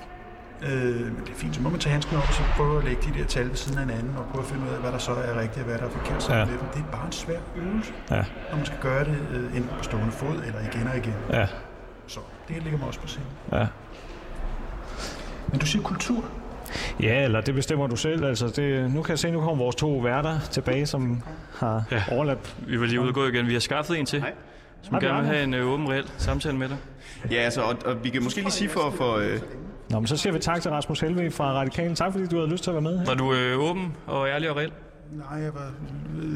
øh, 0.62 0.94
men 1.06 1.20
det 1.24 1.30
er 1.30 1.34
fint. 1.36 1.54
Så 1.56 1.62
må 1.62 1.70
man 1.70 1.80
tage 1.80 1.92
handsken 1.92 2.16
op 2.16 2.22
og 2.28 2.34
så 2.34 2.42
prøve 2.56 2.78
at 2.78 2.84
lægge 2.84 3.02
de 3.12 3.18
der 3.18 3.24
tal 3.24 3.48
ved 3.48 3.56
siden 3.56 3.78
af 3.78 3.84
hinanden, 3.84 4.16
og 4.16 4.24
prøve 4.32 4.42
at 4.44 4.50
finde 4.50 4.66
ud 4.66 4.70
af, 4.74 4.80
hvad 4.80 4.92
der 4.92 4.98
så 4.98 5.12
er 5.12 5.40
rigtigt 5.40 5.58
og 5.58 5.64
hvad 5.64 5.78
der 5.78 5.84
er 5.84 5.90
forkert. 5.90 6.28
Ja. 6.30 6.40
Det 6.40 6.80
er 6.80 6.90
bare 6.92 7.06
en 7.06 7.12
svær 7.12 7.38
øvelse, 7.56 7.92
Ja, 8.10 8.24
når 8.50 8.56
man 8.56 8.66
skal 8.66 8.78
gøre 8.80 9.04
det 9.04 9.18
øh, 9.30 9.56
enten 9.56 9.70
på 9.78 9.82
stående 9.84 10.10
fod 10.12 10.36
eller 10.46 10.60
igen 10.72 10.88
og 10.88 10.96
igen. 10.96 11.14
ja, 11.30 11.46
Så 12.06 12.20
det 12.48 12.62
ligger 12.62 12.78
mig 12.78 12.88
også 12.88 13.00
på 13.00 13.06
scenen. 13.06 13.28
ja. 13.52 13.66
Men 15.50 15.60
du 15.60 15.66
siger 15.66 15.82
kultur. 15.82 16.24
Ja, 17.02 17.24
eller 17.24 17.40
det 17.40 17.54
bestemmer 17.54 17.86
du 17.86 17.96
selv. 17.96 18.24
Altså, 18.24 18.48
det, 18.48 18.90
nu 18.90 19.02
kan 19.02 19.10
jeg 19.10 19.18
se, 19.18 19.30
nu 19.30 19.40
kommer 19.40 19.64
vores 19.64 19.76
to 19.76 19.90
værter 19.92 20.40
tilbage, 20.50 20.86
som 20.86 21.22
har 21.56 21.82
ja. 21.90 22.02
overladt. 22.12 22.56
Vi 22.66 22.80
var 22.80 22.86
lige 22.86 23.00
ude 23.00 23.08
og 23.08 23.14
gå 23.14 23.26
igen. 23.26 23.46
Vi 23.46 23.52
har 23.52 23.60
skaffet 23.60 23.98
en 23.98 24.06
til, 24.06 24.20
Hej. 24.20 24.32
som 24.82 25.00
gerne 25.00 25.16
vil 25.18 25.26
have 25.26 25.42
en 25.44 25.54
øh, 25.54 25.66
åben, 25.72 25.90
reel 25.90 26.10
samtale 26.18 26.56
med 26.56 26.68
dig. 26.68 26.76
Ja, 27.30 27.36
altså, 27.36 27.60
og, 27.60 27.76
og 27.86 28.04
vi 28.04 28.08
kan 28.10 28.22
måske 28.22 28.40
lige 28.40 28.50
sige 28.50 28.68
for... 28.70 28.94
for 28.96 29.14
øh, 29.16 29.38
Nå, 29.90 30.00
men 30.00 30.06
så 30.06 30.16
siger 30.16 30.32
vi 30.32 30.38
tak 30.38 30.62
til 30.62 30.70
Rasmus 30.70 31.00
Helve 31.00 31.30
fra 31.30 31.52
Radikalen. 31.52 31.94
Tak 31.94 32.12
fordi 32.12 32.26
du 32.26 32.36
havde 32.36 32.50
lyst 32.50 32.64
til 32.64 32.70
at 32.70 32.74
være 32.74 32.82
med. 32.82 32.98
her. 32.98 33.04
Var 33.06 33.14
du 33.14 33.34
øh, 33.34 33.58
åben 33.60 33.96
og 34.06 34.28
ærlig 34.28 34.50
og 34.50 34.56
reel? 34.56 34.72
Nej, 35.12 35.38
jeg 35.42 35.54
var 35.54 35.70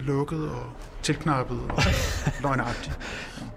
lukket 0.07 0.42
og 0.42 0.62
tilknappet 1.03 1.59
og 1.68 1.83
løgnagtig. 2.42 2.92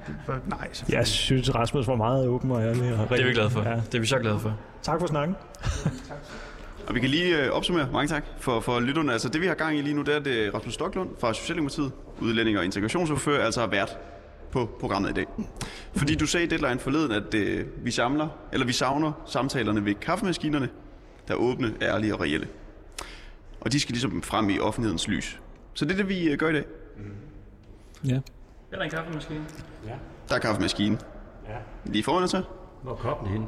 Det 0.08 0.16
var- 0.28 0.40
Nej. 0.48 0.68
Jeg 0.90 1.08
synes, 1.08 1.56
Rasmus 1.56 1.88
var 1.88 1.96
meget 1.96 2.28
åben 2.28 2.52
og 2.52 2.62
ærlig. 2.62 2.94
Og 2.94 3.10
Det 3.10 3.20
er 3.22 3.26
vi 3.28 3.34
glade 3.34 3.50
for. 3.50 3.62
Ja. 3.62 3.76
Det 3.76 3.96
er 3.96 4.00
vi 4.00 4.06
så 4.06 4.20
glade 4.20 4.40
for. 4.40 4.58
Tak 4.82 5.00
for 5.00 5.08
snakken. 5.08 5.36
Og 6.88 6.96
vi 6.96 7.00
kan 7.00 7.10
lige 7.10 7.46
øh, 7.46 7.52
opsummere, 7.52 7.90
mange 7.94 8.08
tak 8.08 8.26
for, 8.40 8.60
for 8.60 8.80
lytterne. 8.80 9.14
Altså 9.14 9.30
det 9.30 9.42
vi 9.42 9.48
har 9.48 9.54
gang 9.54 9.78
i 9.78 9.82
lige 9.82 9.94
nu, 9.94 10.02
det 10.02 10.16
er 10.16 10.20
det 10.20 10.46
er 10.46 10.52
Rasmus 10.56 10.74
Stoklund 10.74 11.10
fra 11.20 11.34
Socialdemokratiet, 11.34 11.92
udlænding 12.22 12.58
og 12.58 12.66
integrationsordfører, 12.66 13.46
altså 13.46 13.60
har 13.60 13.68
været 13.68 13.90
på 14.52 14.70
programmet 14.80 15.10
i 15.10 15.14
dag. 15.14 15.26
Fordi 15.96 16.16
du 16.16 16.26
sagde 16.26 16.46
i 16.46 16.50
deadline 16.50 16.80
forleden, 16.80 17.12
at 17.12 17.34
øh, 17.34 17.66
vi 17.84 17.92
samler, 17.92 18.28
eller 18.54 18.66
vi 18.66 18.74
savner 18.74 19.12
samtalerne 19.26 19.86
ved 19.86 19.96
kaffemaskinerne, 19.96 20.70
der 21.28 21.34
er 21.34 21.38
åbne, 21.38 21.74
ærlige 21.82 22.14
og 22.14 22.22
reelle. 22.22 22.48
Og 23.62 23.72
de 23.72 23.80
skal 23.80 23.94
ligesom 23.94 24.22
frem 24.22 24.50
i 24.50 24.60
offentlighedens 24.60 25.08
lys. 25.08 25.40
Så 25.74 25.86
det 25.86 25.92
er 25.92 25.98
det, 25.98 26.10
vi 26.10 26.30
øh, 26.30 26.38
gør 26.38 26.50
i 26.50 26.54
dag. 26.54 26.66
Ja. 28.06 28.20
Er 28.72 28.78
der 28.78 28.84
en 28.84 28.90
kaffemaskine? 28.90 29.46
Der 30.30 30.36
er 30.36 30.40
kaffemaskine. 30.40 30.98
Ja. 31.48 31.56
Lige 31.86 32.04
foran 32.04 32.24
os 32.24 32.32
her. 32.32 32.42
Hvor 32.84 32.96
kom 32.96 33.18
den 33.24 33.28
hen? 33.28 33.46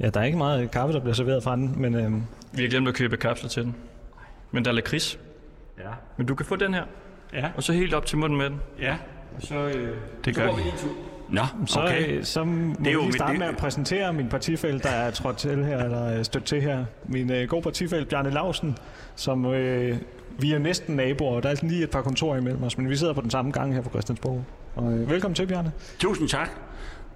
Ja, 0.00 0.08
der 0.10 0.20
er 0.20 0.24
ikke 0.24 0.38
meget 0.38 0.70
kaffe, 0.70 0.92
der 0.94 1.00
bliver 1.00 1.14
serveret 1.14 1.42
fra 1.42 1.56
den, 1.56 1.74
men 1.76 1.94
øhm, 1.94 2.22
Vi 2.52 2.62
har 2.62 2.68
glemt 2.68 2.88
at 2.88 2.94
købe 2.94 3.16
kapsler 3.16 3.48
til 3.48 3.62
den. 3.62 3.74
Men 4.52 4.64
der 4.64 4.70
er 4.70 4.74
lakrids. 4.74 5.18
Ja. 5.78 5.90
Men 6.16 6.26
du 6.26 6.34
kan 6.34 6.46
få 6.46 6.56
den 6.56 6.74
her. 6.74 6.82
Ja. 7.32 7.48
Og 7.56 7.62
så 7.62 7.72
helt 7.72 7.94
op 7.94 8.06
til 8.06 8.18
munden 8.18 8.38
med 8.38 8.46
den. 8.50 8.60
Ja. 8.80 8.96
Og 9.36 9.42
så, 9.42 9.54
øh, 9.54 9.96
Det 10.24 10.36
gør 10.36 10.46
vi. 10.56 10.62
Nå, 11.28 11.40
så, 11.66 11.80
okay. 11.80 12.02
okay. 12.04 12.22
så 12.22 12.44
må 12.44 12.52
Det 12.74 12.78
er 12.78 12.82
vi 12.84 12.90
jo 12.92 13.00
lige 13.00 13.12
starte 13.12 13.30
det- 13.32 13.38
med 13.38 13.46
at 13.46 13.56
præsentere 13.56 14.12
min 14.12 14.28
partifælle, 14.28 14.80
der 14.80 14.88
er 14.88 15.10
trådt 15.10 15.36
til 15.36 15.64
her, 15.64 15.78
eller 15.78 15.98
er 15.98 16.22
stødt 16.22 16.44
til 16.44 16.60
her. 16.62 16.84
Min 17.04 17.32
øh, 17.32 17.48
gode 17.48 17.62
partifælle, 17.62 18.06
Bjarne 18.06 18.30
Lausen, 18.30 18.76
som 19.16 19.46
øh, 19.46 19.96
vi 20.38 20.52
er 20.52 20.58
næsten 20.58 20.96
naboer, 20.96 21.36
og 21.36 21.42
der 21.42 21.48
er 21.48 21.54
sådan 21.54 21.68
lige 21.70 21.82
et 21.84 21.90
par 21.90 22.02
kontorer 22.02 22.36
imellem 22.38 22.62
os, 22.62 22.78
men 22.78 22.90
vi 22.90 22.96
sidder 22.96 23.12
på 23.12 23.20
den 23.20 23.30
samme 23.30 23.50
gang 23.50 23.74
her 23.74 23.82
på 23.82 23.88
Christiansborg. 23.90 24.44
Og, 24.76 24.92
øh, 24.92 25.10
velkommen 25.10 25.34
til, 25.34 25.46
Bjarne. 25.46 25.72
Tusind 25.98 26.28
tak. 26.28 26.50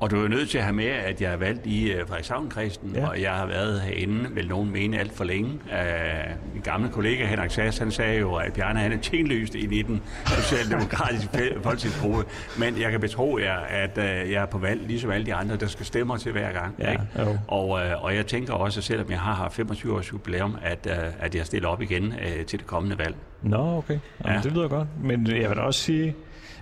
Og 0.01 0.11
du 0.11 0.25
er 0.25 0.29
nødt 0.29 0.51
til 0.51 0.59
at 0.59 0.65
have 0.65 0.75
med, 0.75 0.87
at 0.87 1.21
jeg 1.23 1.33
er 1.33 1.37
valgt 1.37 1.67
i 1.67 1.95
uh, 1.95 2.01
Frederikshavn-kredsen, 2.09 2.91
Ja. 2.95 3.09
og 3.09 3.21
jeg 3.23 3.33
har 3.33 3.47
været 3.47 3.81
herinde, 3.81 4.31
vil 4.35 4.49
nogen 4.49 4.71
mene, 4.73 4.99
alt 4.99 5.13
for 5.13 5.25
længe. 5.25 5.51
Uh, 5.51 6.53
min 6.55 6.63
gamle 6.63 6.89
kollega 6.89 7.27
Henrik 7.27 7.51
Sass, 7.51 7.79
han 7.79 7.91
sagde 7.91 8.19
jo, 8.19 8.35
at 8.35 8.53
Bjarne 8.53 8.79
han 8.81 8.93
er 8.93 8.97
tjenløst 8.99 9.55
i 9.55 9.83
den 9.83 10.03
socialdemokratiske 10.27 11.29
fe- 11.39 11.63
folketingsgruppe. 11.63 12.25
Men 12.59 12.81
jeg 12.81 12.91
kan 12.91 13.01
betro 13.01 13.39
jer, 13.39 13.57
at 13.59 13.99
uh, 13.99 14.05
jeg 14.05 14.43
er 14.43 14.47
på 14.47 14.59
valg, 14.59 14.81
ligesom 14.87 15.11
alle 15.11 15.27
de 15.27 15.35
andre, 15.35 15.57
der 15.57 15.67
skal 15.67 15.87
stemmer 15.87 16.17
til 16.17 16.33
hver 16.33 16.53
gang. 16.53 16.75
Ja, 16.79 16.91
ikke? 16.91 17.03
jo. 17.19 17.39
Og, 17.49 17.69
uh, 17.69 18.05
og 18.05 18.15
jeg 18.17 18.27
tænker 18.27 18.53
også, 18.55 18.83
selvom 18.83 19.11
jeg 19.11 19.21
har 19.21 19.35
haft 19.35 19.55
25 19.55 19.95
års 19.97 20.13
jubilæum, 20.13 20.57
at, 20.63 20.87
uh, 20.91 21.25
at 21.25 21.35
jeg 21.35 21.47
stiller 21.47 21.69
op 21.69 21.83
igen 21.83 22.05
uh, 22.07 22.45
til 22.47 22.59
det 22.59 22.67
kommende 22.67 22.99
valg. 22.99 23.15
Nå, 23.43 23.77
okay. 23.77 23.99
Jamen, 24.25 24.37
Ja. 24.37 24.41
Det 24.43 24.53
lyder 24.53 24.69
godt. 24.69 24.89
Men 25.05 25.27
jeg 25.27 25.49
vil 25.49 25.57
da 25.57 25.63
også 25.63 25.81
sige, 25.81 26.15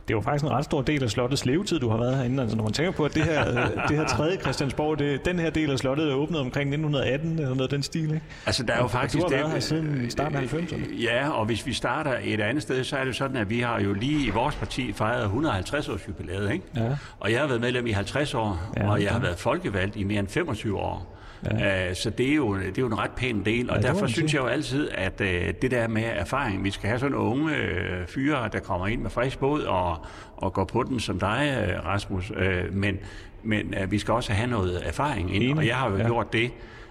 det 0.08 0.14
er 0.14 0.16
jo 0.16 0.20
faktisk 0.20 0.44
en 0.44 0.50
ret 0.50 0.64
stor 0.64 0.82
del 0.82 1.02
af 1.02 1.10
slottets 1.10 1.46
levetid, 1.46 1.78
du 1.78 1.88
har 1.88 1.96
været 1.96 2.16
herinde. 2.16 2.42
Altså, 2.42 2.56
når 2.56 2.64
man 2.64 2.72
tænker 2.72 2.92
på, 2.92 3.04
at 3.04 3.14
det 3.14 3.22
her, 3.24 3.48
øh, 3.50 3.56
det 3.88 3.96
her 3.96 4.06
tredje 4.06 4.36
Christiansborg, 4.36 4.98
det, 4.98 5.24
den 5.24 5.38
her 5.38 5.50
del 5.50 5.70
af 5.70 5.78
slottet 5.78 6.10
er 6.10 6.14
åbnet 6.14 6.40
omkring 6.40 6.68
1918, 6.70 7.38
eller 7.38 7.54
noget 7.54 7.70
den 7.70 7.82
stil, 7.82 8.04
ikke? 8.04 8.20
Altså, 8.46 8.62
der 8.62 8.72
er 8.72 8.76
jo 8.78 8.84
Og 8.84 8.90
faktisk... 8.90 9.16
du 9.16 9.28
har 9.28 9.36
været 9.36 9.50
her 9.52 9.60
siden 9.60 10.10
starten 10.10 10.36
af 10.38 10.42
90'erne. 10.42 11.02
Ja, 11.02 11.30
og 11.30 11.46
hvis 11.46 11.66
vi 11.66 11.72
starter 11.72 12.14
et 12.24 12.40
andet 12.40 12.62
sted, 12.62 12.84
så 12.84 12.96
er 12.96 13.04
det 13.04 13.16
sådan, 13.16 13.36
at 13.36 13.50
vi 13.50 13.60
har 13.60 13.80
jo 13.80 13.92
lige 13.92 14.26
i 14.26 14.30
vores 14.30 14.54
parti 14.54 14.92
fejret 14.92 15.22
150 15.22 15.88
års 15.88 16.08
jubilæet, 16.08 16.52
ikke? 16.52 16.64
Ja. 16.76 16.96
Og 17.20 17.32
jeg 17.32 17.40
har 17.40 17.46
været 17.46 17.60
medlem 17.60 17.86
i 17.86 17.90
50 17.90 18.34
år, 18.34 18.60
Ja, 18.76 18.90
og 18.90 19.02
jeg 19.02 19.10
har 19.10 19.20
været 19.20 19.38
folkevalgt 19.38 19.96
i 19.96 20.04
mere 20.04 20.18
end 20.20 20.28
25 20.28 20.78
år. 20.78 21.15
Ja. 21.58 21.94
så 21.94 22.10
det 22.10 22.30
er, 22.30 22.34
jo, 22.34 22.56
det 22.56 22.78
er 22.78 22.82
jo 22.82 22.86
en 22.86 22.98
ret 22.98 23.10
pæn 23.10 23.44
del, 23.44 23.70
og 23.70 23.76
ja, 23.76 23.82
derfor 23.88 24.06
synes 24.06 24.34
jeg 24.34 24.42
jo 24.42 24.46
altid, 24.46 24.88
at 24.94 25.20
øh, 25.20 25.54
det 25.62 25.70
der 25.70 25.88
med 25.88 26.02
erfaring, 26.04 26.64
vi 26.64 26.70
skal 26.70 26.88
have 26.88 26.98
sådan 26.98 27.14
unge 27.14 27.56
øh, 27.56 28.06
fyre, 28.06 28.48
der 28.52 28.58
kommer 28.60 28.86
ind 28.86 29.00
med 29.02 29.10
frisk 29.10 29.38
båd 29.38 29.62
og, 29.62 29.96
og 30.36 30.52
går 30.52 30.64
på 30.64 30.82
den 30.82 31.00
som 31.00 31.18
dig, 31.18 31.66
øh, 31.68 31.84
Rasmus, 31.86 32.32
øh, 32.36 32.74
men, 32.74 32.98
men 33.42 33.74
øh, 33.82 33.90
vi 33.90 33.98
skal 33.98 34.14
også 34.14 34.32
have 34.32 34.50
noget 34.50 34.88
erfaring 34.88 35.34
ind, 35.34 35.42
Enig. 35.44 35.56
og 35.56 35.66
jeg 35.66 35.76
har 35.76 35.90
jo 35.90 35.96
Ja. 35.96 36.02
ja. 36.02 36.08
gjort 36.08 36.32
det, 36.32 36.50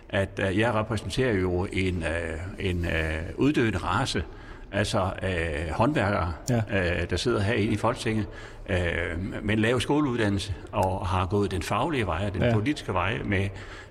at 0.10 0.40
øh, 0.50 0.60
jeg 0.60 0.74
repræsenterer 0.74 1.34
jo 1.34 1.68
en, 1.74 2.04
øh, 2.04 2.70
en 2.70 2.86
øh, 2.86 2.92
uddøende 3.38 3.78
race, 3.78 4.24
altså 4.72 5.10
øh, 5.24 5.72
håndværkere, 5.72 6.34
Ja. 6.50 6.56
øh, 7.02 7.10
der 7.10 7.16
sidder 7.16 7.42
herinde 7.42 7.74
i 7.74 7.78
Folketinget, 7.78 8.28
øh, 8.70 8.78
med 9.44 9.54
en 9.56 9.60
lav 9.60 9.80
skoleuddannelse, 9.80 10.54
og 10.72 11.08
har 11.08 11.26
gået 11.26 11.52
den 11.52 11.62
faglige 11.62 12.06
vej 12.06 12.24
og 12.28 12.34
den 12.34 12.42
Ja. 12.44 12.54
politiske 12.54 12.94
vej 12.94 13.18
med, 13.26 13.48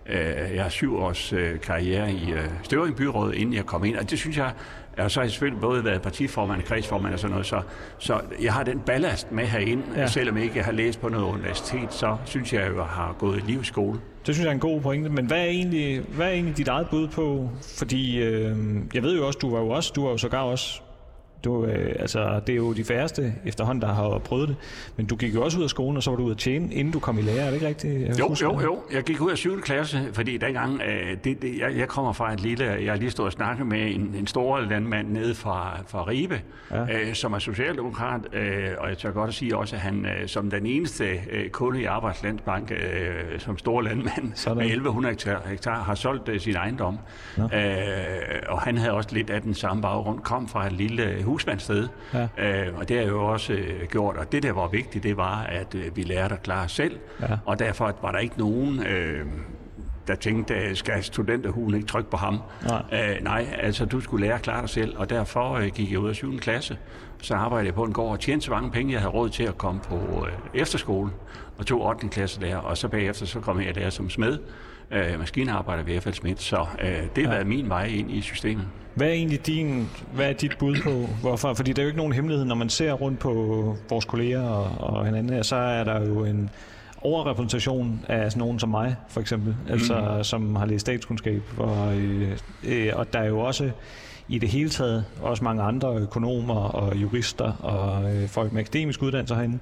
øh, 0.07 0.55
jeg 0.55 0.63
har 0.63 0.69
syv 0.71 0.97
års 0.99 1.33
øh, 1.33 1.61
karriere 1.61 2.13
i 2.13 2.33
øh, 2.33 2.45
Støvring 2.63 2.97
Byråd, 2.97 3.33
inden 3.33 3.55
jeg 3.55 3.67
kom 3.67 3.85
ind, 3.85 3.97
og 3.97 4.11
det 4.11 4.19
synes 4.19 4.37
jeg, 4.37 4.53
og 4.99 5.11
så 5.11 5.21
har 5.21 5.25
jeg 5.25 5.31
selvfølgelig 5.31 5.61
både 5.61 5.85
været 5.85 6.03
partiformand, 6.03 6.63
kredsformand 6.63 7.13
og 7.15 7.19
sådan 7.21 7.31
noget, 7.31 7.47
så, 7.47 7.61
så 7.99 8.21
jeg 8.43 8.53
har 8.53 8.63
den 8.63 8.81
ballast 8.81 9.33
med 9.33 9.45
herind, 9.47 9.83
Ja. 9.97 10.07
selvom 10.07 10.37
jeg 10.37 10.45
ikke 10.45 10.63
har 10.63 10.73
læst 10.73 11.01
på 11.01 11.09
noget 11.09 11.25
universitet, 11.25 11.93
så 11.95 12.17
synes 12.25 12.53
jeg 12.53 12.63
at 12.63 12.75
jeg 12.77 12.85
har 12.85 13.17
gået 13.19 13.39
i 13.39 13.41
livsskole. 13.41 14.01
Det 14.27 14.35
synes 14.35 14.45
jeg 14.45 14.51
er 14.51 14.55
en 14.55 14.61
god 14.61 14.81
pointe, 14.81 15.11
men 15.11 15.27
hvad 15.27 15.39
er 15.39 15.45
egentlig, 15.45 16.01
hvad 16.01 16.27
er 16.27 16.31
egentlig 16.31 16.57
dit 16.57 16.69
eget 16.69 16.89
bud 16.91 17.09
på? 17.09 17.51
Fordi 17.79 18.19
øh, 18.19 18.57
jeg 18.95 19.03
ved 19.03 19.17
jo 19.17 19.27
også, 19.27 19.39
du 19.43 19.51
var 19.51 19.61
jo 19.61 19.69
også, 19.69 19.93
du 19.97 20.05
var 20.05 20.11
jo 20.11 20.17
sågar 20.17 20.43
også, 20.43 20.83
du, 21.45 21.65
øh, 21.65 21.97
altså, 21.99 22.41
det 22.47 22.53
er 22.53 22.57
jo 22.57 22.73
de 22.73 22.85
færreste 22.85 23.35
efterhånden, 23.47 23.83
der 23.83 23.95
har 23.95 24.19
prøvet 24.19 24.49
det, 24.49 24.57
men 24.97 25.07
du 25.07 25.17
gik 25.17 25.35
jo 25.35 25.43
også 25.45 25.59
ud 25.59 25.63
af 25.65 25.71
skolen, 25.71 25.97
og 25.97 26.03
så 26.03 26.11
var 26.11 26.17
du 26.17 26.25
ud 26.25 26.31
at 26.31 26.37
tjene, 26.39 26.75
inden 26.75 26.93
du 26.93 26.99
kom 26.99 27.19
i 27.19 27.23
lære, 27.23 27.39
er 27.39 27.47
det 27.47 27.55
ikke 27.55 27.67
rigtigt? 27.69 28.09
Jeg 28.09 28.19
Jo, 28.19 28.29
husker 28.29 28.47
jo, 28.47 28.61
jo. 28.61 28.79
Jeg 28.93 29.03
gik 29.03 29.21
ud 29.21 29.31
af 29.31 29.37
7. 29.39 29.61
klasse, 29.61 30.01
fordi 30.13 30.37
dengang, 30.37 30.81
øh, 30.83 31.17
det, 31.25 31.43
det, 31.43 31.59
jeg, 31.59 31.77
jeg 31.77 31.89
kommer 31.89 32.13
fra 32.13 32.33
et 32.33 32.41
lille, 32.41 32.65
jeg 32.65 32.93
har 32.93 32.97
lige 32.99 33.11
stået 33.11 33.27
og 33.27 33.33
snakket 33.33 33.67
med 33.67 33.95
en, 33.95 34.15
en 34.19 34.27
stor 34.27 34.61
landmand 34.61 35.09
nede 35.09 35.35
fra, 35.35 35.79
fra 35.87 36.09
Ribe, 36.09 36.41
Ja. 36.71 36.81
ja. 36.85 37.01
øh, 37.01 37.15
som 37.15 37.33
er 37.33 37.39
socialdemokrat, 37.39 38.21
øh, 38.33 38.69
og 38.79 38.89
jeg 38.89 38.99
tør 38.99 39.11
godt 39.11 39.29
at 39.29 39.35
sige 39.35 39.57
også, 39.57 39.77
at 39.77 39.83
han 39.83 40.07
øh, 40.07 40.29
som 40.29 40.51
den 40.51 40.67
eneste 40.67 41.05
øh, 41.31 41.49
kunde 41.51 41.81
i 41.81 41.85
Arbejdslandsbank, 41.85 42.71
øh, 42.73 43.39
som 43.41 43.59
stor 43.59 43.81
landmand 43.81 44.33
Sådan. 44.35 44.57
med 44.59 44.65
1100 44.67 45.13
hektar, 45.13 45.43
hektar 45.49 45.83
har 45.83 45.95
solgt 45.95 46.29
øh, 46.29 46.41
sin 46.41 46.55
ejendom. 46.55 46.99
Øh, 47.39 47.49
og 48.49 48.61
han 48.61 48.79
havde 48.79 48.93
også 48.93 49.09
lidt 49.13 49.31
af 49.31 49.43
den 49.43 49.55
samme 49.55 49.83
baggrund, 49.83 50.19
kom 50.21 50.49
fra 50.49 50.67
et 50.67 50.73
lille 50.73 51.03
øh, 51.11 51.23
husmandssted, 51.35 51.89
Ja. 52.15 52.29
øh, 52.39 52.79
og 52.79 52.89
det 52.89 52.97
har 52.97 53.03
jeg 53.05 53.11
jo 53.13 53.25
også 53.27 53.53
øh, 53.53 53.87
gjort, 53.91 54.17
og 54.17 54.33
det 54.33 54.43
der 54.43 54.53
var 54.53 54.69
vigtigt, 54.69 55.05
det 55.05 55.17
var, 55.17 55.43
at 55.43 55.75
øh, 55.75 55.97
vi 55.97 56.03
lærte 56.03 56.35
at 56.35 56.43
klare 56.43 56.69
selv, 56.69 56.99
Ja. 57.21 57.27
og 57.47 57.59
derfor 57.59 57.95
var 58.03 58.13
der 58.13 58.19
ikke 58.19 58.39
nogen, 58.39 58.87
øh, 58.87 59.27
der 60.07 60.15
tænkte, 60.15 60.55
øh, 60.55 60.77
skal 60.77 61.03
studenterhuen 61.05 61.75
ikke 61.75 61.87
trykke 61.87 62.11
på 62.11 62.17
ham? 62.17 62.41
Nej. 62.67 62.83
Øh, 62.93 63.25
nej, 63.25 63.47
altså 63.59 63.85
du 63.85 64.01
skulle 64.01 64.27
lære 64.27 64.35
at 64.35 64.43
klare 64.43 64.61
dig 64.61 64.69
selv, 64.71 64.99
og 64.99 65.11
derfor 65.11 65.53
øh, 65.55 65.67
gik 65.67 65.91
jeg 65.93 65.99
ud 65.99 66.09
af 66.09 66.15
7. 66.15 66.39
klasse. 66.39 66.79
Så 67.23 67.35
arbejdede 67.35 67.67
jeg 67.67 67.75
på 67.75 67.83
en 67.85 67.93
gård 67.93 68.11
og 68.13 68.21
tjente 68.21 68.45
så 68.45 68.51
mange 68.51 68.71
penge, 68.71 68.93
jeg 68.93 69.01
havde 69.01 69.13
råd 69.13 69.29
til 69.29 69.43
at 69.45 69.59
komme 69.59 69.81
på 69.81 70.27
øh, 70.27 70.61
efterskole 70.61 71.11
og 71.59 71.67
tog 71.67 71.87
8. 71.87 72.09
klasse 72.09 72.41
der, 72.41 72.57
og 72.57 72.79
så 72.79 72.89
bagefter 72.89 73.27
så 73.27 73.41
kom 73.41 73.61
jeg 73.61 73.75
der 73.75 73.91
som 73.91 74.11
smed, 74.11 74.39
øh, 74.91 75.19
maskinarbejder 75.19 75.83
ved 75.83 76.01
FL 76.01 76.11
Schmidt, 76.11 76.43
så 76.43 76.67
øh, 76.83 76.89
det 76.89 76.99
har 76.99 77.23
ja. 77.23 77.29
været 77.29 77.47
min 77.47 77.69
vej 77.69 77.85
ind 77.85 78.11
i 78.11 78.21
systemet. 78.21 78.65
Hvad 78.95 79.09
er 79.09 79.13
egentlig 79.13 79.47
din, 79.47 79.89
hvad 80.15 80.29
er 80.29 80.33
dit 80.33 80.59
bud 80.59 80.77
på, 80.83 80.91
hvorfor? 81.21 81.55
Fordi 81.55 81.73
det 81.73 81.79
er 81.79 81.83
jo 81.83 81.87
ikke 81.87 81.99
nogen 81.99 82.13
hemmelighed, 82.13 82.45
når 82.45 82.55
man 82.55 82.69
ser 82.69 82.93
rundt 82.93 83.19
på 83.19 83.77
vores 83.89 84.05
kolleger 84.05 84.43
og, 84.43 84.97
og 84.97 85.05
hinanden 85.05 85.33
her, 85.33 85.43
så 85.43 85.57
er 85.57 85.85
der 85.85 86.07
jo 86.07 86.25
en 86.25 86.51
overrepræsentation 87.03 88.05
af 88.09 88.33
sådan 88.33 88.41
nogen 88.41 88.59
som 88.59 88.69
mig, 88.69 88.97
for 89.09 89.21
eksempel, 89.21 89.57
altså 89.69 90.21
som 90.23 90.57
har 90.57 90.67
læst 90.67 90.81
statskundskab, 90.81 91.43
og, 91.57 91.97
øh, 91.97 92.39
øh, 92.65 92.93
og 92.95 93.13
der 93.13 93.19
er 93.19 93.29
jo 93.29 93.41
også 93.41 93.71
i 94.29 94.39
det 94.39 94.49
hele 94.49 94.71
taget 94.71 95.05
også 95.23 95.45
mange 95.45 95.63
andre 95.63 95.97
økonomer 95.97 96.55
og 96.55 96.97
jurister 96.97 97.53
og 97.53 98.15
øh, 98.17 98.29
folk 98.29 98.53
med 98.53 98.61
akademisk 98.61 99.03
uddannelse 99.03 99.35
herinde. 99.35 99.59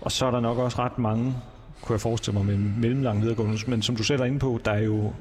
Og 0.00 0.12
så 0.12 0.26
er 0.26 0.30
der 0.30 0.40
nok 0.40 0.58
også 0.58 0.78
ret 0.78 0.98
mange, 0.98 1.34
kunne 1.82 1.94
jeg 1.94 2.00
forestille 2.00 2.38
mig, 2.38 2.46
med 2.46 2.56
mellemlang 2.56 3.22
videregående. 3.22 3.58
Men 3.66 3.82
som 3.82 3.96
du 3.96 4.02
selv 4.02 4.20
er 4.20 4.24
inde 4.24 4.38
på, 4.38 4.60
der 4.64 4.70
er 4.70 4.82
jo 4.82 5.12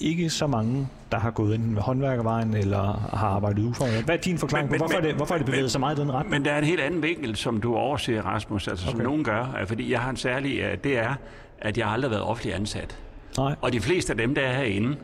ikke 0.00 0.30
så 0.30 0.46
mange, 0.46 0.88
der 1.12 1.18
har 1.18 1.30
gået 1.30 1.54
enten 1.54 1.74
med 1.74 1.82
håndværkervejen 1.82 2.54
eller 2.56 3.08
har 3.16 3.26
arbejdet 3.28 3.62
ufaglært. 3.64 4.04
Hvad 4.04 4.14
er 4.14 4.20
din 4.20 4.38
forklaring 4.38 4.70
Men- 4.70 4.78
på, 4.78 4.84
men- 4.84 4.88
hvorfor, 4.88 4.96
er 4.96 5.00
det, 5.00 5.08
men- 5.10 5.16
hvorfor 5.16 5.34
er 5.34 5.38
det 5.38 5.46
bevæget 5.46 5.70
så 5.70 5.78
meget 5.78 5.98
i 5.98 6.00
den 6.00 6.12
retning? 6.12 6.30
Men 6.30 6.44
der 6.44 6.52
er 6.52 6.58
en 6.58 6.64
helt 6.64 6.80
anden 6.80 7.02
vinkel, 7.02 7.36
som 7.36 7.60
du 7.60 7.74
overser, 7.76 8.22
Rasmus, 8.22 8.68
altså 8.68 8.86
okay. 8.88 8.96
Som 8.96 9.04
nogen 9.06 9.24
gør, 9.24 9.64
fordi 9.66 9.92
jeg 9.92 10.00
har 10.00 10.10
en 10.10 10.16
særlig, 10.16 10.58
øh, 10.58 10.78
det 10.84 10.98
er, 10.98 11.14
at 11.58 11.78
jeg 11.78 11.88
aldrig 11.88 12.10
har 12.10 12.14
været 12.16 12.28
offentlig 12.28 12.54
ansat. 12.54 12.98
Nej. 13.38 13.54
Og 13.60 13.72
de 13.72 13.80
fleste 13.80 14.12
af 14.12 14.16
dem, 14.16 14.34
der 14.34 14.42
er 14.42 14.56
herinde, 14.56 14.96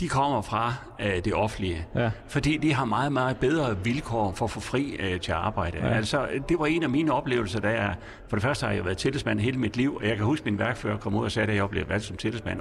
de 0.00 0.08
kommer 0.08 0.42
fra 0.42 0.74
øh, 1.00 1.24
det 1.24 1.34
offentlige. 1.34 1.86
Ja. 1.94 2.10
Fordi 2.28 2.56
de 2.56 2.74
har 2.74 2.84
meget, 2.84 3.12
meget 3.12 3.36
bedre 3.36 3.76
vilkår 3.84 4.32
for 4.32 4.44
at 4.44 4.50
få 4.50 4.60
fri 4.60 4.96
øh, 4.98 5.20
til 5.20 5.32
at 5.32 5.38
arbejde. 5.38 5.78
Ja. 5.78 5.88
Altså, 5.88 6.28
det 6.48 6.58
var 6.58 6.66
en 6.66 6.82
af 6.82 6.90
mine 6.90 7.12
oplevelser, 7.12 7.60
da 7.60 7.68
jeg... 7.68 7.94
For 8.28 8.36
det 8.36 8.42
første 8.42 8.66
har 8.66 8.72
jeg 8.72 8.84
været 8.84 8.98
tillidsmand 8.98 9.40
hele 9.40 9.58
mit 9.58 9.76
liv, 9.76 9.96
og 9.96 10.08
jeg 10.08 10.16
kan 10.16 10.24
huske, 10.24 10.44
min 10.44 10.58
værkfører 10.58 10.96
kom 10.96 11.14
ud 11.14 11.24
og 11.24 11.32
sagde, 11.32 11.48
at 11.48 11.56
jeg 11.56 11.70
blev 11.70 11.88
valgt 11.88 12.04
som 12.04 12.16
tillidsmand. 12.16 12.60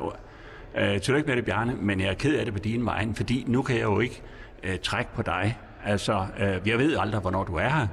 Øh, 0.77 1.01
tillykke 1.01 1.27
med 1.27 1.35
det, 1.35 1.45
Bjarne, 1.45 1.75
men 1.81 1.99
jeg 1.99 2.09
er 2.09 2.13
ked 2.13 2.35
af 2.35 2.45
det 2.45 2.53
på 2.53 2.59
din 2.59 2.85
vejen, 2.85 3.15
fordi 3.15 3.43
nu 3.47 3.61
kan 3.61 3.75
jeg 3.75 3.83
jo 3.83 3.99
ikke 3.99 4.21
øh, 4.63 4.79
trække 4.83 5.11
på 5.15 5.21
dig. 5.21 5.57
Altså, 5.85 6.25
øh, 6.39 6.69
jeg 6.69 6.77
ved 6.77 6.97
aldrig, 6.97 7.21
hvornår 7.21 7.43
du 7.43 7.55
er 7.55 7.69
her. 7.69 7.87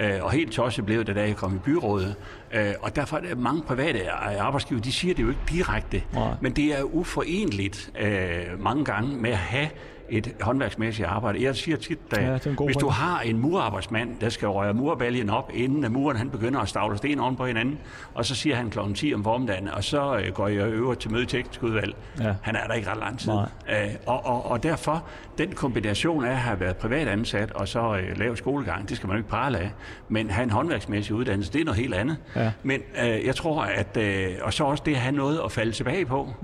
Øh, 0.00 0.24
og 0.24 0.30
helt 0.30 0.52
tosset 0.52 0.86
blev 0.86 1.04
det, 1.04 1.16
da 1.16 1.20
jeg 1.20 1.36
kom 1.36 1.54
i 1.54 1.58
byrådet. 1.58 2.14
Øh, 2.52 2.72
og 2.80 2.96
derfor 2.96 3.16
er 3.16 3.34
mange 3.34 3.62
private 3.62 4.10
arbejdsgiver, 4.10 4.80
de 4.80 4.92
siger 4.92 5.14
det 5.14 5.22
jo 5.22 5.28
ikke 5.28 5.40
direkte. 5.50 6.02
Nej. 6.14 6.34
Men 6.40 6.52
det 6.52 6.78
er 6.78 6.82
uforenligt 6.82 7.90
øh, 8.00 8.60
mange 8.62 8.84
gange 8.84 9.16
med 9.16 9.30
at 9.30 9.36
have 9.36 9.68
et 10.10 10.34
håndværksmæssigt 10.40 11.08
arbejde. 11.08 11.42
Jeg 11.42 11.56
siger 11.56 11.76
tit, 11.76 11.98
at 12.10 12.22
Ja, 12.22 12.38
hvis 12.64 12.76
du 12.76 12.88
har 12.88 13.20
en 13.20 13.38
murarbejdsmand, 13.38 14.16
der 14.20 14.28
skal 14.28 14.48
røre 14.48 14.74
murbaljen 14.74 15.30
op, 15.30 15.50
inden 15.54 15.92
muren 15.92 16.16
han 16.16 16.30
begynder 16.30 16.60
at 16.60 16.68
stavle 16.68 16.96
sten 16.98 17.20
oven 17.20 17.36
på 17.36 17.46
hinanden, 17.46 17.78
og 18.14 18.24
så 18.24 18.34
siger 18.34 18.56
han 18.56 18.70
kl. 18.70 18.78
10 18.94 19.14
om 19.14 19.24
formiddagen, 19.24 19.68
og 19.68 19.84
så 19.84 20.16
øh, 20.18 20.32
går 20.32 20.48
jeg 20.48 20.66
øver 20.68 20.94
til 20.94 21.12
møde 21.12 21.26
teknisk 21.26 21.62
udvalg. 21.62 21.96
Ja. 22.20 22.34
Han 22.42 22.56
er 22.56 22.66
der 22.66 22.74
ikke 22.74 22.90
ret 22.90 22.98
lang 22.98 23.18
tid. 23.18 23.30
Øh, 23.68 23.94
og, 24.06 24.26
og, 24.26 24.50
og 24.50 24.62
derfor, 24.62 25.04
den 25.38 25.52
kombination 25.52 26.24
af 26.24 26.30
at 26.30 26.36
have 26.36 26.60
været 26.60 26.76
privat 26.76 27.08
ansat 27.08 27.52
og 27.52 27.68
så 27.68 27.96
øh, 27.96 28.18
lave 28.18 28.36
skolegang, 28.36 28.88
det 28.88 28.96
skal 28.96 29.06
man 29.06 29.16
jo 29.16 29.18
ikke 29.18 29.30
prale 29.30 29.58
af. 29.58 29.70
Men 30.08 30.30
have 30.30 30.42
en 30.44 30.50
håndværksmæssig 30.50 31.14
uddannelse, 31.14 31.52
det 31.52 31.60
er 31.60 31.64
noget 31.64 31.80
helt 31.80 31.94
andet. 31.94 32.16
Ja. 32.36 32.50
Men 32.62 32.80
øh, 33.04 33.26
jeg 33.26 33.36
tror, 33.36 33.62
at... 33.62 33.96
Øh, 33.96 34.28
og 34.42 34.52
så 34.52 34.64
også 34.64 34.82
det 34.86 34.92
at 34.92 34.98
have 34.98 35.16
noget 35.16 35.40
at 35.44 35.52
falde 35.52 35.72
tilbage 35.72 36.06
på. 36.06 36.34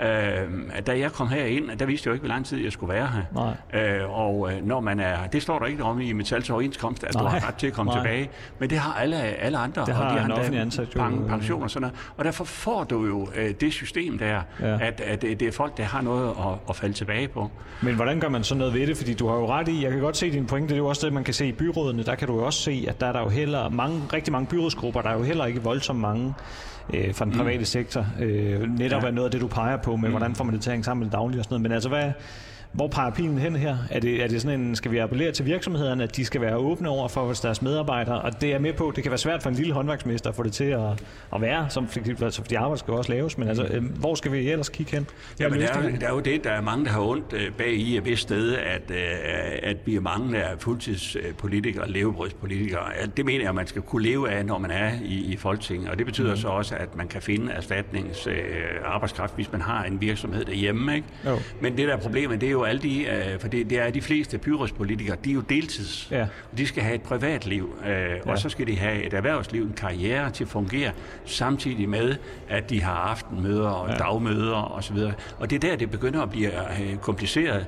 Ja. 0.00 0.42
Øh, 0.42 0.48
da 0.86 0.98
jeg 0.98 1.12
kom 1.12 1.28
herind, 1.28 1.78
der 1.78 1.86
vidste 1.86 2.06
jeg 2.06 2.10
jo 2.10 2.12
ikke, 2.12 2.26
hvor 2.26 2.34
lang 2.34 2.46
tid 2.46 2.58
jeg 2.58 2.72
skulle 2.72 2.94
være 2.94 3.06
her. 3.14 3.54
Nej. 3.72 3.82
Øh, 3.82 4.18
og 4.18 4.52
øh, 4.52 4.66
når 4.66 4.80
man 4.80 5.00
er... 5.00 5.26
Det 5.32 5.42
står 5.42 5.58
der 5.58 5.66
ikke 5.66 5.82
om 5.84 6.00
i 6.00 6.12
Metals 6.12 6.50
overenskomst, 6.50 7.04
at 7.04 7.14
du 7.14 7.18
Nej. 7.18 7.38
har 7.38 7.48
ret 7.48 7.54
til 7.54 7.66
at 7.66 7.72
komme 7.72 7.92
Nej. 7.92 8.00
tilbage. 8.02 8.30
Men 8.58 8.70
det 8.70 8.78
har 8.78 9.00
alle, 9.00 9.16
alle 9.16 9.58
andre. 9.58 9.86
Det 9.86 9.94
har 9.94 10.22
og 10.22 10.28
de 10.28 10.32
offentlig 10.34 10.60
ansat 10.60 10.88
pen- 10.88 11.28
pension 11.28 11.62
og 11.62 11.70
sådan 11.70 11.82
noget. 11.82 11.96
Og 12.16 12.24
derfor 12.24 12.44
får 12.44 12.84
du 12.84 13.06
jo 13.06 13.28
øh, 13.36 13.54
det 13.60 13.72
system 13.72 14.18
der, 14.18 14.40
Ja. 14.60 14.78
at, 14.80 15.00
at 15.00 15.22
det 15.22 15.42
er 15.42 15.52
folk, 15.52 15.76
der 15.76 15.84
har 15.84 16.00
noget 16.00 16.28
at, 16.30 16.58
at 16.68 16.76
falde 16.76 16.94
tilbage 16.94 17.28
på. 17.28 17.50
Men 17.82 17.94
hvordan 17.94 18.20
gør 18.20 18.28
man 18.28 18.44
så 18.44 18.54
noget 18.54 18.74
ved 18.74 18.86
det? 18.86 18.96
Fordi 18.96 19.14
du 19.14 19.28
har 19.28 19.34
jo 19.36 19.46
ret 19.46 19.68
i, 19.68 19.82
jeg 19.84 19.90
kan 19.92 20.00
godt 20.00 20.16
se 20.16 20.30
din 20.32 20.46
pointe, 20.46 20.68
det 20.68 20.74
er 20.74 20.78
jo 20.78 20.86
også 20.86 21.06
det, 21.06 21.12
man 21.12 21.24
kan 21.24 21.34
se 21.34 21.46
i 21.46 21.52
byrådene. 21.52 22.02
Der 22.02 22.14
kan 22.14 22.28
du 22.28 22.34
jo 22.34 22.44
også 22.46 22.58
se, 22.62 22.84
at 22.88 23.00
der 23.00 23.06
er 23.06 23.12
der 23.12 23.20
jo 23.20 23.28
heller 23.28 23.68
mange, 23.68 24.00
rigtig 24.12 24.32
mange 24.32 24.46
byrådsgrupper, 24.46 25.00
der 25.02 25.08
er 25.10 25.14
jo 25.14 25.22
heller 25.22 25.44
ikke 25.46 25.62
voldsomt 25.62 26.00
mange 26.00 26.34
øh, 26.94 27.14
fra 27.14 27.24
den 27.24 27.32
private 27.32 27.58
mm. 27.58 27.64
sektor. 27.64 28.06
Øh, 28.20 28.60
netop 28.60 28.80
ja. 28.80 29.06
Ja. 29.06 29.10
er 29.10 29.14
noget 29.14 29.24
af 29.24 29.30
det, 29.30 29.40
du 29.40 29.46
peger 29.46 29.76
på 29.76 29.96
med, 29.96 30.08
mm. 30.08 30.12
hvordan 30.14 30.34
får 30.34 30.44
man 30.44 30.54
det 30.54 30.62
til 30.62 30.70
at 30.70 30.74
hænge 30.74 30.84
sammen 30.84 31.00
med 31.00 31.06
det 31.06 31.12
daglige 31.12 31.40
og 31.40 31.44
sådan 31.44 31.54
noget. 31.54 31.62
Men 31.62 31.72
altså, 31.72 31.88
hvad, 31.88 32.12
hvor 32.74 32.88
peger 32.88 33.10
pilen 33.10 33.38
hen 33.38 33.56
her? 33.56 33.76
Er 33.90 34.00
det, 34.00 34.22
er 34.22 34.28
det 34.28 34.42
sådan 34.42 34.60
en, 34.60 34.76
skal 34.76 34.90
vi 34.90 34.98
appellere 34.98 35.32
til 35.32 35.46
virksomhederne, 35.46 36.02
at 36.02 36.16
de 36.16 36.24
skal 36.24 36.40
være 36.40 36.56
åbne 36.56 36.88
over 36.88 37.08
for 37.08 37.32
deres 37.42 37.62
medarbejdere? 37.62 38.20
Og 38.20 38.40
det 38.40 38.54
er 38.54 38.58
med 38.58 38.72
på, 38.72 38.92
det 38.96 39.02
kan 39.02 39.10
være 39.10 39.18
svært 39.18 39.42
for 39.42 39.50
en 39.50 39.56
lille 39.56 39.72
håndværksmester 39.72 40.30
at 40.30 40.36
få 40.36 40.42
det 40.42 40.52
til 40.52 40.64
at, 40.64 40.80
at 41.34 41.40
være, 41.40 41.66
som, 41.70 41.88
altså, 42.22 42.42
fordi 42.42 42.54
arbejde 42.54 42.78
skal 42.78 42.94
også 42.94 43.12
laves, 43.12 43.38
men 43.38 43.48
altså, 43.48 43.64
øh, 43.64 43.98
hvor 43.98 44.14
skal 44.14 44.32
vi 44.32 44.50
ellers 44.50 44.68
kigge 44.68 44.92
hen? 44.92 45.06
Hvad 45.36 45.46
Jamen, 45.46 45.60
der, 45.60 45.68
er, 45.68 45.98
der 45.98 46.06
er 46.06 46.12
jo 46.12 46.20
det, 46.20 46.44
der 46.44 46.50
er 46.50 46.60
mange, 46.60 46.84
der 46.84 46.90
har 46.90 47.00
ondt 47.00 47.32
øh, 47.32 47.52
bag 47.52 47.72
i 47.72 47.96
et 47.96 48.04
vist 48.04 48.22
sted, 48.22 48.54
at, 48.54 48.90
øh, 48.90 48.96
at 49.62 49.76
vi 49.84 49.96
er 49.96 50.00
mange, 50.00 50.32
der 50.32 50.38
er 50.38 50.56
fuldtidspolitikere, 50.58 51.90
levebrødspolitikere. 51.90 52.82
Ja, 53.00 53.06
Det 53.16 53.24
mener 53.24 53.40
jeg, 53.40 53.48
at 53.48 53.54
man 53.54 53.66
skal 53.66 53.82
kunne 53.82 54.02
leve 54.02 54.30
af, 54.30 54.46
når 54.46 54.58
man 54.58 54.70
er 54.70 54.90
i, 55.04 55.32
i 55.32 55.36
Folketinget. 55.36 55.90
Og 55.90 55.98
det 55.98 56.06
betyder 56.06 56.30
mm. 56.30 56.36
så 56.36 56.48
også, 56.48 56.74
at 56.74 56.96
man 56.96 57.08
kan 57.08 57.22
finde 57.22 57.52
erstatnings 57.52 58.26
øh, 58.26 58.34
hvis 59.34 59.52
man 59.52 59.60
har 59.60 59.84
en 59.84 60.00
virksomhed 60.00 60.44
derhjemme. 60.44 60.94
Ikke? 60.94 61.08
Jo. 61.26 61.38
Men 61.60 61.76
det 61.76 61.88
der 61.88 61.96
er 61.96 62.00
problemet, 62.00 62.40
det 62.40 62.46
er 62.46 62.50
jo 62.50 62.63
alle 62.64 62.82
de, 62.82 63.04
øh, 63.04 63.40
for 63.40 63.48
det, 63.48 63.70
det 63.70 63.78
er 63.80 63.90
de 63.90 64.02
fleste 64.02 64.38
byrådspolitikere, 64.38 65.16
de 65.24 65.30
er 65.30 65.34
jo 65.34 65.40
deltids. 65.40 66.08
Ja. 66.10 66.22
Og 66.52 66.58
de 66.58 66.66
skal 66.66 66.82
have 66.82 66.94
et 66.94 67.02
privatliv, 67.02 67.74
øh, 67.86 67.90
ja. 67.90 68.30
Og 68.30 68.38
så 68.38 68.48
skal 68.48 68.66
de 68.66 68.78
have 68.78 69.02
et 69.02 69.12
erhvervsliv, 69.14 69.62
en 69.62 69.72
karriere 69.76 70.30
til 70.30 70.44
at 70.44 70.50
fungere, 70.50 70.90
samtidig 71.24 71.88
med, 71.88 72.16
at 72.48 72.70
de 72.70 72.82
har 72.82 72.94
aftenmøder 72.94 73.68
og 73.68 73.88
Ja. 73.90 73.94
dagmøder 73.96 74.72
osv. 74.76 74.96
Og 75.38 75.50
det 75.50 75.64
er 75.64 75.68
der, 75.70 75.76
det 75.76 75.90
begynder 75.90 76.22
at 76.22 76.30
blive 76.30 76.50
øh, 76.82 76.96
kompliceret. 76.96 77.66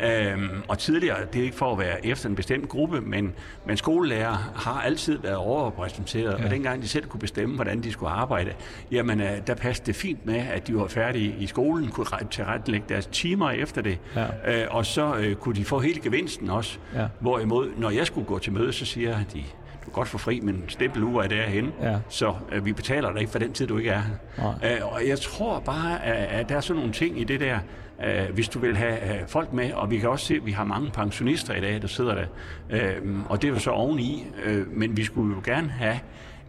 Ja. 0.00 0.32
Øhm, 0.32 0.48
og 0.68 0.78
tidligere, 0.78 1.16
det 1.32 1.38
er 1.40 1.44
ikke 1.44 1.56
for 1.56 1.72
at 1.72 1.78
være 1.78 2.06
efter 2.06 2.28
en 2.28 2.34
bestemt 2.34 2.68
gruppe, 2.68 3.00
men, 3.00 3.32
men 3.66 3.76
skolelærer 3.76 4.52
har 4.56 4.80
altid 4.80 5.18
været 5.18 5.36
overrepræsenteret, 5.36 6.38
ja. 6.38 6.44
og 6.44 6.50
dengang 6.50 6.82
de 6.82 6.88
selv 6.88 7.06
kunne 7.06 7.20
bestemme, 7.20 7.54
hvordan 7.54 7.80
de 7.82 7.92
skulle 7.92 8.10
arbejde, 8.12 8.50
jamen 8.92 9.20
øh, 9.20 9.28
der 9.46 9.54
passede 9.54 9.86
det 9.86 9.96
fint 9.96 10.26
med, 10.26 10.42
at 10.52 10.66
de 10.68 10.74
var 10.76 10.86
færdige 10.88 11.34
i 11.38 11.46
skolen, 11.46 11.88
kunne 11.88 12.06
ret- 12.06 12.28
tilrettelægge 12.30 12.86
deres 12.88 13.06
timer 13.06 13.50
efter 13.50 13.82
det, 13.82 13.98
Ja. 14.16 14.26
Øh, 14.46 14.64
og 14.70 14.86
så 14.86 15.16
øh, 15.16 15.34
kunne 15.36 15.54
de 15.54 15.64
få 15.64 15.78
hele 15.80 16.00
gevinsten 16.00 16.50
også. 16.50 16.78
Ja. 16.94 17.06
Hvorimod, 17.20 17.68
når 17.76 17.90
jeg 17.90 18.06
skulle 18.06 18.26
gå 18.26 18.38
til 18.38 18.52
møde, 18.52 18.72
så 18.72 18.84
siger 18.84 19.16
de, 19.32 19.38
du 19.38 19.84
kan 19.84 19.92
godt 19.92 20.08
få 20.08 20.18
fri, 20.18 20.40
men 20.40 20.64
stempeluger 20.68 21.22
er 21.22 21.28
derhen, 21.28 21.72
Ja. 21.82 21.96
så 22.08 22.34
øh, 22.52 22.64
vi 22.64 22.72
betaler 22.72 23.12
dig 23.12 23.20
ikke 23.20 23.32
for 23.32 23.38
den 23.38 23.52
tid, 23.52 23.66
du 23.66 23.78
ikke 23.78 23.90
er 23.90 24.02
her. 24.36 24.48
Øh, 24.64 24.92
og 24.92 25.00
jeg 25.08 25.18
tror 25.20 25.60
bare, 25.60 26.04
at, 26.04 26.40
at 26.40 26.48
der 26.48 26.56
er 26.56 26.60
sådan 26.60 26.78
nogle 26.78 26.92
ting 26.92 27.20
i 27.20 27.24
det 27.24 27.40
der, 27.40 27.58
øh, 28.06 28.34
hvis 28.34 28.48
du 28.48 28.58
vil 28.58 28.76
have 28.76 29.20
øh, 29.20 29.28
folk 29.28 29.52
med, 29.52 29.72
og 29.72 29.90
vi 29.90 29.98
kan 29.98 30.08
også 30.08 30.26
se, 30.26 30.34
at 30.34 30.46
vi 30.46 30.52
har 30.52 30.64
mange 30.64 30.90
pensionister 30.90 31.54
i 31.54 31.60
dag, 31.60 31.82
der 31.82 31.88
sidder 31.88 32.14
der, 32.14 32.24
øh, 32.70 32.96
og 33.28 33.42
det 33.42 33.48
er 33.48 33.52
jo 33.52 33.58
så 33.58 33.70
oveni, 33.70 34.26
øh, 34.44 34.66
men 34.76 34.96
vi 34.96 35.04
skulle 35.04 35.34
jo 35.34 35.40
gerne 35.44 35.68
have 35.68 35.98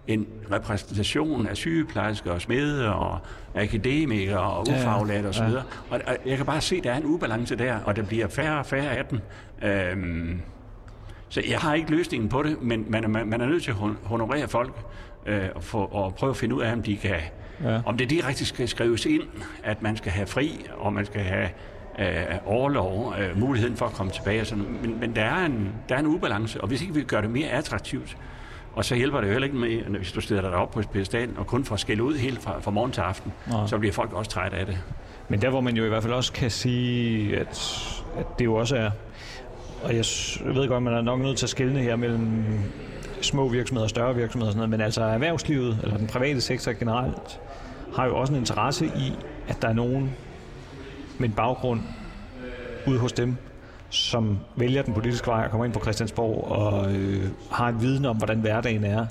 en 0.08 0.28
repræsentation 0.52 1.47
af 1.47 1.58
sygeplejersker 1.58 2.32
og 2.32 2.41
smede 2.41 2.93
og 2.95 3.20
akademikere 3.56 4.39
og 4.39 4.62
ufaglærte 4.70 5.26
osv. 5.28 5.41
Ja. 5.43 5.50
Ja. 5.50 5.60
Og, 5.89 6.02
jeg 6.26 6.38
kan 6.38 6.45
bare 6.45 6.62
se, 6.62 6.76
at 6.76 6.84
der 6.84 6.91
er 6.91 6.97
en 6.97 7.06
ubalance 7.06 7.56
der, 7.56 7.76
og 7.86 7.95
der 7.95 8.04
bliver 8.04 8.28
færre 8.28 8.60
og 8.60 8.66
færre 8.66 8.89
af 8.97 9.06
dem. 9.06 9.20
Øhm, 9.64 10.41
så 11.30 11.41
jeg 11.50 11.60
har 11.60 11.74
ikke 11.74 11.91
løsningen 11.91 12.30
på 12.30 12.43
det, 12.43 12.62
men 12.62 12.86
man, 12.89 13.04
er- 13.04 13.08
man, 13.08 13.28
man 13.28 13.41
er 13.41 13.45
nødt 13.45 13.64
til 13.64 13.72
at 13.72 13.78
hon- 13.78 13.97
honorere 14.04 14.47
folk 14.47 14.74
øh, 15.26 15.43
og, 15.56 15.64
få, 15.64 15.78
og 15.86 16.16
prøve 16.16 16.30
at 16.30 16.38
finde 16.38 16.56
ud 16.56 16.62
af, 16.62 16.74
om 16.74 16.84
de 16.84 16.97
kan, 16.97 17.16
ja. 17.64 17.82
om 17.86 17.97
det 17.97 18.10
direkte 18.10 18.45
skal 18.45 18.68
skrives 18.68 19.06
ind, 19.06 19.24
at 19.64 19.82
man 19.82 19.97
skal 19.97 20.12
have 20.12 20.28
fri, 20.28 20.66
og 20.78 20.93
man 20.93 21.06
skal 21.06 21.22
have 21.22 21.50
øh, 22.00 22.36
overlov, 22.45 23.14
øh, 23.20 23.39
muligheden 23.39 23.78
for 23.78 23.86
at 23.86 23.91
komme 23.93 24.12
tilbage. 24.12 24.41
Og 24.41 24.47
sådan. 24.47 24.66
Men, 24.82 25.00
men 25.00 25.16
der, 25.16 25.22
er 25.24 25.45
en, 25.45 25.70
der 25.89 25.95
er 25.95 26.00
en 26.00 26.08
ubalance, 26.08 26.62
og 26.62 26.68
hvis 26.68 26.82
ikke 26.82 26.93
vi 26.93 27.04
gør 27.04 27.22
det 27.22 27.30
mere 27.30 27.47
attraktivt, 27.50 28.18
og 28.80 28.86
så 28.86 28.95
hjælper 28.95 29.21
det 29.21 29.27
jo 29.27 29.32
heller 29.32 29.45
ikke 29.45 29.57
med, 29.57 29.97
hvis 29.97 30.11
du 30.11 30.21
stiller 30.21 30.41
dig 30.41 30.51
op 30.53 30.71
på 30.71 30.82
pedestalen 30.93 31.38
og 31.38 31.47
kun 31.47 31.65
får 31.65 31.75
skæld 31.75 32.01
ud 32.01 32.15
helt 32.15 32.41
fra, 32.41 32.59
fra 32.59 32.71
morgen 32.71 32.91
til 32.91 33.01
aften, 33.01 33.34
Nej. 33.47 33.67
så 33.67 33.77
bliver 33.77 33.93
folk 33.93 34.13
også 34.13 34.32
trætte 34.32 34.57
af 34.57 34.65
det. 34.65 34.77
Men 35.30 35.41
der, 35.41 35.49
hvor 35.49 35.61
man 35.61 35.77
jo 35.77 35.86
i 35.86 35.88
hvert 35.88 36.03
fald 36.03 36.13
også 36.13 36.34
kan 36.34 36.51
sige, 36.51 37.38
at, 37.38 37.49
at 38.17 38.25
det 38.39 38.45
jo 38.45 38.55
også 38.55 38.75
er, 38.75 38.89
og 39.84 39.95
jeg 39.95 40.05
ved 40.55 40.67
godt, 40.67 40.84
man 40.84 40.93
er 40.93 41.01
nok 41.01 41.19
nødt 41.19 41.38
til 41.38 41.45
at 41.45 41.49
skelne 41.49 41.80
her 41.80 41.95
mellem 41.95 42.43
små 43.21 43.47
virksomheder 43.47 43.84
og 43.84 43.89
større 43.89 44.15
virksomheder 44.15 44.47
og 44.47 44.53
sådan 44.53 44.57
noget, 44.57 44.69
men 44.69 44.82
altså 44.82 45.03
erhvervslivet, 45.03 45.80
eller 45.84 45.97
den 45.97 46.07
private 46.07 46.41
sektor 46.41 46.71
generelt, 46.71 47.39
har 47.95 48.05
jo 48.05 48.17
også 48.17 48.34
en 48.34 48.39
interesse 48.39 48.86
i, 48.86 49.13
at 49.47 49.61
der 49.61 49.67
er 49.67 49.73
nogen 49.73 50.15
med 51.17 51.30
en 51.30 51.36
baggrund 51.36 51.82
ude 52.88 52.99
hos 52.99 53.13
dem, 53.13 53.38
som 53.89 54.39
vælger 54.55 54.81
den 54.81 54.93
politiske 54.93 55.27
vej 55.27 55.43
og 55.43 55.51
kommer 55.51 55.65
ind 55.65 55.73
på 55.73 55.79
Christiansborg 55.79 56.51
og 56.51 56.95
øh, 56.95 57.23
har 57.51 57.67
en 57.67 57.81
viden 57.81 58.05
om, 58.05 58.17
hvordan 58.17 58.39
hverdagen 58.39 58.83
er 58.83 59.05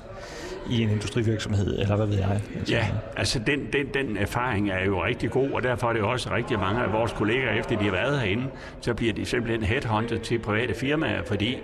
i 0.69 0.81
en 0.81 0.89
industrivirksomhed, 0.89 1.79
eller 1.79 1.95
hvad 1.95 2.05
ved 2.05 2.17
jeg. 2.17 2.41
Altså, 2.55 2.73
Ja, 2.73 2.87
altså 3.17 3.39
den, 3.39 3.59
den, 3.73 3.87
den 3.93 4.17
erfaring 4.17 4.69
er 4.69 4.85
jo 4.85 5.03
rigtig 5.03 5.31
god, 5.31 5.51
og 5.51 5.63
derfor 5.63 5.89
er 5.89 5.93
det 5.93 5.99
jo 5.99 6.09
også 6.09 6.33
rigtig 6.35 6.59
mange 6.59 6.81
af 6.81 6.93
vores 6.93 7.13
kolleger, 7.13 7.51
efter 7.51 7.77
de 7.77 7.83
har 7.83 7.91
været 7.91 8.19
herinde, 8.19 8.43
så 8.81 8.93
bliver 8.93 9.13
de 9.13 9.25
simpelthen 9.25 9.63
headhunted 9.63 10.19
til 10.19 10.39
private 10.39 10.73
firmaer, 10.73 11.23
fordi 11.23 11.57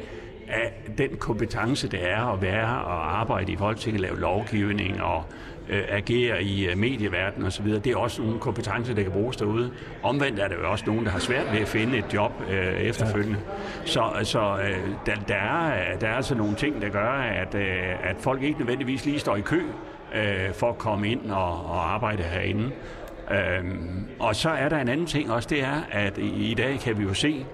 at 0.48 0.98
den 0.98 1.10
kompetence, 1.20 1.88
det 1.88 2.10
er 2.12 2.34
at 2.34 2.42
være 2.42 2.82
og 2.84 3.20
arbejde 3.20 3.52
i 3.52 3.56
Folketinget, 3.56 4.02
lave 4.02 4.20
lovgivning 4.20 5.02
og 5.02 5.24
øh, 5.70 5.84
agere 5.90 6.44
i 6.44 6.68
øh, 6.68 6.78
medieverdenen 6.78 7.48
osv., 7.48 7.66
det 7.66 7.88
er 7.88 7.98
også 7.98 8.22
nogle 8.22 8.40
kompetencer, 8.40 8.94
der 8.94 9.04
kan 9.04 9.12
bruges 9.12 9.38
derude. 9.38 9.72
Omvendt 10.04 10.40
er 10.40 10.48
der 10.48 10.56
jo 10.56 10.72
også 10.72 10.84
nogen, 10.88 11.06
der 11.06 11.12
har 11.12 11.20
svært 11.20 11.52
ved 11.52 11.60
at 11.60 11.68
finde 11.68 11.98
et 11.98 12.14
job 12.14 12.32
øh, 12.50 12.74
efterfølgende. 12.74 13.40
Så, 13.86 14.04
så 14.24 14.40
øh, 14.40 14.90
der, 15.06 15.16
der, 15.28 15.36
er, 15.36 15.98
der 15.98 16.08
er 16.08 16.16
altså 16.16 16.36
nogle 16.36 16.56
ting, 16.56 16.82
der 16.82 16.90
gør, 16.90 17.12
at, 17.12 17.56
øh, 17.56 18.10
at 18.10 18.16
folk 18.20 18.44
ikke 18.44 18.60
nødvendigvis 18.60 19.06
lige 19.06 19.20
står 19.20 19.36
i 19.36 19.42
kø 19.42 19.62
øh, 20.16 20.54
for 20.54 20.70
at 20.70 20.78
komme 20.78 21.10
ind 21.10 21.32
og, 21.32 21.66
og 21.66 21.94
arbejde 21.94 22.24
herinde. 22.24 22.72
Øhm, 23.32 24.06
og 24.20 24.36
så 24.36 24.50
er 24.50 24.70
der 24.70 24.78
en 24.78 24.88
anden 24.88 25.06
ting 25.06 25.32
også, 25.32 25.48
det 25.50 25.64
er, 25.64 25.82
at 25.92 26.18
i, 26.18 26.52
i 26.52 26.54
dag 26.54 26.80
kan 26.80 26.98
vi 26.98 27.04
jo 27.04 27.14
se, 27.14 27.46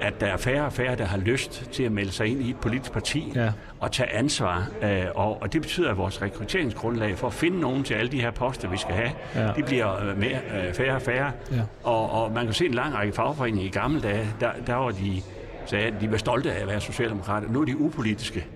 at 0.00 0.20
der 0.20 0.26
er 0.26 0.36
færre 0.36 0.64
og 0.66 0.72
færre, 0.72 0.96
der 0.96 1.04
har 1.04 1.18
lyst 1.18 1.68
til 1.72 1.82
at 1.82 1.92
melde 1.92 2.12
sig 2.12 2.26
ind 2.26 2.40
i 2.42 2.50
et 2.50 2.56
politisk 2.56 2.92
parti 2.92 3.32
Ja. 3.34 3.52
og 3.80 3.92
tage 3.92 4.10
ansvar. 4.14 4.68
Øh, 4.82 5.04
og, 5.14 5.42
og 5.42 5.52
det 5.52 5.62
betyder, 5.62 5.90
at 5.90 5.96
vores 5.96 6.22
rekrutteringsgrundlag 6.22 7.18
for 7.18 7.26
at 7.26 7.32
finde 7.32 7.60
nogen 7.60 7.84
til 7.84 7.94
alle 7.94 8.10
de 8.12 8.20
her 8.20 8.30
poster, 8.30 8.68
vi 8.68 8.76
skal 8.76 8.94
have, 8.94 9.10
Ja. 9.34 9.52
de 9.56 9.62
bliver 9.62 10.04
øh, 10.10 10.18
mere, 10.18 10.38
øh, 10.68 10.74
færre 10.74 10.94
og 10.94 11.02
færre. 11.02 11.32
Ja. 11.52 11.60
Og, 11.84 12.10
og 12.24 12.32
man 12.32 12.44
kan 12.44 12.54
se 12.54 12.66
en 12.66 12.74
lang 12.74 12.94
række 12.94 13.12
fagforeninger 13.12 13.64
i 13.66 13.70
gamle 13.70 14.00
dage, 14.00 14.26
der, 14.40 14.50
der 14.66 14.74
var 14.74 14.90
de 14.90 15.22
sagde, 15.66 15.86
at 15.86 15.94
de 16.00 16.10
var 16.10 16.16
stolte 16.16 16.52
af 16.52 16.60
at 16.62 16.66
være 16.68 16.80
socialdemokrater. 16.80 17.48
Nu 17.48 17.60
er 17.60 17.64
de 17.64 17.76
upolitiske. 17.80 18.46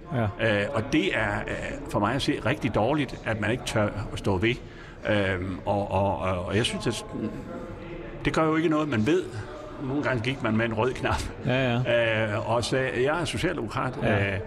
Ja. 0.41 0.61
Øh, 0.63 0.67
og 0.75 0.83
det 0.93 1.17
er 1.19 1.39
øh, 1.49 1.55
for 1.91 1.99
mig 1.99 2.15
at 2.15 2.23
se 2.23 2.35
rigtig 2.47 2.75
dårligt, 2.75 3.21
at 3.27 3.41
man 3.41 3.51
ikke 3.51 3.65
tør 3.65 3.89
at 4.13 4.19
stå 4.19 4.37
ved. 4.37 4.55
Øh, 5.11 5.17
og, 5.67 5.91
og, 5.91 6.19
og, 6.19 6.45
og 6.47 6.57
jeg 6.57 6.65
synes, 6.65 6.87
at 6.87 7.05
det 8.25 8.33
gør 8.33 8.45
jo 8.45 8.57
ikke 8.57 8.69
noget, 8.69 8.89
man 8.89 9.07
ved. 9.07 9.23
Nogle 9.83 10.03
gange 10.03 10.23
gik 10.23 10.43
man 10.43 10.57
med 10.57 10.65
en 10.67 10.75
rød 10.75 10.93
knap. 10.93 11.23
Ja, 11.47 11.81
ja. 11.87 12.33
Øh, 12.33 12.51
og 12.51 12.65
sagde, 12.65 12.91
jeg 13.13 13.21
er 13.21 13.25
socialdemokrat. 13.25 13.99
Ja. 14.03 14.33
Øh, 14.35 14.39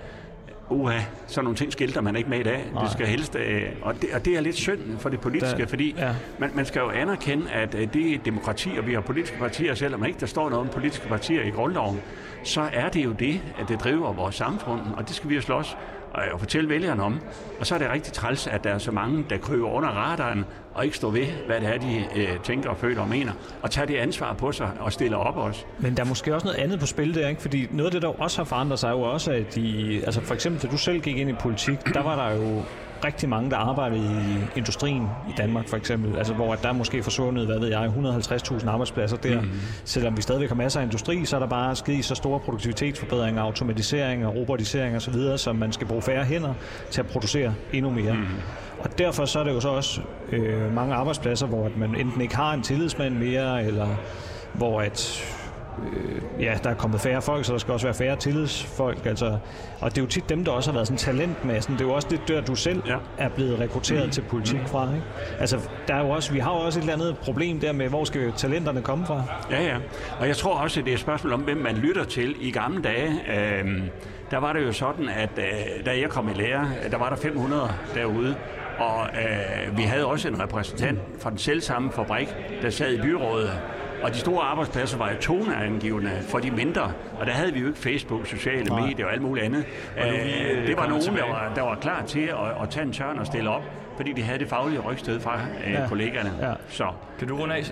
uha, 0.70 1.00
sådan 1.28 1.44
nogle 1.44 1.58
ting 1.58 1.72
skilter 1.72 2.02
man 2.02 2.16
ikke 2.16 2.30
med 2.30 2.40
i 2.40 2.44
dag. 2.44 2.66
Nej. 2.74 2.84
Det 2.84 2.92
skal 2.92 3.08
helst, 3.08 3.36
øh, 3.36 3.62
og, 3.82 3.94
det, 4.02 4.10
og 4.14 4.26
det 4.26 4.38
er 4.38 4.42
lidt 4.42 4.56
synd 4.56 4.98
for 5.00 5.10
det 5.10 5.20
politiske, 5.20 5.58
Der- 5.62 5.68
fordi 5.68 5.96
ja. 5.98 6.10
man, 6.40 6.52
man 6.56 6.66
skal 6.66 6.80
jo 6.80 6.90
anerkende, 6.90 7.52
at 7.52 7.76
øh, 7.76 7.88
det 7.94 8.14
er 8.14 8.18
demokrati, 8.26 8.70
og 8.80 8.88
vi 8.88 8.94
har 8.94 9.02
politiske 9.02 9.38
partier, 9.40 9.74
selvom 9.76 10.06
ikke 10.06 10.20
der 10.20 10.26
står 10.26 10.50
noget 10.50 10.62
om 10.66 10.74
politiske 10.74 11.08
partier 11.08 11.44
i 11.44 11.50
grundloven, 11.50 12.02
så 12.44 12.62
er 12.74 12.90
det 12.90 13.06
jo 13.06 13.12
det, 13.12 13.42
at 13.62 13.68
det 13.70 13.80
driver 13.84 14.14
vores 14.14 14.36
samfund, 14.36 14.82
og 14.98 15.08
det 15.08 15.16
skal 15.16 15.30
vi 15.30 15.36
jo 15.36 15.42
slås 15.42 15.78
og 16.14 16.24
og 16.34 16.40
fortælle 16.40 16.70
vælgerne 16.70 17.04
om. 17.04 17.20
Og 17.60 17.66
så 17.66 17.76
er 17.76 17.80
det 17.80 17.92
rigtig 17.92 18.14
træls, 18.14 18.48
at 18.48 18.64
der 18.64 18.70
er 18.70 18.78
så 18.78 18.92
mange, 18.92 19.26
der 19.30 19.38
kryber 19.38 19.68
under 19.70 19.90
radaren 19.90 20.46
og 20.76 20.86
ikke 20.86 20.98
står 20.98 21.10
ved, 21.10 21.26
hvad 21.48 21.60
det 21.60 21.68
er, 21.68 21.78
de 21.78 22.06
øh, 22.16 22.40
tænker 22.44 22.70
og 22.70 22.78
føler 22.78 23.02
og 23.02 23.10
mener, 23.10 23.32
og 23.62 23.72
tager 23.72 23.86
det 23.86 23.96
ansvar 23.96 24.34
på 24.34 24.52
sig 24.52 24.70
og 24.80 24.94
stiller 24.94 25.18
op 25.18 25.38
også. 25.38 25.66
Men 25.80 25.98
der 25.98 26.04
er 26.04 26.08
måske 26.08 26.36
også 26.36 26.48
noget 26.48 26.60
andet 26.60 26.80
på 26.80 26.86
spil 26.86 27.16
der, 27.16 27.28
ikke? 27.28 27.42
Fordi 27.42 27.68
noget 27.72 27.86
af 27.86 27.92
det, 27.92 28.02
der 28.02 28.22
også 28.22 28.38
har 28.38 28.46
forandret 28.46 28.80
sig, 28.80 28.88
er 28.88 28.92
jo 28.92 29.02
også, 29.02 29.32
at 29.32 29.56
de, 29.56 30.02
altså 30.06 30.22
for 30.22 30.34
eksempel, 30.34 30.62
da 30.62 30.68
du 30.68 30.78
selv 30.78 31.02
gik 31.02 31.18
ind 31.18 31.30
i 31.30 31.34
politik, 31.34 31.94
der 31.94 32.04
var 32.04 32.28
der 32.28 32.36
jo 32.36 32.64
rigtig 33.06 33.30
mange, 33.30 33.50
der 33.50 33.58
arbejdede 33.58 34.02
i 34.02 34.58
industrien 34.58 35.04
i 35.30 35.34
Danmark, 35.38 35.68
for 35.68 35.78
eksempel. 35.78 36.18
Altså, 36.18 36.34
hvor 36.34 36.54
at 36.54 36.62
der 36.62 36.70
er 36.70 36.74
måske 36.74 37.04
forsvundet, 37.04 37.46
hvad 37.46 37.60
ved 37.60 37.68
jeg, 37.68 37.86
150.000 37.86 38.70
arbejdspladser 38.70 39.18
der. 39.18 39.42
Mm. 39.42 39.50
Selvom 39.86 40.18
vi 40.18 40.22
stadigvæk 40.22 40.50
har 40.50 40.56
masser 40.56 40.80
af 40.80 40.84
industri, 40.84 41.26
så 41.26 41.36
er 41.36 41.40
der 41.40 41.48
bare 41.48 41.76
sket 41.76 42.06
så 42.06 42.16
store 42.16 42.40
produktivitetsforbedringer, 42.40 43.42
automatisering 43.42 44.26
og 44.26 44.36
robotisering 44.36 44.96
osv., 44.96 45.38
så 45.38 45.54
man 45.54 45.72
skal 45.72 45.88
bruge 45.88 46.02
færre 46.02 46.24
hænder 46.24 46.54
til 46.92 47.02
at 47.02 47.08
producere 47.08 47.54
endnu 47.74 47.92
mere. 47.92 48.14
Mm. 48.14 48.26
Og 48.86 48.98
derfor 48.98 49.26
så 49.26 49.40
er 49.40 49.44
det 49.44 49.52
jo 49.54 49.60
så 49.60 49.70
også 49.70 50.02
øh, 50.32 50.74
mange 50.76 50.96
arbejdspladser, 50.96 51.48
hvor 51.48 51.66
at 51.66 51.78
man 51.78 51.96
enten 51.96 52.22
ikke 52.22 52.36
har 52.36 52.54
en 52.54 52.62
tillidsmand 52.62 53.16
mere, 53.16 53.64
eller 53.66 53.88
hvor 54.54 54.82
at 54.82 55.26
øh, 55.94 56.44
ja, 56.44 56.58
der 56.64 56.70
er 56.70 56.74
kommet 56.74 57.02
færre 57.02 57.22
folk, 57.22 57.46
så 57.46 57.52
der 57.54 57.60
skal 57.60 57.72
også 57.72 57.86
være 57.86 57.94
færre 57.94 58.16
tillidsfolk. 58.16 59.06
Altså, 59.06 59.38
og 59.82 59.90
det 59.92 59.98
er 59.98 60.02
jo 60.02 60.08
tit 60.08 60.30
dem, 60.30 60.46
der 60.46 60.52
også 60.52 60.72
har 60.72 60.74
været 60.74 60.88
sådan 60.88 60.98
talentmassen. 60.98 61.74
Det 61.74 61.82
er 61.82 61.86
jo 61.86 61.94
også 61.94 62.08
det, 62.12 62.20
der 62.28 62.42
du 62.42 62.56
selv 62.56 62.82
Ja. 62.88 62.98
er 63.18 63.30
blevet 63.30 63.60
rekrutteret 63.60 64.06
mm. 64.06 64.12
til 64.12 64.22
politik 64.22 64.60
fra. 64.68 64.94
Ikke? 64.94 65.06
Altså, 65.40 65.60
der 65.88 65.96
er 65.96 66.04
jo 66.04 66.10
også, 66.10 66.34
vi 66.34 66.40
har 66.40 66.52
jo 66.52 66.58
også 66.60 66.80
et 66.80 66.84
eller 66.84 66.94
andet 66.94 67.18
problem 67.18 67.60
der 67.60 67.72
med, 67.72 67.90
hvor 67.90 68.04
skal 68.04 68.32
talenterne 68.38 68.82
komme 68.82 69.06
fra? 69.06 69.24
Ja, 69.52 69.64
ja. 69.64 69.78
Og 70.20 70.28
jeg 70.28 70.38
tror 70.38 70.54
også, 70.54 70.80
at 70.80 70.86
det 70.86 70.92
er 70.92 70.96
et 70.96 71.02
spørgsmål 71.02 71.34
om, 71.34 71.42
hvem 71.42 71.58
man 71.58 71.76
lytter 71.76 72.04
til. 72.04 72.36
I 72.42 72.52
gamle 72.52 72.82
dage, 72.84 73.10
øh, 73.10 73.82
der 74.32 74.38
var 74.38 74.54
det 74.54 74.64
jo 74.64 74.72
sådan, 74.72 75.10
at 75.10 75.30
øh, 75.38 75.86
da 75.86 76.00
jeg 76.00 76.10
kom 76.10 76.30
i 76.30 76.34
lære, 76.34 76.68
der 76.92 76.98
var 76.98 77.10
der 77.10 77.16
500 77.16 77.70
derude. 77.96 78.36
Og 78.78 79.08
øh, 79.08 79.78
vi 79.78 79.82
havde 79.84 80.06
også 80.06 80.28
en 80.28 80.40
repræsentant 80.42 81.00
fra 81.20 81.30
den 81.30 81.38
selv 81.38 81.62
samme 81.62 81.92
fabrik, 81.92 82.36
der 82.62 82.70
sad 82.70 82.94
i 82.94 83.02
byrådet. 83.02 83.50
Og 84.04 84.14
de 84.14 84.18
store 84.18 84.44
arbejdspladser 84.44 84.98
var 84.98 85.10
jo 85.12 85.18
toneangivende 85.22 86.12
for 86.22 86.40
de 86.40 86.52
mindre. 86.52 86.92
Og 87.20 87.26
der 87.26 87.32
havde 87.32 87.54
vi 87.54 87.60
jo 87.60 87.68
ikke 87.68 87.80
Facebook, 87.80 88.28
sociale 88.28 88.66
Nej. 88.66 88.82
medier 88.82 89.06
og 89.06 89.12
alt 89.14 89.22
muligt 89.22 89.46
andet. 89.46 89.66
nu 89.98 90.04
vi, 90.04 90.10
Øh, 90.10 90.62
øh, 90.62 90.68
det 90.68 90.78
var 90.78 90.88
nogen, 90.88 91.04
der 91.04 91.28
var, 91.30 91.52
der 91.56 91.62
var 91.62 91.76
klar 91.76 92.04
til 92.06 92.20
at, 92.22 92.62
at 92.64 92.70
tage 92.70 92.86
en 92.86 92.94
tørn 92.94 93.20
og 93.20 93.26
stille 93.26 93.50
op, 93.50 93.62
fordi 93.96 94.14
de 94.14 94.22
havde 94.24 94.40
det 94.40 94.48
faglige 94.50 94.80
rygstød 94.80 95.20
fra 95.20 95.40
øh, 95.68 95.74
Ja. 95.74 95.88
kollegerne. 95.88 96.32
Ja. 96.42 96.54
Så 96.70 96.86
Kan 97.20 97.28
du 97.28 97.36
runde 97.38 97.56
af, 97.56 97.64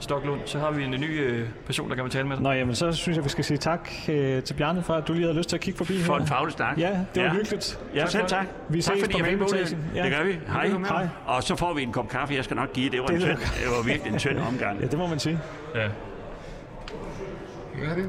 Stoklund? 0.00 0.40
Så 0.44 0.58
har 0.58 0.70
vi 0.70 0.84
en 0.84 0.90
ny 0.90 1.20
øh, 1.20 1.48
person, 1.66 1.90
der 1.90 1.96
kan 1.96 2.10
tale 2.10 2.28
med 2.28 2.36
dig. 2.36 2.42
Nå, 2.42 2.52
jamen, 2.52 2.74
så 2.74 2.92
synes 2.92 3.16
jeg, 3.16 3.24
vi 3.24 3.28
skal 3.28 3.44
sige 3.44 3.58
tak 3.58 3.90
øh, 4.08 4.42
til 4.42 4.54
Bjarne 4.54 4.82
for, 4.82 4.94
at 4.94 5.08
du 5.08 5.12
lige 5.12 5.24
havde 5.24 5.36
lyst 5.38 5.48
til 5.48 5.56
at 5.56 5.60
kigge 5.62 5.78
forbi 5.78 6.00
for 6.02 6.14
her. 6.14 6.20
en 6.20 6.26
faglig 6.26 6.52
snak. 6.52 6.78
Ja, 6.78 6.90
det 7.14 7.22
var 7.22 7.30
hyggeligt. 7.30 7.78
Ja, 7.94 8.06
selv 8.06 8.26
tak. 8.26 8.46
Vi 8.68 8.82
tak 8.82 8.94
ses 8.94 9.02
fordi 9.04 9.12
på 9.12 9.18
jeg 9.18 9.26
fik 9.26 9.38
muligheden. 9.40 9.84
Ja. 9.94 10.02
Det 10.02 10.10
gør 10.12 10.24
vi. 10.24 10.38
Hej. 10.48 10.68
Hej. 10.68 11.08
Og 11.26 11.42
så 11.42 11.56
får 11.56 11.74
vi 11.74 11.82
en 11.82 11.92
kop 11.92 12.08
kaffe, 12.08 12.34
jeg 12.34 12.44
skal 12.44 12.56
nok 12.56 12.72
give. 12.72 12.90
Det 12.90 13.00
var, 13.00 13.06
Det 13.06 13.16
en 13.16 13.22
er 13.22 13.26
tynd, 13.26 13.38
det 13.38 13.70
var 13.76 13.82
virkelig 13.82 14.12
en 14.12 14.18
tynd 14.18 14.38
omgang. 14.38 14.78
Ja, 14.82 14.86
det 14.86 14.98
må 14.98 15.06
man 15.06 15.18
sige. 15.18 15.38
Ja. 15.74 15.88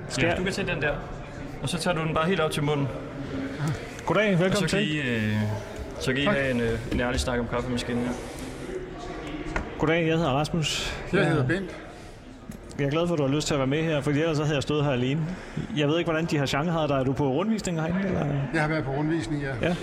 Skal 0.09 0.27
ja. 0.27 0.35
Du 0.35 0.43
kan 0.43 0.53
tage 0.53 0.67
den 0.73 0.81
der. 0.81 0.93
Og 1.61 1.69
så 1.69 1.77
tager 1.77 1.95
du 1.97 2.03
den 2.03 2.13
bare 2.13 2.25
helt 2.27 2.39
op 2.39 2.51
til 2.51 2.63
munden. 2.63 2.87
Goddag, 4.05 4.31
Og 4.31 4.37
så 4.37 4.43
velkommen 4.43 4.69
kan 4.69 4.79
til. 4.79 4.95
I, 4.95 4.99
øh, 4.99 5.33
så 5.99 6.13
kan 6.13 6.21
I 6.21 6.25
have 6.25 6.51
en, 6.51 6.61
øh, 6.61 6.79
en 6.91 6.99
ærlig 6.99 7.19
snak 7.19 7.39
om 7.39 7.47
kaffemaskinen 7.47 8.03
her. 8.03 8.11
Goddag, 9.79 10.07
jeg 10.07 10.17
hedder 10.17 10.31
Rasmus. 10.31 10.93
Jeg 11.13 11.27
hedder 11.29 11.47
Bent. 11.47 11.75
Jeg 12.79 12.85
er 12.85 12.89
glad 12.89 13.07
for, 13.07 13.13
at 13.13 13.17
du 13.19 13.23
har 13.27 13.35
lyst 13.35 13.47
til 13.47 13.53
at 13.53 13.57
være 13.59 13.67
med 13.67 13.83
her, 13.83 14.01
for 14.01 14.11
ellers 14.11 14.37
så 14.37 14.43
havde 14.43 14.55
jeg 14.55 14.63
stået 14.63 14.83
her 14.83 14.91
alene. 14.91 15.21
Jeg 15.77 15.87
ved 15.87 15.97
ikke, 15.97 16.11
hvordan 16.11 16.25
de 16.25 16.37
har 16.37 16.45
genre 16.45 16.71
havde 16.71 16.87
dig. 16.87 16.93
Er 16.95 17.03
du 17.03 17.13
på 17.13 17.27
rundvisning 17.31 17.81
herinde? 17.81 18.07
Eller? 18.07 18.25
Jeg 18.53 18.61
har 18.61 18.67
været 18.67 18.83
på 18.83 18.91
rundvisning, 18.91 19.41
ja. 19.41 19.47
Ja. 19.61 19.75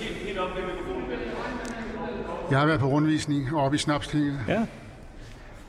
Jeg 2.51 2.59
har 2.59 2.66
været 2.66 2.80
på 2.80 2.86
rundvisning 2.86 3.57
oppe 3.57 3.74
i 3.74 3.78
Snapsklingen. 3.78 4.38
ja. 4.49 4.66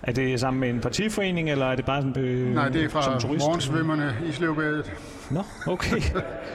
Er 0.03 0.11
det 0.11 0.39
sammen 0.39 0.59
med 0.59 0.69
en 0.69 0.80
partiforening, 0.80 1.49
eller 1.51 1.65
er 1.65 1.76
det 1.76 1.86
bare 1.86 2.01
sådan, 2.01 2.23
øh, 2.23 2.53
Nej, 2.55 2.69
det 2.69 2.84
er 2.84 2.89
fra 2.89 3.19
morgensvømmerne 3.28 4.15
i 4.30 4.32
Slevbadet. 4.32 4.93
Nå, 5.32 5.43
okay. 5.67 6.01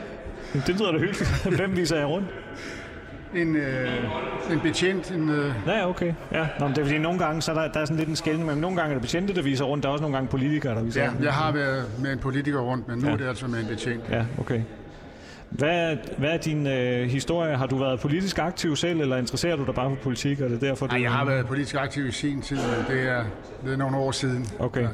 det 0.67 0.69
lyder 0.81 0.93
da 0.93 0.99
hyggeligt. 0.99 1.47
Hvem 1.57 1.77
viser 1.77 1.97
jeg 1.97 2.07
rundt? 2.07 2.27
En, 3.37 3.57
øh, 3.57 3.89
en 4.53 4.61
betjent, 4.61 5.11
en, 5.11 5.29
øh, 5.31 5.53
Ja, 5.67 5.89
okay. 5.89 6.13
Ja. 6.33 6.47
Nå, 6.61 6.67
men 6.67 6.75
det 6.77 6.81
er 6.81 6.85
fordi, 6.85 6.99
nogle 6.99 7.19
gange 7.19 7.43
så 7.43 7.51
er 7.53 7.55
der, 7.55 7.73
der 7.73 7.81
er 7.81 7.85
sådan 7.85 7.97
lidt 7.97 8.09
en 8.09 8.17
skældning, 8.17 8.49
men 8.49 8.59
nogle 8.59 8.77
gange 8.77 8.91
er 8.91 8.95
det 8.95 9.03
betjente, 9.03 9.35
der 9.35 9.43
viser 9.43 9.65
rundt. 9.65 9.83
Der 9.83 9.89
er 9.89 9.93
også 9.93 10.03
nogle 10.03 10.17
gange 10.17 10.29
politikere, 10.29 10.75
der 10.75 10.83
viser 10.83 11.03
ja, 11.03 11.09
rundt. 11.11 11.23
jeg 11.25 11.33
har 11.33 11.53
været 11.53 11.85
med 12.03 12.13
en 12.13 12.19
politiker 12.19 12.59
rundt, 12.61 12.89
men 12.89 12.99
nu 12.99 13.07
Ja. 13.07 13.13
er 13.13 13.17
det 13.17 13.29
altså 13.29 13.47
med 13.47 13.61
en 13.61 13.67
betjent. 13.67 14.03
Ja, 14.11 14.25
okay. 14.41 14.61
Hvad, 15.51 15.97
hvad 16.19 16.31
er 16.31 16.37
din 16.37 16.67
øh, 16.67 17.09
historie? 17.09 17.57
Har 17.57 17.67
du 17.67 17.79
været 17.79 18.01
politisk 18.01 18.39
aktiv 18.39 18.77
selv, 18.77 19.01
eller 19.01 19.17
interesserer 19.17 19.57
du 19.57 19.65
dig 19.65 19.75
bare 19.75 19.91
for 19.91 20.03
politik, 20.03 20.41
og 20.41 20.51
det 20.51 20.57
er 20.63 20.69
derfor, 20.69 20.87
du... 20.87 20.93
Nej, 20.95 21.03
jeg 21.03 21.13
har 21.13 21.25
været 21.25 21.47
politisk 21.47 21.75
aktiv 21.75 22.07
i 22.07 22.13
sin 22.13 22.43
tid, 22.43 22.57
men 22.57 22.97
det 22.97 23.09
er, 23.09 23.25
det 23.65 23.73
er 23.73 23.77
nogle 23.77 23.97
år 23.97 24.11
siden. 24.11 24.47
Okay. 24.59 24.87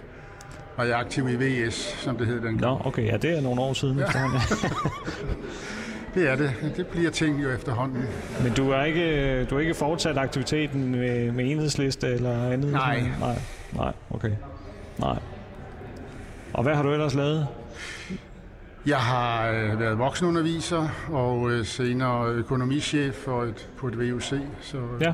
var 0.76 0.84
jeg 0.84 0.98
aktiv 0.98 1.28
i 1.28 1.34
VS, 1.66 1.74
som 1.74 2.16
det 2.16 2.26
hed 2.26 2.40
den. 2.40 2.54
Nå, 2.54 2.78
okay, 2.84 3.06
ja, 3.06 3.16
det 3.16 3.38
er 3.38 3.40
nogle 3.40 3.60
år 3.60 3.72
siden. 3.72 3.98
Ja. 3.98 4.04
Det 6.16 6.28
er 6.30 6.36
det. 6.36 6.52
Det 6.76 6.86
bliver 6.86 7.10
ting 7.10 7.42
jo 7.42 7.50
efterhånden. 7.50 8.04
Men 8.42 8.52
du 8.52 8.72
har 8.72 8.84
ikke, 8.84 9.44
du 9.44 9.54
har 9.54 9.60
ikke 9.62 9.74
fortsat 9.74 10.18
aktiviteten 10.18 10.90
med, 10.90 11.32
med 11.32 11.50
enhedsliste 11.50 12.06
eller 12.06 12.50
andet? 12.50 12.72
Nej. 12.72 13.00
Nej, 13.20 13.38
nej, 13.72 13.92
okay. 14.10 14.30
Nej. 14.98 15.18
Og 16.54 16.62
hvad 16.62 16.74
har 16.74 16.82
du 16.82 16.92
ellers 16.92 17.14
lavet? 17.14 17.46
Jeg 18.86 18.98
har 18.98 19.48
øh, 19.48 19.80
været 19.80 19.98
voksenunderviser 19.98 20.88
og 21.12 21.50
øh, 21.50 21.64
senere 21.66 22.26
økonomichef 22.28 23.14
for 23.14 23.42
et, 23.42 23.68
på 23.78 23.86
et 23.86 23.98
VUC. 23.98 24.32
Så, 24.60 24.76
Ja. 25.00 25.12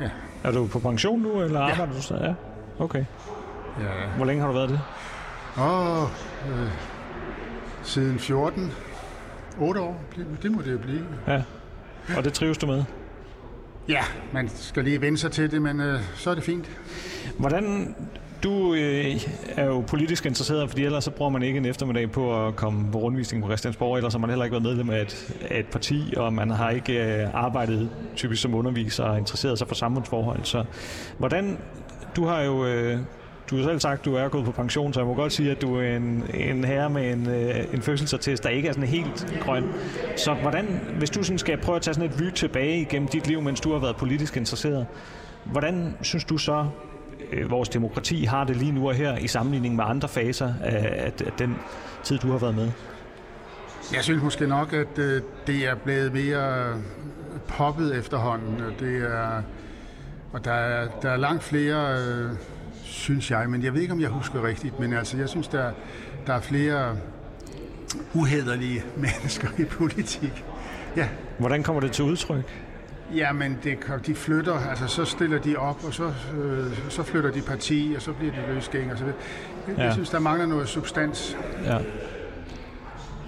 Ja. 0.00 0.10
Er 0.44 0.52
du 0.52 0.66
på 0.66 0.78
pension 0.78 1.20
nu, 1.22 1.40
eller 1.42 1.60
Ja. 1.60 1.70
arbejder 1.70 1.92
du 1.92 2.02
stadig? 2.02 2.34
Ja. 2.78 2.84
Okay. 2.84 3.04
ja. 3.80 3.84
Hvor 4.16 4.24
længe 4.24 4.40
har 4.40 4.48
du 4.48 4.54
været 4.54 4.68
det? 4.70 4.80
Og 5.56 6.02
øh, 6.48 6.68
siden 7.82 8.18
14. 8.18 8.72
8 9.60 9.80
år, 9.80 10.00
det, 10.42 10.52
må 10.52 10.62
det 10.62 10.72
jo 10.72 10.78
blive. 10.78 11.06
Ja. 11.28 11.42
Og 12.16 12.24
det 12.24 12.32
trives 12.32 12.58
du 12.58 12.66
med? 12.66 12.84
Ja, 13.88 14.02
man 14.32 14.48
skal 14.48 14.84
lige 14.84 15.00
vende 15.00 15.18
sig 15.18 15.32
til 15.32 15.50
det, 15.50 15.62
men 15.62 15.80
øh, 15.80 16.00
så 16.14 16.30
er 16.30 16.34
det 16.34 16.44
fint. 16.44 16.70
Hvordan... 17.38 17.94
Du 18.42 18.74
øh, 18.74 19.16
er 19.56 19.64
jo 19.64 19.80
politisk 19.80 20.26
interesseret, 20.26 20.68
fordi 20.68 20.84
ellers 20.84 21.04
så 21.04 21.10
bruger 21.10 21.30
man 21.30 21.42
ikke 21.42 21.56
en 21.56 21.64
eftermiddag 21.64 22.10
på 22.10 22.46
at 22.46 22.56
komme 22.56 22.92
på 22.92 22.98
rundvisning 22.98 23.42
på 23.42 23.48
Christiansborg, 23.48 23.96
ellers 23.96 24.12
har 24.12 24.20
man 24.20 24.30
heller 24.30 24.44
ikke 24.44 24.52
været 24.52 24.62
medlem 24.62 24.90
af 24.90 25.02
et, 25.02 25.34
af 25.50 25.58
et 25.58 25.66
parti, 25.66 26.14
og 26.16 26.32
man 26.32 26.50
har 26.50 26.70
ikke 26.70 27.22
øh, 27.22 27.34
arbejdet 27.34 27.90
typisk 28.16 28.42
som 28.42 28.54
underviser 28.54 29.04
og 29.04 29.18
interesseret 29.18 29.58
sig 29.58 29.68
for 29.68 29.74
samfundsforhold. 29.74 30.44
Så 30.44 30.64
hvordan... 31.18 31.58
Du 32.16 32.24
har 32.24 32.40
jo... 32.40 32.66
Øh, 32.66 32.98
du 33.52 33.56
har 33.56 33.64
selv 33.64 33.80
sagt, 33.80 34.04
du 34.04 34.14
er 34.14 34.28
gået 34.28 34.44
på 34.44 34.52
pension, 34.52 34.92
så 34.92 35.00
jeg 35.00 35.06
må 35.06 35.14
godt 35.14 35.32
sige, 35.32 35.50
at 35.50 35.62
du 35.62 35.76
er 35.76 35.96
en, 35.96 36.24
en 36.34 36.64
herre 36.64 36.90
med 36.90 37.12
en, 37.12 37.28
øh, 37.28 37.74
en 37.74 37.82
fødselsattest, 37.82 38.42
der 38.42 38.48
ikke 38.48 38.68
er 38.68 38.72
sådan 38.72 38.88
helt 38.88 39.38
grøn. 39.40 39.64
Så 40.16 40.34
hvordan, 40.34 40.80
hvis 40.98 41.10
du 41.10 41.22
sådan 41.22 41.38
skal 41.38 41.58
prøve 41.58 41.76
at 41.76 41.82
tage 41.82 41.94
sådan 41.94 42.10
et 42.10 42.20
vy 42.20 42.30
tilbage 42.30 42.80
igennem 42.80 43.08
dit 43.08 43.26
liv, 43.26 43.42
mens 43.42 43.60
du 43.60 43.72
har 43.72 43.78
været 43.78 43.96
politisk 43.96 44.36
interesseret, 44.36 44.86
hvordan 45.44 45.96
synes 46.02 46.24
du 46.24 46.38
så, 46.38 46.66
øh, 47.32 47.50
vores 47.50 47.68
demokrati 47.68 48.24
har 48.24 48.44
det 48.44 48.56
lige 48.56 48.72
nu 48.72 48.88
og 48.88 48.94
her 48.94 49.16
i 49.16 49.26
sammenligning 49.26 49.76
med 49.76 49.84
andre 49.86 50.08
faser 50.08 50.54
af, 50.60 51.04
af, 51.06 51.12
af 51.26 51.32
den 51.38 51.56
tid, 52.02 52.18
du 52.18 52.30
har 52.30 52.38
været 52.38 52.54
med? 52.54 52.70
Jeg 53.94 54.04
synes 54.04 54.22
måske 54.22 54.46
nok, 54.46 54.72
at 54.72 54.98
øh, 54.98 55.22
det 55.46 55.68
er 55.68 55.74
blevet 55.74 56.12
mere 56.12 56.74
poppet 57.48 57.98
efterhånden. 57.98 58.62
Det 58.80 59.02
er, 59.02 59.42
og 60.32 60.44
der 60.44 60.52
er, 60.52 60.88
der 61.02 61.10
er 61.10 61.16
langt 61.16 61.42
flere, 61.42 61.98
øh, 61.98 62.30
synes 62.92 63.30
jeg, 63.30 63.50
men 63.50 63.62
jeg 63.64 63.74
ved 63.74 63.80
ikke, 63.80 63.92
om 63.92 64.00
jeg 64.00 64.08
husker 64.08 64.46
rigtigt, 64.46 64.80
men 64.80 64.92
altså, 64.92 65.16
jeg 65.16 65.28
synes, 65.28 65.48
der, 65.48 65.70
der 66.26 66.32
er 66.34 66.40
flere 66.40 66.96
uhederlige 68.14 68.84
mennesker 68.96 69.48
i 69.58 69.64
politik. 69.64 70.44
Ja, 70.96 71.08
Hvordan 71.38 71.62
kommer 71.62 71.80
det 71.80 71.92
til 71.92 72.04
udtryk? 72.04 72.44
Ja, 73.16 73.32
men 73.32 73.58
det, 73.64 73.78
de 74.06 74.14
flytter, 74.14 74.54
altså 74.70 74.86
så 74.86 75.04
stiller 75.04 75.38
de 75.38 75.56
op, 75.56 75.84
og 75.84 75.94
så, 75.94 76.12
øh, 76.42 76.66
så 76.88 77.02
flytter 77.02 77.30
de 77.30 77.40
parti, 77.42 77.92
og 77.96 78.02
så 78.02 78.12
bliver 78.12 78.32
de 78.32 78.54
løsgængere. 78.54 78.96
Så 78.98 79.04
det, 79.04 79.14
Ja. 79.78 79.82
jeg 79.84 79.92
synes, 79.92 80.10
der 80.10 80.18
mangler 80.18 80.46
noget 80.46 80.68
substans. 80.68 81.36
Ja. 81.64 81.78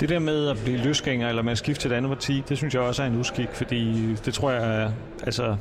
Det 0.01 0.09
der 0.09 0.19
med 0.19 0.49
at 0.49 0.59
blive 0.65 0.79
løsgænger 0.79 1.29
eller 1.29 1.43
med 1.43 1.53
at 1.53 1.59
skifte 1.59 1.83
til 1.83 1.91
et 1.93 1.95
andet 1.95 2.11
parti, 2.11 2.45
det 2.49 2.57
synes 2.57 2.75
jeg 2.75 2.83
også 2.83 3.03
er 3.03 3.07
en 3.07 3.21
uskik, 3.21 3.49
fordi 3.53 4.15
det 4.25 4.35
tror 4.35 4.51
jeg, 4.51 4.93
altså, 5.23 5.57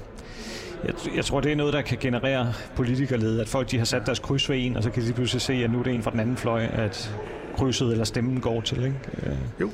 jeg, 0.86 0.93
jeg 1.15 1.25
tror, 1.25 1.39
det 1.41 1.51
er 1.51 1.55
noget, 1.55 1.73
der 1.73 1.81
kan 1.81 1.97
generere 2.01 2.53
politikerled, 2.75 3.39
at 3.39 3.47
folk 3.49 3.71
de 3.71 3.77
har 3.77 3.86
sat 3.86 4.05
deres 4.05 4.19
kryds 4.19 4.49
ved 4.49 4.57
en, 4.59 4.77
og 4.77 4.84
så 4.84 4.89
kan 4.89 5.03
de 5.03 5.13
pludselig 5.13 5.41
se, 5.41 5.53
at 5.53 5.71
nu 5.71 5.79
er 5.79 5.84
det 5.84 5.93
en 5.93 6.03
fra 6.03 6.11
den 6.11 6.19
anden 6.19 6.38
fløj, 6.38 6.63
at 6.73 7.15
krydset 7.57 7.91
eller 7.91 8.05
stemmen 8.05 8.39
går 8.39 8.61
til. 8.61 8.77
Ikke? 8.77 8.95
Øh, 9.23 9.36
Jo. 9.61 9.69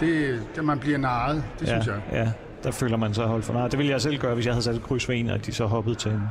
det, 0.00 0.40
det, 0.56 0.64
man 0.64 0.78
bliver 0.78 0.98
narret, 0.98 1.44
det 1.60 1.68
ja, 1.68 1.72
synes 1.72 1.86
jeg. 1.86 2.00
Ja, 2.12 2.30
der 2.64 2.70
føler 2.70 2.96
man 2.96 3.14
sig 3.14 3.24
holdt 3.26 3.44
for 3.44 3.52
nej. 3.52 3.68
Det 3.68 3.78
ville 3.78 3.92
jeg 3.92 4.00
selv 4.00 4.18
gøre, 4.18 4.34
hvis 4.34 4.46
jeg 4.46 4.54
havde 4.54 4.64
sat 4.64 4.74
et 4.74 4.82
kryds 4.82 5.08
ved 5.08 5.16
en, 5.16 5.30
og 5.30 5.46
de 5.46 5.52
så 5.52 5.66
hoppede 5.66 5.94
til 5.94 6.10
en 6.10 6.22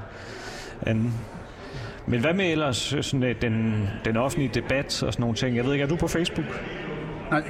anden. 0.85 1.13
Men 2.07 2.21
hvad 2.21 2.33
med 2.33 2.45
ellers 2.51 2.93
øh, 2.93 3.03
sådan, 3.03 3.23
øh, 3.23 3.35
den, 3.41 3.87
den 4.05 4.17
offentlige 4.17 4.51
debat 4.53 4.85
og 4.85 5.13
sådan 5.13 5.21
nogle 5.21 5.35
ting? 5.35 5.55
Jeg 5.55 5.65
ved 5.65 5.73
ikke, 5.73 5.83
er 5.83 5.87
du 5.87 5.95
på 5.95 6.07
Facebook? 6.07 6.45
Nej, 7.31 7.43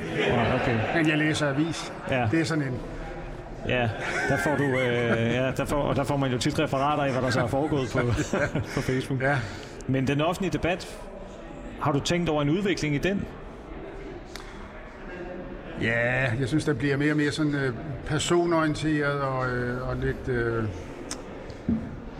okay. 0.61 0.77
men 0.95 1.09
jeg 1.09 1.17
læser 1.17 1.49
avis. 1.49 1.93
Ja. 2.09 2.27
Det 2.31 2.39
er 2.39 2.43
sådan 2.43 2.63
en... 2.63 2.73
Ja, 3.67 3.89
der 4.29 4.37
får 4.37 4.55
du, 4.55 4.63
øh, 4.63 5.33
ja, 5.33 5.51
der 5.57 5.65
får, 5.65 5.77
og 5.81 5.95
der 5.95 6.03
får 6.03 6.17
man 6.17 6.31
jo 6.31 6.37
tit 6.37 6.59
referater 6.59 7.03
af, 7.03 7.11
hvad 7.11 7.21
der 7.21 7.29
så 7.29 7.41
er 7.41 7.47
foregået 7.47 7.89
på, 7.93 7.99
på 8.75 8.81
Facebook. 8.81 9.21
Ja. 9.21 9.37
Men 9.87 10.07
den 10.07 10.21
offentlige 10.21 10.51
debat, 10.53 10.97
har 11.81 11.91
du 11.91 11.99
tænkt 11.99 12.29
over 12.29 12.41
en 12.41 12.49
udvikling 12.49 12.95
i 12.95 12.97
den? 12.97 13.25
Ja, 15.81 16.31
jeg 16.39 16.47
synes, 16.47 16.65
der 16.65 16.73
bliver 16.73 16.97
mere 16.97 17.11
og 17.11 17.17
mere 17.17 17.31
sådan 17.31 17.55
øh, 17.55 17.73
personorienteret 18.05 19.21
og, 19.21 19.49
øh, 19.49 19.89
og 19.89 19.95
lidt... 19.95 20.27
Øh, 20.27 20.63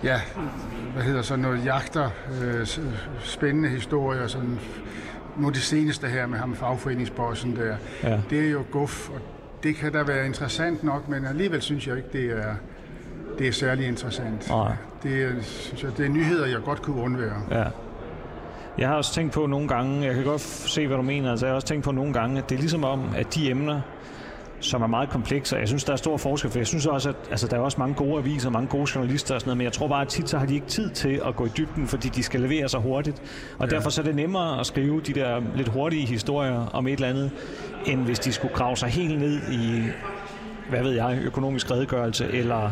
ja, 0.04 0.22
hvad 0.94 1.04
hedder 1.04 1.22
sådan 1.22 1.42
noget, 1.42 1.66
jagter, 1.66 2.10
øh, 2.44 2.68
spændende 3.20 3.70
historier, 3.70 4.28
sådan... 4.28 4.60
Nu 5.38 5.50
det 5.50 5.62
seneste 5.62 6.08
her 6.08 6.26
med 6.28 6.38
ham 6.40 6.56
fagforeningsbossen 6.56 7.56
der, 7.56 7.76
Ja. 8.04 8.20
det 8.30 8.46
er 8.46 8.50
jo 8.52 8.64
guf, 8.72 9.10
og 9.10 9.16
det 9.64 9.76
kan 9.76 9.94
da 9.94 10.04
være 10.04 10.26
interessant 10.26 10.84
nok, 10.84 11.10
men 11.10 11.26
alligevel 11.26 11.62
synes 11.62 11.88
jeg 11.88 11.98
ikke, 11.98 12.10
det 12.14 12.26
er, 12.26 12.56
det 13.40 13.48
er 13.48 13.52
særlig 13.52 13.88
interessant. 13.88 14.50
Nej. 14.50 14.76
Det 15.04 15.24
er, 15.24 15.32
synes 15.42 15.84
jeg, 15.84 15.98
det 15.98 16.06
er 16.06 16.10
nyheder, 16.10 16.48
jeg 16.48 16.60
godt 16.66 16.82
kunne 16.82 17.02
undvære. 17.02 17.42
Ja. 17.52 17.64
Jeg 18.78 18.88
har 18.88 18.96
også 18.96 19.14
tænkt 19.14 19.34
på 19.34 19.46
nogle 19.46 19.68
gange, 19.68 20.06
jeg 20.06 20.16
kan 20.16 20.24
godt 20.24 20.42
se, 20.42 20.88
hvad 20.88 20.98
du 20.98 21.04
mener, 21.04 21.32
altså 21.32 21.46
jeg 21.46 21.52
har 21.52 21.56
også 21.56 21.68
tænkt 21.68 21.84
på 21.84 21.92
nogle 21.92 22.14
gange, 22.14 22.38
at 22.38 22.50
det 22.50 22.56
er 22.56 22.60
ligesom 22.60 22.84
om, 22.84 23.02
at 23.18 23.36
de 23.36 23.50
emner, 23.50 23.82
som 24.64 24.82
er 24.82 24.88
meget 24.88 25.10
komplekse, 25.10 25.56
og 25.56 25.60
jeg 25.60 25.68
synes, 25.68 25.84
der 25.84 25.94
er 25.94 25.98
stor 25.98 26.18
forskel, 26.18 26.52
for 26.52 26.60
jeg 26.60 26.68
synes 26.68 26.86
også, 26.86 27.10
at 27.10 27.16
altså, 27.32 27.48
der 27.48 27.58
er 27.58 27.62
også 27.62 27.78
mange 27.80 27.96
gode 27.96 28.18
aviser, 28.18 28.50
mange 28.50 28.68
gode 28.68 28.88
journalister 28.96 29.36
og 29.36 29.42
sådan 29.42 29.50
noget, 29.50 29.58
men 29.58 29.66
jeg 29.66 29.74
tror 29.74 29.88
bare, 29.88 30.02
at 30.02 30.08
tit 30.08 30.30
så 30.30 30.38
har 30.38 30.46
de 30.46 30.54
ikke 30.54 30.68
tid 30.68 30.90
til 30.90 31.22
at 31.26 31.36
gå 31.36 31.46
i 31.46 31.50
dybden, 31.58 31.88
fordi 31.88 32.10
de 32.10 32.24
skal 32.24 32.40
levere 32.42 32.70
så 32.70 32.78
hurtigt, 32.78 33.22
og 33.60 33.70
ja. 33.70 33.76
derfor 33.76 33.90
så 33.90 34.02
er 34.02 34.06
det 34.06 34.16
nemmere 34.16 34.60
at 34.60 34.66
skrive 34.66 35.02
de 35.02 35.14
der 35.14 35.42
lidt 35.56 35.68
hurtige 35.68 36.06
historier 36.06 36.66
om 36.74 36.88
et 36.88 36.94
eller 36.94 37.08
andet, 37.08 37.32
end 37.86 38.02
hvis 38.02 38.20
de 38.20 38.32
skulle 38.32 38.54
grave 38.54 38.78
sig 38.78 38.90
helt 38.90 39.20
ned 39.20 39.42
i, 39.52 39.84
hvad 40.70 40.84
ved 40.84 40.92
jeg, 40.92 41.20
økonomisk 41.24 41.72
redegørelse, 41.72 42.28
eller, 42.28 42.72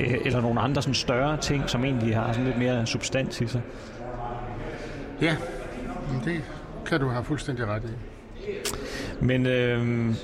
øh, 0.00 0.14
eller 0.24 0.40
nogle 0.40 0.60
andre 0.60 0.82
sådan 0.82 0.94
større 0.94 1.36
ting, 1.36 1.70
som 1.70 1.84
egentlig 1.84 2.16
har 2.16 2.32
sådan 2.32 2.46
lidt 2.46 2.58
mere 2.58 2.86
substans 2.86 3.40
i 3.40 3.46
sig. 3.46 3.60
Ja, 5.20 5.36
men 6.12 6.22
det 6.24 6.42
kan 6.86 7.00
du 7.00 7.08
have 7.08 7.24
fuldstændig 7.24 7.66
ret 7.66 7.82
i. 7.84 7.94
Men 9.20 9.46
øh, 9.46 10.14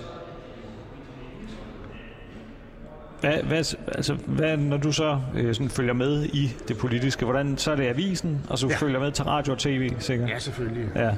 hvad, 3.20 3.42
hvad, 3.42 3.76
altså, 3.88 4.14
hvad, 4.26 4.56
når 4.56 4.76
du 4.76 4.92
så 4.92 5.20
øh, 5.34 5.54
sådan 5.54 5.70
følger 5.70 5.92
med 5.92 6.24
i 6.24 6.56
det 6.68 6.78
politiske, 6.78 7.24
hvordan 7.24 7.58
så 7.58 7.72
er 7.72 7.76
det 7.76 7.86
avisen, 7.86 8.40
og 8.48 8.58
så 8.58 8.68
ja. 8.68 8.76
Følger 8.76 9.00
med 9.00 9.12
til 9.12 9.24
radio 9.24 9.52
og 9.52 9.58
tv, 9.58 9.92
sikkert? 9.98 10.30
Ja, 10.30 10.38
selvfølgelig. 10.38 10.90
Ja. 10.96 11.10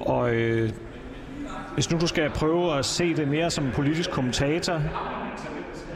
Og 0.00 0.34
øh, 0.34 0.70
hvis 1.74 1.90
nu 1.90 1.98
du 1.98 2.06
skal 2.06 2.30
prøve 2.30 2.78
at 2.78 2.84
se 2.84 3.16
det 3.16 3.28
mere 3.28 3.50
som 3.50 3.64
en 3.64 3.72
politisk 3.72 4.10
kommentator, 4.10 4.80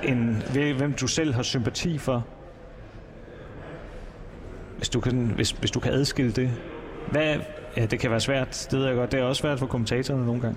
end 0.03 0.53
ved, 0.53 0.73
hvem 0.73 0.93
du 0.93 1.07
selv 1.07 1.35
har 1.35 1.43
sympati 1.43 1.99
for, 1.99 2.27
hvis 4.77 4.89
du 4.89 5.01
kan, 5.01 5.33
hvis, 5.35 5.51
hvis 5.51 5.71
du 5.71 5.81
kan 5.81 5.93
adskille 5.93 6.33
det. 6.33 6.51
Hvad, 7.11 7.37
ja, 7.77 7.87
det 7.87 8.01
kan 8.01 8.11
være 8.11 8.21
svært, 8.21 8.69
det 8.71 8.79
ved 8.79 8.87
jeg 8.87 8.97
godt. 8.97 9.13
Det 9.13 9.21
er 9.21 9.25
også 9.25 9.41
svært 9.41 9.59
for 9.59 9.67
kommentatorerne 9.67 10.27
nogle 10.27 10.41
gange. 10.41 10.57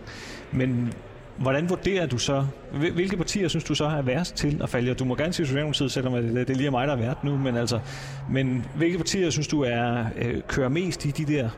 Men 0.52 0.94
hvordan 1.38 1.70
vurderer 1.70 2.06
du 2.06 2.18
så, 2.18 2.46
hvilke 2.72 3.18
partier 3.18 3.48
synes 3.48 3.64
du 3.64 3.76
så 3.76 3.86
er 3.86 4.02
værst 4.02 4.36
til 4.36 4.60
at 4.64 4.70
falde? 4.70 4.92
Og 4.92 5.00
Du 5.00 5.06
må 5.06 5.16
gerne 5.16 5.34
sige 5.34 5.46
Socialdemokratiet, 5.46 5.92
selvom 5.92 6.14
det, 6.14 6.34
det 6.34 6.50
er 6.50 6.56
lige 6.56 6.72
mig, 6.72 6.88
der 6.88 6.94
er 6.94 6.98
vært 6.98 7.24
nu, 7.24 7.38
men 7.38 7.58
altså, 7.58 7.80
men 8.30 8.66
hvilke 8.76 8.98
partier 8.98 9.30
synes 9.30 9.48
du 9.48 9.62
er, 9.62 10.06
øh, 10.18 10.42
kører 10.48 10.70
mest 10.70 11.06
i 11.06 11.12
de 11.12 11.34
der, 11.34 11.50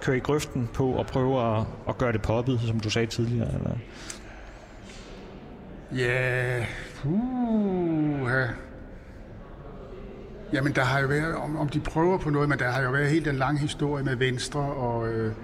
kører 0.00 0.16
i 0.16 0.20
grøften 0.20 0.68
på 0.74 1.00
at 1.00 1.06
prøve 1.06 1.56
at, 1.56 1.64
at 1.88 1.98
gøre 1.98 2.12
det 2.12 2.22
poppet, 2.22 2.60
som 2.66 2.80
du 2.80 2.90
sagde 2.90 3.06
tidligere? 3.06 3.48
Eller? 3.54 3.76
Ja, 5.96 6.58
uh. 7.04 8.62
Jamen, 10.52 10.72
der 10.72 10.82
har 10.82 11.00
jo 11.00 11.06
været, 11.06 11.34
om, 11.34 11.56
om 11.56 11.68
de 11.68 11.80
prøver 11.80 12.18
på 12.18 12.30
noget, 12.30 12.48
men 12.48 12.58
der 12.58 12.70
har 12.70 12.82
jo 12.82 12.90
været 12.90 13.10
helt 13.10 13.24
den 13.24 13.36
lange 13.36 13.60
historie 13.60 14.04
med 14.04 14.16
Venstre 14.16 14.60
og, 14.60 15.08
øh, 15.08 15.34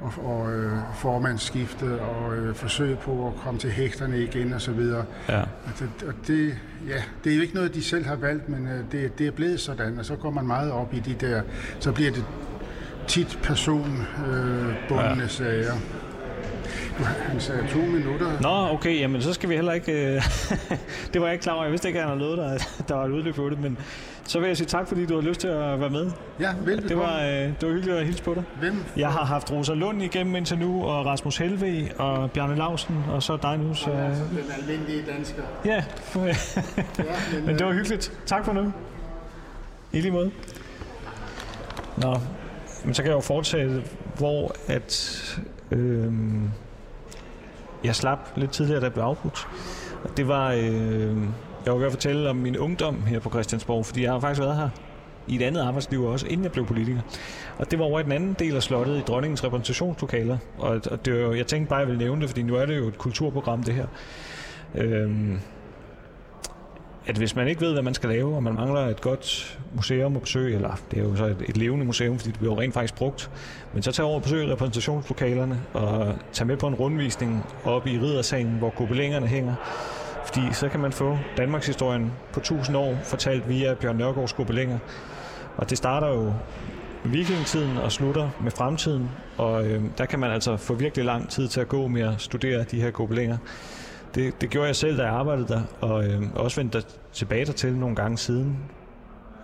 og, 0.00 0.12
og 0.24 0.52
øh, 0.52 0.72
formandsskiftet 0.94 1.98
og 2.00 2.36
øh, 2.36 2.54
forsøg 2.54 2.98
på 2.98 3.26
at 3.26 3.32
komme 3.44 3.60
til 3.60 3.70
hægterne 3.70 4.22
igen 4.22 4.52
og 4.52 4.60
så 4.60 4.72
videre. 4.72 5.04
Ja. 5.28 5.40
Og 5.40 5.46
det, 5.78 5.90
og 6.08 6.14
det, 6.26 6.54
ja, 6.88 7.02
det 7.24 7.32
er 7.32 7.36
jo 7.36 7.42
ikke 7.42 7.54
noget, 7.54 7.74
de 7.74 7.82
selv 7.84 8.06
har 8.06 8.16
valgt, 8.16 8.48
men 8.48 8.66
øh, 8.68 8.80
det, 8.92 9.18
det 9.18 9.26
er 9.26 9.30
blevet 9.30 9.60
sådan, 9.60 9.98
og 9.98 10.04
så 10.04 10.16
går 10.16 10.30
man 10.30 10.46
meget 10.46 10.72
op 10.72 10.94
i 10.94 10.98
de 11.00 11.14
der, 11.26 11.42
så 11.80 11.92
bliver 11.92 12.10
det 12.10 12.24
tit 13.06 13.38
personbundne 13.42 14.04
øh, 15.14 15.20
Ja. 15.20 15.26
sager. 15.28 15.72
Han 17.28 17.40
sagde 17.40 17.66
to 17.72 17.78
minutter. 17.78 18.40
Nå, 18.40 18.74
okay, 18.74 19.00
jamen 19.00 19.22
så 19.22 19.32
skal 19.32 19.48
vi 19.48 19.54
heller 19.54 19.72
ikke... 19.72 20.14
Øh, 20.16 20.22
det 21.12 21.20
var 21.20 21.26
jeg 21.26 21.32
ikke 21.34 21.42
klar 21.42 21.52
over. 21.54 21.62
Jeg 21.64 21.70
vidste 21.70 21.88
ikke, 21.88 22.00
at 22.00 22.08
han 22.08 22.18
havde 22.18 22.20
lovet 22.30 22.38
dig, 22.38 22.52
at 22.78 22.84
der 22.88 22.94
var 22.94 23.04
et 23.04 23.10
udløb 23.10 23.34
på 23.34 23.50
det, 23.50 23.60
men 23.60 23.78
så 24.28 24.40
vil 24.40 24.46
jeg 24.46 24.56
sige 24.56 24.66
tak, 24.66 24.88
fordi 24.88 25.06
du 25.06 25.14
har 25.14 25.22
lyst 25.22 25.40
til 25.40 25.48
at 25.48 25.80
være 25.80 25.90
med. 25.90 26.10
Ja, 26.40 26.54
velbekomme. 26.64 26.88
Det 26.88 26.96
var, 26.96 27.20
øh, 27.22 27.28
det 27.30 27.62
var 27.62 27.72
hyggeligt 27.72 27.98
at 27.98 28.04
hilse 28.06 28.22
på 28.22 28.34
dig. 28.34 28.44
Hvem? 28.60 28.84
Jeg 28.96 29.08
har 29.08 29.24
haft 29.24 29.52
Rosa 29.52 29.74
Lund 29.74 30.02
igennem 30.02 30.36
indtil 30.36 30.58
nu, 30.58 30.84
og 30.84 31.06
Rasmus 31.06 31.36
Helve 31.36 31.90
og 31.98 32.30
Bjarne 32.30 32.56
Lausen, 32.56 33.04
og 33.10 33.22
så 33.22 33.36
dig 33.36 33.58
nu. 33.58 33.74
Så, 33.74 33.90
Den 33.90 34.14
almindelige 34.58 35.02
dansker. 35.12 35.42
ja, 35.64 35.84
Ja, 36.16 36.20
men, 37.34 37.46
men 37.46 37.58
det 37.58 37.66
var 37.66 37.72
hyggeligt. 37.72 38.12
Tak 38.26 38.44
for 38.44 38.52
nu. 38.52 38.72
I 39.92 40.00
lige 40.00 40.12
måde. 40.12 40.30
Nå, 41.96 42.16
men 42.84 42.94
så 42.94 43.02
kan 43.02 43.10
jeg 43.10 43.16
jo 43.16 43.20
fortsætte, 43.20 43.82
hvor 44.18 44.54
at... 44.66 45.24
Øh, 45.70 46.12
jeg 47.84 47.94
slap 47.96 48.18
lidt 48.36 48.50
tidligere, 48.50 48.80
da 48.80 48.84
jeg 48.84 48.92
blev 48.92 49.04
afbrudt. 49.04 49.48
Det 50.16 50.28
var... 50.28 50.52
Øh, 50.52 51.16
jeg 51.64 51.72
vil 51.72 51.80
gerne 51.80 51.90
fortælle 51.90 52.30
om 52.30 52.36
min 52.36 52.56
ungdom 52.58 53.02
her 53.02 53.18
på 53.20 53.30
Christiansborg, 53.30 53.86
fordi 53.86 54.02
jeg 54.02 54.12
har 54.12 54.20
faktisk 54.20 54.40
været 54.40 54.56
her 54.56 54.68
i 55.26 55.36
et 55.36 55.42
andet 55.42 55.60
arbejdsliv 55.60 56.04
også, 56.04 56.26
inden 56.26 56.44
jeg 56.44 56.52
blev 56.52 56.66
politiker. 56.66 57.00
Og 57.58 57.70
det 57.70 57.78
var 57.78 57.84
over 57.84 58.00
i 58.00 58.02
den 58.02 58.12
anden 58.12 58.36
del 58.38 58.56
af 58.56 58.62
slottet 58.62 58.98
i 58.98 59.00
dronningens 59.00 59.44
repræsentationslokaler. 59.44 60.38
Og, 60.58 60.80
og 60.90 61.04
det 61.04 61.12
var, 61.14 61.20
jo- 61.20 61.34
jeg 61.34 61.46
tænkte 61.46 61.68
bare, 61.68 61.78
at 61.78 61.80
jeg 61.80 61.88
ville 61.88 62.04
nævne 62.04 62.20
det, 62.20 62.30
fordi 62.30 62.42
nu 62.42 62.54
er 62.54 62.66
det 62.66 62.76
jo 62.78 62.88
et 62.88 62.98
kulturprogram, 62.98 63.62
det 63.62 63.74
her. 63.74 63.86
Øhm, 64.74 65.38
at 67.06 67.16
hvis 67.16 67.36
man 67.36 67.48
ikke 67.48 67.60
ved, 67.60 67.72
hvad 67.72 67.82
man 67.82 67.94
skal 67.94 68.08
lave, 68.08 68.36
og 68.36 68.42
man 68.42 68.54
mangler 68.54 68.80
et 68.80 69.00
godt 69.00 69.58
museum 69.74 70.16
at 70.16 70.22
besøge, 70.22 70.54
eller 70.54 70.80
det 70.90 70.98
er 70.98 71.02
jo 71.02 71.16
så 71.16 71.24
et, 71.24 71.36
et 71.48 71.56
levende 71.56 71.84
museum, 71.86 72.18
fordi 72.18 72.30
det 72.30 72.38
bliver 72.38 72.54
jo 72.54 72.60
rent 72.60 72.74
faktisk 72.74 72.94
brugt, 72.94 73.30
men 73.74 73.82
så 73.82 73.92
tag 73.92 74.04
over 74.04 74.14
og 74.14 74.22
besøg 74.22 74.48
repræsentationslokalerne 74.48 75.60
og 75.74 76.14
tag 76.32 76.46
med 76.46 76.56
på 76.56 76.66
en 76.66 76.74
rundvisning 76.74 77.44
op 77.64 77.86
i 77.86 77.98
riddersalen, 77.98 78.58
hvor 78.58 78.70
gobelængerne 78.70 79.26
hænger. 79.26 79.54
Fordi 80.28 80.52
så 80.52 80.68
kan 80.68 80.80
man 80.80 80.92
få 80.92 81.18
Danmarks 81.36 81.66
historien 81.66 82.12
på 82.32 82.40
1000 82.40 82.76
år 82.76 82.94
fortalt 83.02 83.48
via 83.48 83.74
Bjørn 83.74 83.96
Nørgaards 83.96 84.32
gobelinger. 84.32 84.78
Og 85.56 85.70
det 85.70 85.78
starter 85.78 86.08
jo 86.08 86.32
med 87.04 87.12
vikingetiden 87.12 87.76
og 87.76 87.92
slutter 87.92 88.30
med 88.40 88.50
fremtiden, 88.50 89.10
og 89.36 89.66
øh, 89.66 89.82
der 89.98 90.04
kan 90.04 90.18
man 90.18 90.30
altså 90.30 90.56
få 90.56 90.74
virkelig 90.74 91.04
lang 91.04 91.28
tid 91.28 91.48
til 91.48 91.60
at 91.60 91.68
gå 91.68 91.86
med 91.86 92.02
at 92.02 92.14
studere 92.20 92.64
de 92.64 92.80
her 92.80 92.90
gobelinger. 92.90 93.38
Det, 94.14 94.40
det 94.40 94.50
gjorde 94.50 94.66
jeg 94.66 94.76
selv, 94.76 94.98
da 94.98 95.02
jeg 95.02 95.12
arbejdede 95.12 95.48
der, 95.48 95.62
og 95.80 96.06
øh, 96.06 96.22
også 96.34 96.60
vendt 96.60 96.72
der 96.72 96.80
tilbage 97.12 97.44
dertil 97.44 97.74
nogle 97.74 97.96
gange 97.96 98.18
siden, 98.18 98.58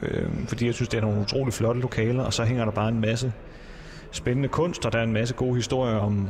øh, 0.03 0.29
fordi 0.49 0.67
jeg 0.67 0.75
synes, 0.75 0.89
det 0.89 0.99
er 0.99 1.03
nogle 1.03 1.21
utrolig 1.21 1.55
flotte 1.55 1.81
lokaler, 1.81 2.25
og 2.25 2.33
så 2.33 2.45
hænger 2.45 2.65
der 2.65 2.73
bare 2.73 2.89
en 2.89 3.01
masse 3.01 3.33
spændende 4.11 4.49
kunst, 4.49 4.87
og 4.87 4.93
der 4.93 4.99
er 4.99 5.03
en 5.03 5.13
masse 5.13 5.35
gode 5.35 5.55
historier 5.55 5.97
om 5.97 6.29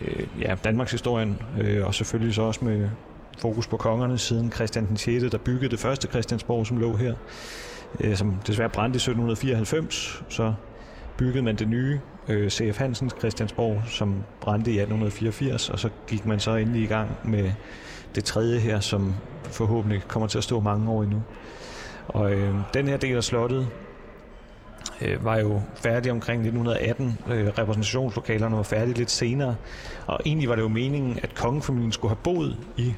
øh, 0.00 0.26
ja, 0.40 0.54
Danmarks 0.64 0.92
historien, 0.92 1.42
øh, 1.60 1.86
og 1.86 1.94
selvfølgelig 1.94 2.34
så 2.34 2.42
også 2.42 2.64
med 2.64 2.88
fokus 3.36 3.66
på 3.66 3.76
kongerne 3.76 4.18
siden 4.18 4.52
Christian 4.52 4.86
den 4.86 4.96
6., 4.96 5.24
der 5.30 5.38
byggede 5.38 5.68
det 5.68 5.78
første 5.78 6.08
Christiansborg, 6.08 6.66
som 6.66 6.78
lå 6.78 6.96
her, 6.96 7.14
øh, 8.00 8.16
som 8.16 8.36
desværre 8.46 8.68
brændte 8.68 8.96
i 8.96 9.00
1794, 9.00 10.22
så 10.28 10.54
byggede 11.16 11.42
man 11.42 11.56
det 11.56 11.68
nye 11.68 12.00
øh, 12.28 12.50
C.F. 12.50 12.78
Hansens 12.78 13.14
Christiansborg, 13.18 13.82
som 13.86 14.14
brændte 14.40 14.70
i 14.70 14.78
1884, 14.78 15.70
og 15.70 15.78
så 15.78 15.88
gik 16.06 16.26
man 16.26 16.40
så 16.40 16.56
endelig 16.56 16.82
i 16.82 16.86
gang 16.86 17.10
med 17.24 17.52
det 18.14 18.24
tredje 18.24 18.58
her, 18.58 18.80
som 18.80 19.14
forhåbentlig 19.44 20.02
kommer 20.08 20.28
til 20.28 20.38
at 20.38 20.44
stå 20.44 20.60
mange 20.60 20.90
år 20.90 21.02
endnu. 21.02 21.22
Og 22.08 22.32
øh, 22.32 22.54
den 22.74 22.88
her 22.88 22.96
del 22.96 23.16
af 23.16 23.24
slottet 23.24 23.68
øh, 25.00 25.24
var 25.24 25.38
jo 25.38 25.60
færdig 25.74 26.12
omkring 26.12 26.40
1918. 26.40 27.18
Øh, 27.30 27.46
repræsentationslokalerne 27.58 28.56
var 28.56 28.62
færdige 28.62 28.96
lidt 28.96 29.10
senere. 29.10 29.56
Og 30.06 30.20
egentlig 30.26 30.48
var 30.48 30.54
det 30.54 30.62
jo 30.62 30.68
meningen, 30.68 31.18
at 31.22 31.34
kongefamilien 31.34 31.92
skulle 31.92 32.10
have 32.10 32.22
boet 32.22 32.56
i 32.76 32.94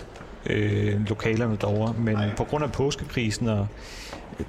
øh, 0.47 1.09
lokalerne 1.09 1.57
derovre. 1.61 1.95
Men 1.99 2.17
på 2.37 2.45
grund 2.45 2.65
af 2.65 2.73
påskekrisen 2.73 3.49
og 3.49 3.67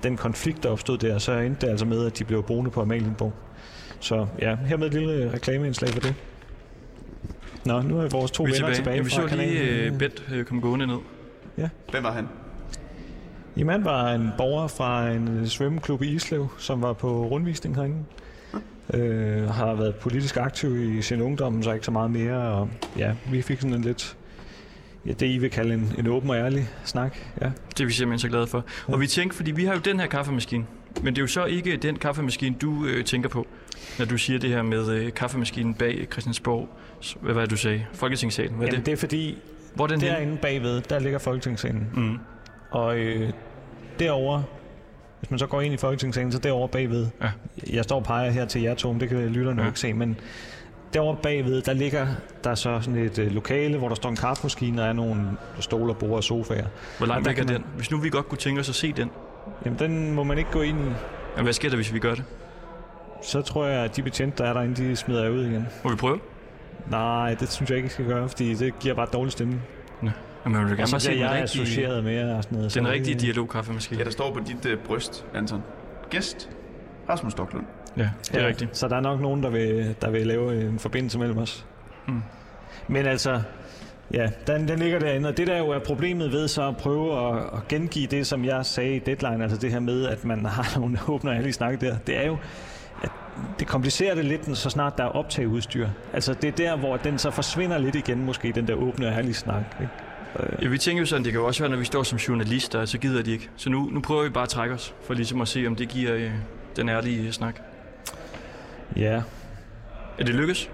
den 0.03 0.17
konflikt, 0.17 0.63
der 0.63 0.69
opstod 0.69 0.97
der, 0.97 1.17
så 1.17 1.31
endte 1.31 1.65
det 1.65 1.71
altså 1.71 1.85
med, 1.85 2.05
at 2.05 2.19
de 2.19 2.23
blev 2.23 2.43
boende 2.43 2.71
på 2.71 2.81
Amalienborg. 2.81 3.33
Så 3.99 4.27
ja, 4.41 4.55
hermed 4.55 4.87
et 4.87 4.93
lille 4.93 5.33
reklameindslag 5.33 5.89
for 5.89 5.99
det. 5.99 6.15
Nå, 7.65 7.81
nu 7.81 7.99
er 7.99 8.07
vores 8.09 8.31
to 8.31 8.43
Vi 8.43 8.49
er 8.49 8.53
venner 8.53 8.73
tilbage. 8.73 8.75
tilbage 8.75 8.95
Ja, 8.95 9.01
vi 9.01 9.09
fra 9.09 9.29
så 9.29 9.35
lige 9.35 9.57
kanalen. 9.57 9.93
øh, 9.93 9.99
Bent 9.99 10.23
øh, 10.33 10.45
komme 10.45 10.61
gående 10.61 10.87
ned. 10.87 10.97
Hvem 11.91 12.03
var 12.03 12.11
han? 12.11 12.27
Jamen, 13.57 13.71
han 13.71 13.85
var 13.85 14.11
en 14.13 14.29
borger 14.37 14.67
fra 14.67 15.09
en 15.09 15.47
svømmeklub 15.47 16.01
i 16.01 16.07
Islev, 16.07 16.47
som 16.57 16.81
var 16.81 16.93
på 16.93 17.25
rundvisning 17.25 17.75
herinde. 17.75 17.97
Øh, 18.93 19.49
har 19.49 19.73
været 19.75 19.95
politisk 19.95 20.37
aktiv 20.37 20.97
i 20.97 21.01
sin 21.01 21.21
ungdom, 21.21 21.63
så 21.63 21.71
ikke 21.71 21.85
så 21.85 21.91
meget 21.91 22.11
mere. 22.11 22.37
Og 22.37 22.69
ja, 22.97 23.13
vi 23.31 23.41
fik 23.41 23.61
sådan 23.61 23.75
en 23.75 23.81
lidt, 23.81 24.17
ja, 25.05 25.11
det 25.11 25.25
I 25.25 25.37
vil 25.37 25.49
kalde 25.49 25.73
en, 25.73 25.93
en 25.97 26.07
åben 26.07 26.29
og 26.29 26.35
ærlig 26.35 26.69
snak. 26.83 27.17
Ja. 27.41 27.51
Det 27.69 27.79
er 27.79 27.85
vi 27.85 27.91
simpelthen 27.93 28.19
så 28.19 28.27
glade 28.27 28.47
for. 28.47 28.65
Og 28.87 28.99
vi 28.99 29.07
tænkte, 29.07 29.37
fordi 29.37 29.51
vi 29.51 29.65
har 29.65 29.73
jo 29.73 29.79
den 29.79 29.99
her 29.99 30.07
kaffemaskine. 30.07 30.65
Men 31.03 31.05
det 31.15 31.17
er 31.17 31.23
jo 31.23 31.27
så 31.27 31.45
ikke 31.45 31.77
den 31.77 31.95
kaffemaskine, 31.95 32.55
du 32.61 32.85
øh, 32.85 33.05
tænker 33.05 33.29
på, 33.29 33.47
når 33.99 34.05
du 34.05 34.17
siger 34.17 34.39
det 34.39 34.49
her 34.49 34.61
med 34.61 34.89
øh, 34.91 35.13
kaffemaskinen 35.13 35.73
bag 35.73 36.07
Christiansborg. 36.11 36.69
Hvad 37.21 37.33
var 37.33 37.41
det, 37.41 37.49
du 37.51 37.57
sagde? 37.57 37.85
Folketingssalen. 37.93 38.53
Hvad 38.55 38.67
er 38.67 38.71
Jamen, 38.71 38.77
det? 38.79 38.85
det 38.85 38.91
er 38.91 38.97
fordi, 38.97 39.37
Hvor 39.75 39.83
er 39.83 39.87
den 39.87 40.01
henne? 40.01 40.15
derinde 40.15 40.37
bagved, 40.37 40.81
der 40.81 40.99
ligger 40.99 41.19
Folketingssalen. 41.19 41.87
Mm. 41.95 42.17
Og 42.71 42.97
øh, 42.97 43.29
derovre, 43.99 44.43
hvis 45.19 45.29
man 45.31 45.39
så 45.39 45.47
går 45.47 45.61
ind 45.61 45.73
i 45.73 45.77
Folketingssalen, 45.77 46.31
så 46.31 46.39
derovre 46.39 46.67
bagved, 46.69 47.07
Ja. 47.21 47.29
jeg 47.73 47.83
står 47.83 47.95
og 47.95 48.03
peger 48.03 48.31
her 48.31 48.45
til 48.45 48.61
jer 48.61 48.75
to, 48.75 48.91
men 48.91 49.01
det 49.01 49.09
kan 49.09 49.17
lytterne 49.17 49.57
ja. 49.61 49.63
Ja. 49.65 49.69
ikke 49.69 49.79
se, 49.79 49.93
men 49.93 50.17
derovre 50.93 51.17
bagved, 51.23 51.61
der 51.61 51.73
ligger 51.73 52.07
der 52.43 52.55
så 52.55 52.81
sådan 52.81 52.99
et 52.99 53.19
øh, 53.19 53.31
lokale, 53.31 53.77
hvor 53.77 53.87
der 53.87 53.95
står 53.95 54.09
en 54.09 54.15
kaffemaskine, 54.15 54.81
og 54.81 54.87
er 54.87 54.93
nogle 54.93 55.21
stoler, 55.59 55.93
bord 55.93 56.11
og 56.11 56.23
sofaer. 56.23 56.65
Hvor 56.97 57.07
langt 57.07 57.27
væk 57.27 57.39
er 57.39 57.43
den? 57.43 57.63
Hvis 57.75 57.91
nu 57.91 57.97
vi 57.97 58.09
godt 58.09 58.29
kunne 58.29 58.37
tænke 58.37 58.59
os 58.61 58.69
at 58.69 58.75
se 58.75 58.93
den, 58.93 59.11
Jamen, 59.65 59.79
den 59.79 60.11
må 60.13 60.23
man 60.23 60.37
ikke 60.37 60.51
gå 60.51 60.61
ind 60.61 60.79
i. 60.79 60.91
ja, 61.37 61.41
hvad 61.43 61.53
sker 61.53 61.69
der, 61.69 61.75
hvis 61.75 61.93
vi 61.93 61.99
gør 61.99 62.15
det? 62.15 62.23
Så 63.23 63.41
tror 63.41 63.65
jeg, 63.65 63.83
at 63.83 63.95
de 63.95 64.01
betjente, 64.03 64.43
der 64.43 64.49
er 64.49 64.53
derinde, 64.53 64.75
de 64.89 64.95
smider 64.95 65.23
jer 65.23 65.29
ud 65.29 65.45
igen. 65.45 65.67
Må 65.83 65.89
vi 65.89 65.95
prøve? 65.95 66.19
Nej, 66.89 67.33
det 67.39 67.51
synes 67.51 67.69
jeg 67.69 67.77
ikke, 67.77 67.87
I 67.87 67.89
skal 67.89 68.05
gøre, 68.05 68.29
fordi 68.29 68.53
det 68.53 68.79
giver 68.79 68.95
bare 68.95 69.07
dårlig 69.13 69.31
stemning. 69.31 69.61
Jamen, 70.45 70.59
jeg 70.59 70.67
vil 70.69 70.77
gerne 70.77 70.87
så 70.87 70.93
bare 70.93 70.99
se 70.99 71.09
bliver 71.09 71.27
den 71.27 71.35
jeg 71.35 71.41
rigtige, 71.43 71.61
associeret 71.61 72.03
med 72.03 72.13
jer 72.13 72.35
og 72.37 72.43
sådan 72.43 72.57
noget. 72.57 72.75
den 72.75 72.87
rigtige 72.87 73.19
dialogkaffemaskine. 73.19 73.97
Ja, 73.99 74.03
der 74.05 74.11
står 74.11 74.33
på 74.33 74.39
dit 74.39 74.65
øh, 74.65 74.77
bryst, 74.77 75.25
Anton. 75.33 75.63
Gæst. 76.09 76.49
Rasmus 77.09 77.31
Stocklund. 77.31 77.65
Ja, 77.99 78.09
det 78.27 78.35
er 78.35 78.41
ja, 78.41 78.47
rigtigt. 78.47 78.77
Så 78.77 78.87
der 78.87 78.95
er 78.95 79.01
nok 79.01 79.21
nogen, 79.21 79.43
der 79.43 79.49
vil, 79.49 79.95
der 80.01 80.09
vil 80.09 80.27
lave 80.27 80.61
en 80.61 80.79
forbindelse 80.79 81.19
mellem 81.19 81.37
os. 81.37 81.65
Mm. 82.07 82.21
Men 82.87 83.05
altså, 83.05 83.41
ja, 84.13 84.29
den, 84.47 84.67
den 84.67 84.79
ligger 84.79 84.99
derinde, 84.99 85.29
og 85.29 85.37
det 85.37 85.47
der 85.47 85.57
jo 85.57 85.69
er 85.69 85.79
problemet 85.79 86.31
ved 86.31 86.47
så 86.47 86.67
at 86.67 86.77
prøve 86.77 87.29
at, 87.29 87.43
at 87.53 87.67
gengive 87.67 88.07
det, 88.07 88.27
som 88.27 88.45
jeg 88.45 88.65
sagde 88.65 88.95
i 88.95 88.99
deadline, 88.99 89.43
altså 89.43 89.57
det 89.57 89.71
her 89.71 89.79
med, 89.79 90.05
at 90.05 90.25
man 90.25 90.45
har 90.55 90.79
nogle 90.79 90.99
åbne 91.07 91.31
og 91.31 91.35
ærlige 91.35 91.53
snak 91.53 91.81
der, 91.81 91.97
det 91.97 92.17
er 92.17 92.25
jo, 92.25 92.37
at 93.01 93.11
det 93.59 93.67
komplicerer 93.67 94.15
det 94.15 94.25
lidt, 94.25 94.57
så 94.57 94.69
snart 94.69 94.97
der 94.97 95.03
er 95.03 95.07
optageudstyr. 95.07 95.87
Altså 96.13 96.33
det 96.33 96.47
er 96.47 96.51
der, 96.51 96.77
hvor 96.77 96.97
den 96.97 97.17
så 97.17 97.31
forsvinder 97.31 97.77
lidt 97.77 97.95
igen, 97.95 98.25
måske, 98.25 98.51
den 98.51 98.67
der 98.67 98.73
åbne 98.73 99.07
og 99.07 99.13
ærlige 99.13 99.33
snak. 99.33 99.63
Ikke? 99.81 99.93
Ja, 100.61 100.67
vi 100.67 100.77
tænker 100.77 101.01
jo 101.01 101.05
sådan, 101.05 101.23
det 101.23 101.31
kan 101.31 101.41
jo 101.41 101.47
også 101.47 101.63
være, 101.63 101.69
når 101.69 101.77
vi 101.77 101.85
står 101.85 102.03
som 102.03 102.17
journalister, 102.17 102.85
så 102.85 102.97
gider 102.97 103.23
de 103.23 103.31
ikke. 103.31 103.49
Så 103.55 103.69
nu, 103.69 103.89
nu 103.91 104.01
prøver 104.01 104.23
vi 104.23 104.29
bare 104.29 104.43
at 104.43 104.49
trække 104.49 104.75
os, 104.75 104.95
for 105.03 105.13
ligesom 105.13 105.41
at 105.41 105.47
se, 105.47 105.67
om 105.67 105.75
det 105.75 105.89
giver 105.89 106.15
øh, 106.15 106.31
den 106.75 106.89
ærlige 106.89 107.31
snak. 107.31 107.61
Ja, 108.95 109.21
Er 110.17 110.23
det 110.23 110.35
lykkes? 110.35 110.69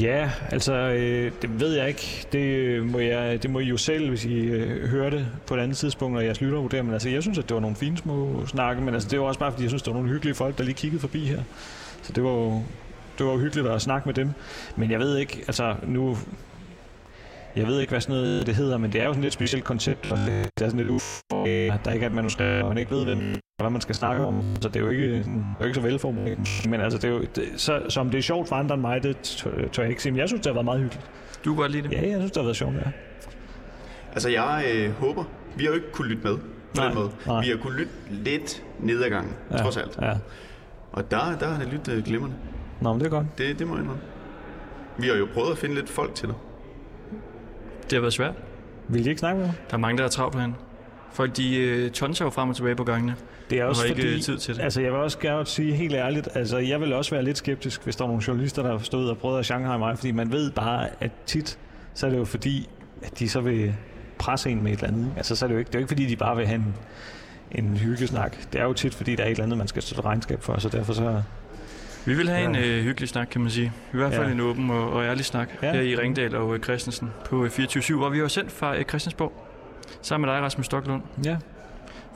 Ja, 0.00 0.30
altså, 0.50 0.72
øh, 0.72 1.32
det 1.42 1.60
ved 1.60 1.74
jeg 1.74 1.88
ikke. 1.88 2.26
Det 2.32 2.38
øh, 2.38 2.84
må, 2.84 2.98
jeg, 2.98 3.42
det 3.42 3.50
må 3.50 3.58
I 3.58 3.64
jo 3.64 3.76
selv, 3.76 4.08
hvis 4.08 4.24
I 4.24 4.34
øh, 4.34 4.88
hører 4.88 5.10
det 5.10 5.26
på 5.46 5.54
et 5.54 5.60
andet 5.60 5.76
tidspunkt, 5.76 6.14
når 6.14 6.20
jeres 6.20 6.40
lytter 6.40 6.58
vurderer. 6.58 6.82
Men 6.82 6.92
altså, 6.92 7.08
jeg 7.08 7.22
synes, 7.22 7.38
at 7.38 7.48
det 7.48 7.54
var 7.54 7.60
nogle 7.60 7.76
fine 7.76 7.96
små 7.96 8.46
snakke, 8.46 8.82
men 8.82 8.94
altså, 8.94 9.08
det 9.08 9.20
var 9.20 9.26
også 9.26 9.40
bare, 9.40 9.52
fordi 9.52 9.62
jeg 9.62 9.70
synes, 9.70 9.82
det 9.82 9.90
var 9.90 9.98
nogle 9.98 10.12
hyggelige 10.12 10.34
folk, 10.34 10.58
der 10.58 10.64
lige 10.64 10.74
kiggede 10.74 11.00
forbi 11.00 11.24
her. 11.24 11.42
Så 12.02 12.12
det 12.12 12.24
var 12.24 12.30
jo 12.30 12.62
det 13.18 13.26
var 13.26 13.32
jo 13.32 13.38
hyggeligt 13.38 13.68
at 13.68 13.82
snakke 13.82 14.08
med 14.08 14.14
dem. 14.14 14.30
Men 14.76 14.90
jeg 14.90 15.00
ved 15.00 15.16
ikke, 15.16 15.44
altså 15.46 15.74
nu... 15.86 16.16
Jeg 17.56 17.66
ved 17.66 17.80
ikke, 17.80 17.90
hvad 17.90 18.00
sådan 18.00 18.16
noget 18.16 18.46
det 18.46 18.54
hedder, 18.54 18.78
men 18.78 18.92
det 18.92 19.00
er 19.00 19.04
jo 19.04 19.10
sådan 19.10 19.20
et 19.20 19.24
lidt 19.24 19.34
specielt 19.34 19.64
koncept, 19.64 20.12
og 20.12 20.18
det, 20.18 20.26
det 20.58 20.64
er 20.64 20.68
sådan 20.68 20.76
lidt 20.80 20.90
uf, 20.90 21.20
der 21.30 21.90
ikke 21.92 22.04
er 22.04 22.08
et 22.10 22.14
manuskript, 22.14 22.62
og 22.62 22.68
man 22.68 22.78
ikke 22.78 22.90
ved, 22.90 23.04
hvem, 23.04 23.34
hvad 23.60 23.70
man 23.70 23.80
skal 23.80 23.94
snakke 23.94 24.24
om. 24.24 24.42
Så 24.60 24.68
det 24.68 24.76
er 24.76 24.80
jo 24.80 24.88
ikke, 24.90 25.08
det 25.12 25.26
er 25.26 25.54
jo 25.60 25.64
ikke 25.64 25.74
så 25.74 25.80
velformuleret. 25.80 26.66
Men 26.68 26.80
altså, 26.80 26.98
det 26.98 27.04
er 27.04 27.12
jo, 27.14 27.20
det, 27.36 27.44
så, 27.56 27.82
så 27.88 28.00
om 28.00 28.10
det 28.10 28.18
er 28.18 28.22
sjovt 28.22 28.48
for 28.48 28.56
andre 28.56 28.74
end 28.74 28.82
mig, 28.82 29.02
det 29.02 29.16
tør, 29.72 29.82
jeg 29.82 29.90
ikke 29.90 30.02
sige. 30.02 30.12
Men 30.12 30.18
jeg 30.18 30.28
synes, 30.28 30.40
det 30.40 30.46
har 30.46 30.54
været 30.54 30.64
meget 30.64 30.80
hyggeligt. 30.80 31.06
Du 31.44 31.50
kan 31.52 31.56
godt 31.56 31.72
lide 31.72 31.82
det? 31.88 31.92
Ja, 31.92 32.00
jeg 32.08 32.16
synes, 32.16 32.30
det 32.30 32.36
har 32.36 32.44
været 32.44 32.56
sjovt, 32.56 32.74
ja. 32.74 32.90
Altså, 34.12 34.28
jeg 34.28 34.64
øh, 34.74 34.90
håber... 34.92 35.24
Vi 35.56 35.64
har 35.64 35.70
jo 35.70 35.74
ikke 35.74 35.92
kunnet 35.92 36.10
lytte 36.10 36.24
med 36.28 36.36
på 36.36 36.42
Nej, 36.76 36.86
den 36.86 36.94
måde. 36.94 37.10
nej. 37.26 37.40
Vi 37.44 37.48
har 37.48 37.56
kunnet 37.56 37.78
lytte 37.78 37.92
lidt 38.10 38.62
nedadgangen, 38.80 39.32
ja. 39.50 39.56
trods 39.56 39.76
alt. 39.76 39.98
Ja. 40.02 40.12
Og 40.92 41.10
der, 41.10 41.38
der 41.40 41.46
har 41.48 41.58
det 41.62 41.72
lyttet 41.72 42.04
glimrende. 42.04 42.36
Nå, 42.80 42.92
men 42.92 43.00
det 43.00 43.06
er 43.06 43.10
godt. 43.10 43.26
Det, 43.38 43.58
det 43.58 43.66
må 43.66 43.74
jeg 43.74 43.82
indrømme. 43.82 44.02
Vi 44.98 45.06
har 45.08 45.14
jo 45.14 45.28
prøvet 45.34 45.50
at 45.52 45.58
finde 45.58 45.74
lidt 45.74 45.88
folk 45.90 46.14
til 46.14 46.28
dig. 46.28 46.36
Det 47.84 47.92
har 47.92 48.00
været 48.00 48.12
svært. 48.12 48.34
Vil 48.88 49.04
de 49.04 49.08
ikke 49.08 49.18
snakke 49.18 49.38
med 49.38 49.46
mig? 49.46 49.54
Der 49.70 49.74
er 49.76 49.80
mange, 49.80 49.98
der 49.98 50.04
er 50.04 50.08
travlt 50.08 50.34
herinde. 50.34 50.54
Folk, 51.12 51.36
de 51.36 51.56
øh, 51.56 51.90
tonser 51.90 52.24
jo 52.24 52.30
frem 52.30 52.48
og 52.48 52.56
tilbage 52.56 52.74
på 52.76 52.84
gangene. 52.84 53.16
Det 53.50 53.58
er 53.58 53.62
Og 53.62 53.68
også 53.68 53.82
har 53.86 53.94
fordi, 53.94 54.14
øh, 54.14 54.20
tid 54.20 54.38
til 54.38 54.54
det. 54.56 54.62
altså 54.62 54.80
jeg 54.80 54.92
vil 54.92 55.00
også 55.00 55.18
gerne 55.18 55.46
sige 55.46 55.74
helt 55.74 55.94
ærligt, 55.94 56.28
altså 56.34 56.58
jeg 56.58 56.80
vil 56.80 56.92
også 56.92 57.10
være 57.10 57.22
lidt 57.24 57.38
skeptisk, 57.38 57.84
hvis 57.84 57.96
der 57.96 58.04
er 58.04 58.08
nogle 58.08 58.22
journalister, 58.28 58.62
der 58.62 58.78
stod 58.78 59.08
og 59.08 59.18
prøvede 59.18 59.38
at 59.38 59.44
Shanghai 59.44 59.78
mig, 59.78 59.98
fordi 59.98 60.12
man 60.12 60.32
ved 60.32 60.50
bare, 60.50 60.88
at 61.00 61.10
tit, 61.26 61.58
så 61.94 62.06
er 62.06 62.10
det 62.10 62.18
jo 62.18 62.24
fordi, 62.24 62.68
at 63.02 63.18
de 63.18 63.28
så 63.28 63.40
vil 63.40 63.74
presse 64.18 64.50
en 64.50 64.62
med 64.62 64.72
et 64.72 64.78
eller 64.78 64.88
andet. 64.88 65.12
Altså 65.16 65.36
så 65.36 65.44
er 65.44 65.48
det 65.48 65.54
jo 65.54 65.58
ikke, 65.58 65.68
det 65.68 65.74
er 65.74 65.78
jo 65.78 65.82
ikke 65.82 65.90
fordi, 65.90 66.06
de 66.06 66.16
bare 66.16 66.36
vil 66.36 66.46
have 66.46 66.56
en, 66.56 66.74
en 67.52 67.76
hyggesnak. 67.76 68.36
Det 68.52 68.60
er 68.60 68.64
jo 68.64 68.72
tit, 68.72 68.94
fordi 68.94 69.16
der 69.16 69.22
er 69.22 69.26
et 69.26 69.30
eller 69.30 69.44
andet, 69.44 69.58
man 69.58 69.68
skal 69.68 69.82
stå 69.82 70.02
regnskab 70.02 70.42
for, 70.42 70.60
så 70.60 70.68
derfor 70.68 70.92
så... 70.92 71.22
Vi 72.06 72.14
vil 72.14 72.28
have 72.28 72.40
Ja. 72.40 72.48
en 72.48 72.56
øh, 72.56 72.84
hyggelig 72.84 73.08
snak, 73.08 73.26
kan 73.30 73.40
man 73.40 73.50
sige. 73.50 73.72
I 73.92 73.96
hvert 73.96 74.12
fald 74.14 74.26
Ja. 74.26 74.32
en 74.32 74.40
åben 74.40 74.70
og, 74.70 74.90
og 74.90 75.04
ærlig 75.04 75.24
snak 75.24 75.48
Ja. 75.62 75.72
her 75.72 75.80
i 75.80 75.96
Ringdal 75.96 76.36
og 76.36 76.54
øh, 76.54 76.60
Christensen 76.60 77.10
på 77.24 77.44
øh, 77.44 77.50
24 77.50 77.98
hvor 77.98 78.08
vi 78.08 78.18
har 78.18 78.28
sendt 78.28 78.52
fra 78.52 78.76
øh, 78.78 78.84
Christiansborg. 78.84 79.32
Sammen 80.02 80.26
med 80.28 80.34
dig, 80.34 80.42
Rasmus 80.42 80.66
Stocklund, 80.66 81.02
Ja, 81.24 81.36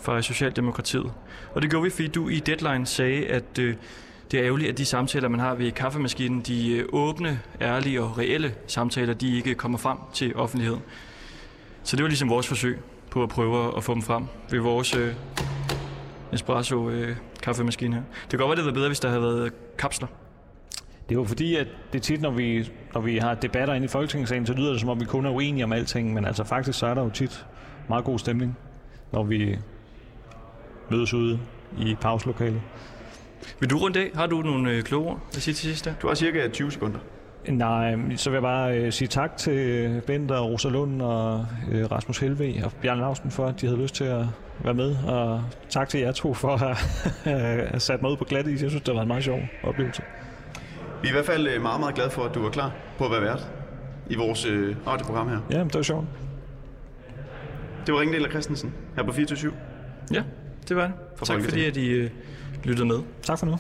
fra 0.01 0.23
Socialdemokratiet. 0.23 1.13
Og 1.55 1.63
det 1.63 1.71
gjorde 1.71 1.85
vi, 1.85 1.91
fordi 1.91 2.09
du 2.09 2.29
i 2.29 2.39
Deadline 2.41 2.87
sagde, 2.87 3.27
at 3.27 3.59
øh, 3.61 3.75
det 4.31 4.41
er 4.41 4.47
ærgerligt, 4.47 4.71
at 4.71 4.79
de 4.79 4.85
samtaler, 4.85 5.29
man 5.29 5.41
har 5.41 5.55
ved 5.55 5.73
kaffemaskinen, 5.73 6.41
de 6.41 6.77
øh, 6.77 6.85
åbne, 6.93 7.41
ærlige 7.61 8.03
og 8.03 8.19
reelle 8.19 8.55
samtaler, 8.67 9.15
de 9.15 9.37
ikke 9.37 9.55
kommer 9.55 9.79
frem 9.79 9.99
til 10.15 10.37
offentligheden. 10.37 10.81
Så 11.83 11.97
det 11.97 12.03
var 12.03 12.09
ligesom 12.09 12.29
vores 12.31 12.47
forsøg 12.47 12.79
på 13.11 13.23
at 13.23 13.29
prøve 13.29 13.77
at 13.77 13.85
få 13.85 13.95
dem 13.95 14.03
frem 14.03 14.25
ved 14.51 14.59
vores 14.61 14.97
øh, 14.97 15.13
espresso 16.33 16.91
øh, 16.91 17.17
kaffemaskine 17.43 17.95
her. 17.95 18.03
Det 18.23 18.31
kan 18.31 18.39
godt 18.39 18.49
være, 18.49 18.57
det 18.57 18.63
havde 18.63 18.67
været 18.67 18.75
bedre, 18.75 18.89
hvis 18.89 19.01
der 19.01 19.09
havde 19.09 19.23
været 19.23 19.53
kapsler. 19.79 20.09
det 21.09 21.15
er 21.15 21.19
jo 21.19 21.25
fordi, 21.25 21.57
at 21.57 21.67
det 21.93 21.99
er 21.99 22.03
tit, 22.03 22.21
når 22.21 22.31
vi, 22.31 22.71
når 22.95 23.01
vi 23.01 23.19
har 23.19 23.35
debatter 23.35 23.75
inde 23.75 23.85
i 23.85 23.89
Folketingssalen, 23.89 24.47
så 24.47 24.53
lyder 24.53 24.71
det 24.71 24.81
som 24.81 24.89
om, 24.89 25.01
vi 25.01 25.05
kun 25.05 25.27
er 25.27 25.31
uenige 25.31 25.65
om 25.65 25.73
alting, 25.73 26.15
men 26.15 26.25
altså 26.25 26.45
faktisk 26.45 26.79
så 26.79 26.87
er 26.87 26.95
der 26.95 27.03
jo 27.03 27.11
tit 27.11 27.47
meget 27.89 28.05
god 28.05 28.19
stemning, 28.19 28.59
når 29.13 29.23
vi 29.23 29.59
mødes 30.91 31.15
ude 31.15 31.41
i 31.79 31.97
pauselokalet. 32.01 32.63
Vil 33.61 33.71
du 33.71 33.79
rundt 33.79 33.97
af? 33.97 34.11
Har 34.15 34.27
du 34.27 34.43
nogle 34.43 34.71
øh, 34.71 34.83
kloge 34.83 35.07
ord 35.07 35.21
at 35.37 35.43
sige 35.43 35.55
til 35.55 35.69
sidst 35.69 35.85
der? 35.85 35.95
Du 36.03 36.09
har 36.09 36.15
cirka 36.15 36.49
20 36.49 36.71
sekunder. 36.71 36.99
Nej, 37.49 37.97
så 38.17 38.31
vil 38.31 38.37
jeg 38.37 38.43
bare 38.43 38.79
øh, 38.79 38.93
sige 38.93 39.09
tak 39.09 39.37
til 39.37 40.03
Bent 40.07 40.31
og 40.31 40.51
Rosa 40.51 40.69
Lund 40.69 41.03
og 41.03 41.47
øh, 41.71 41.91
Rasmus 41.93 42.19
Helve 42.19 42.65
og 42.65 42.73
Bjørn 42.83 42.99
Lausten 42.99 43.31
for, 43.31 43.47
at 43.47 43.61
de 43.61 43.67
havde 43.67 43.83
lyst 43.83 43.95
til 43.95 44.05
at 44.05 44.25
være 44.65 44.75
med. 44.75 44.97
Og 44.97 45.45
tak 45.69 45.89
til 45.89 46.01
jer 46.01 46.13
to 46.13 46.35
for 46.35 46.49
at 46.49 46.61
have, 46.61 46.77
have 47.25 47.81
sat 47.81 48.03
mig 48.03 48.11
ud 48.11 48.17
på 48.17 48.25
glat 48.25 48.47
is. 48.47 48.63
Jeg 48.63 48.71
synes, 48.71 48.85
det 48.85 48.95
var 48.95 49.03
en 49.03 49.09
meget 49.09 49.25
sjov 49.25 49.41
oplevelse. 49.63 50.03
Vi 51.03 51.09
er 51.09 51.11
i 51.11 51.13
hvert 51.13 51.27
fald 51.27 51.49
øh, 51.49 51.63
meget, 51.63 51.81
meget 51.81 51.95
glade 51.95 52.11
for, 52.11 52.25
at 52.25 52.35
du 52.35 52.43
var 52.43 52.51
klar 52.51 52.73
på 52.99 53.05
at 53.05 53.11
være 53.11 53.23
vært 53.23 53.49
i 54.11 54.17
vores 54.17 54.47
øh, 54.47 54.77
radioprogram 54.87 55.29
her. 55.29 55.39
Ja, 55.51 55.59
det 55.59 55.75
var 55.75 55.83
sjovt. 55.83 56.07
Det 57.87 57.95
var 57.95 58.01
Ringdal 58.01 58.25
og 58.25 58.31
Christensen 58.31 58.75
her 58.97 59.03
på 59.03 59.13
24 59.13 59.53
Ja, 60.15 60.23
det 60.69 60.77
var 60.77 60.83
det. 60.83 60.93
For 61.17 61.25
tak 61.25 61.43
fordi, 61.43 61.65
at 61.65 61.77
I 61.77 61.89
øh, 61.89 62.11
lyttede 62.65 62.89
med. 62.89 62.99
Tak 63.23 63.39
for 63.39 63.47
nu. 63.47 63.59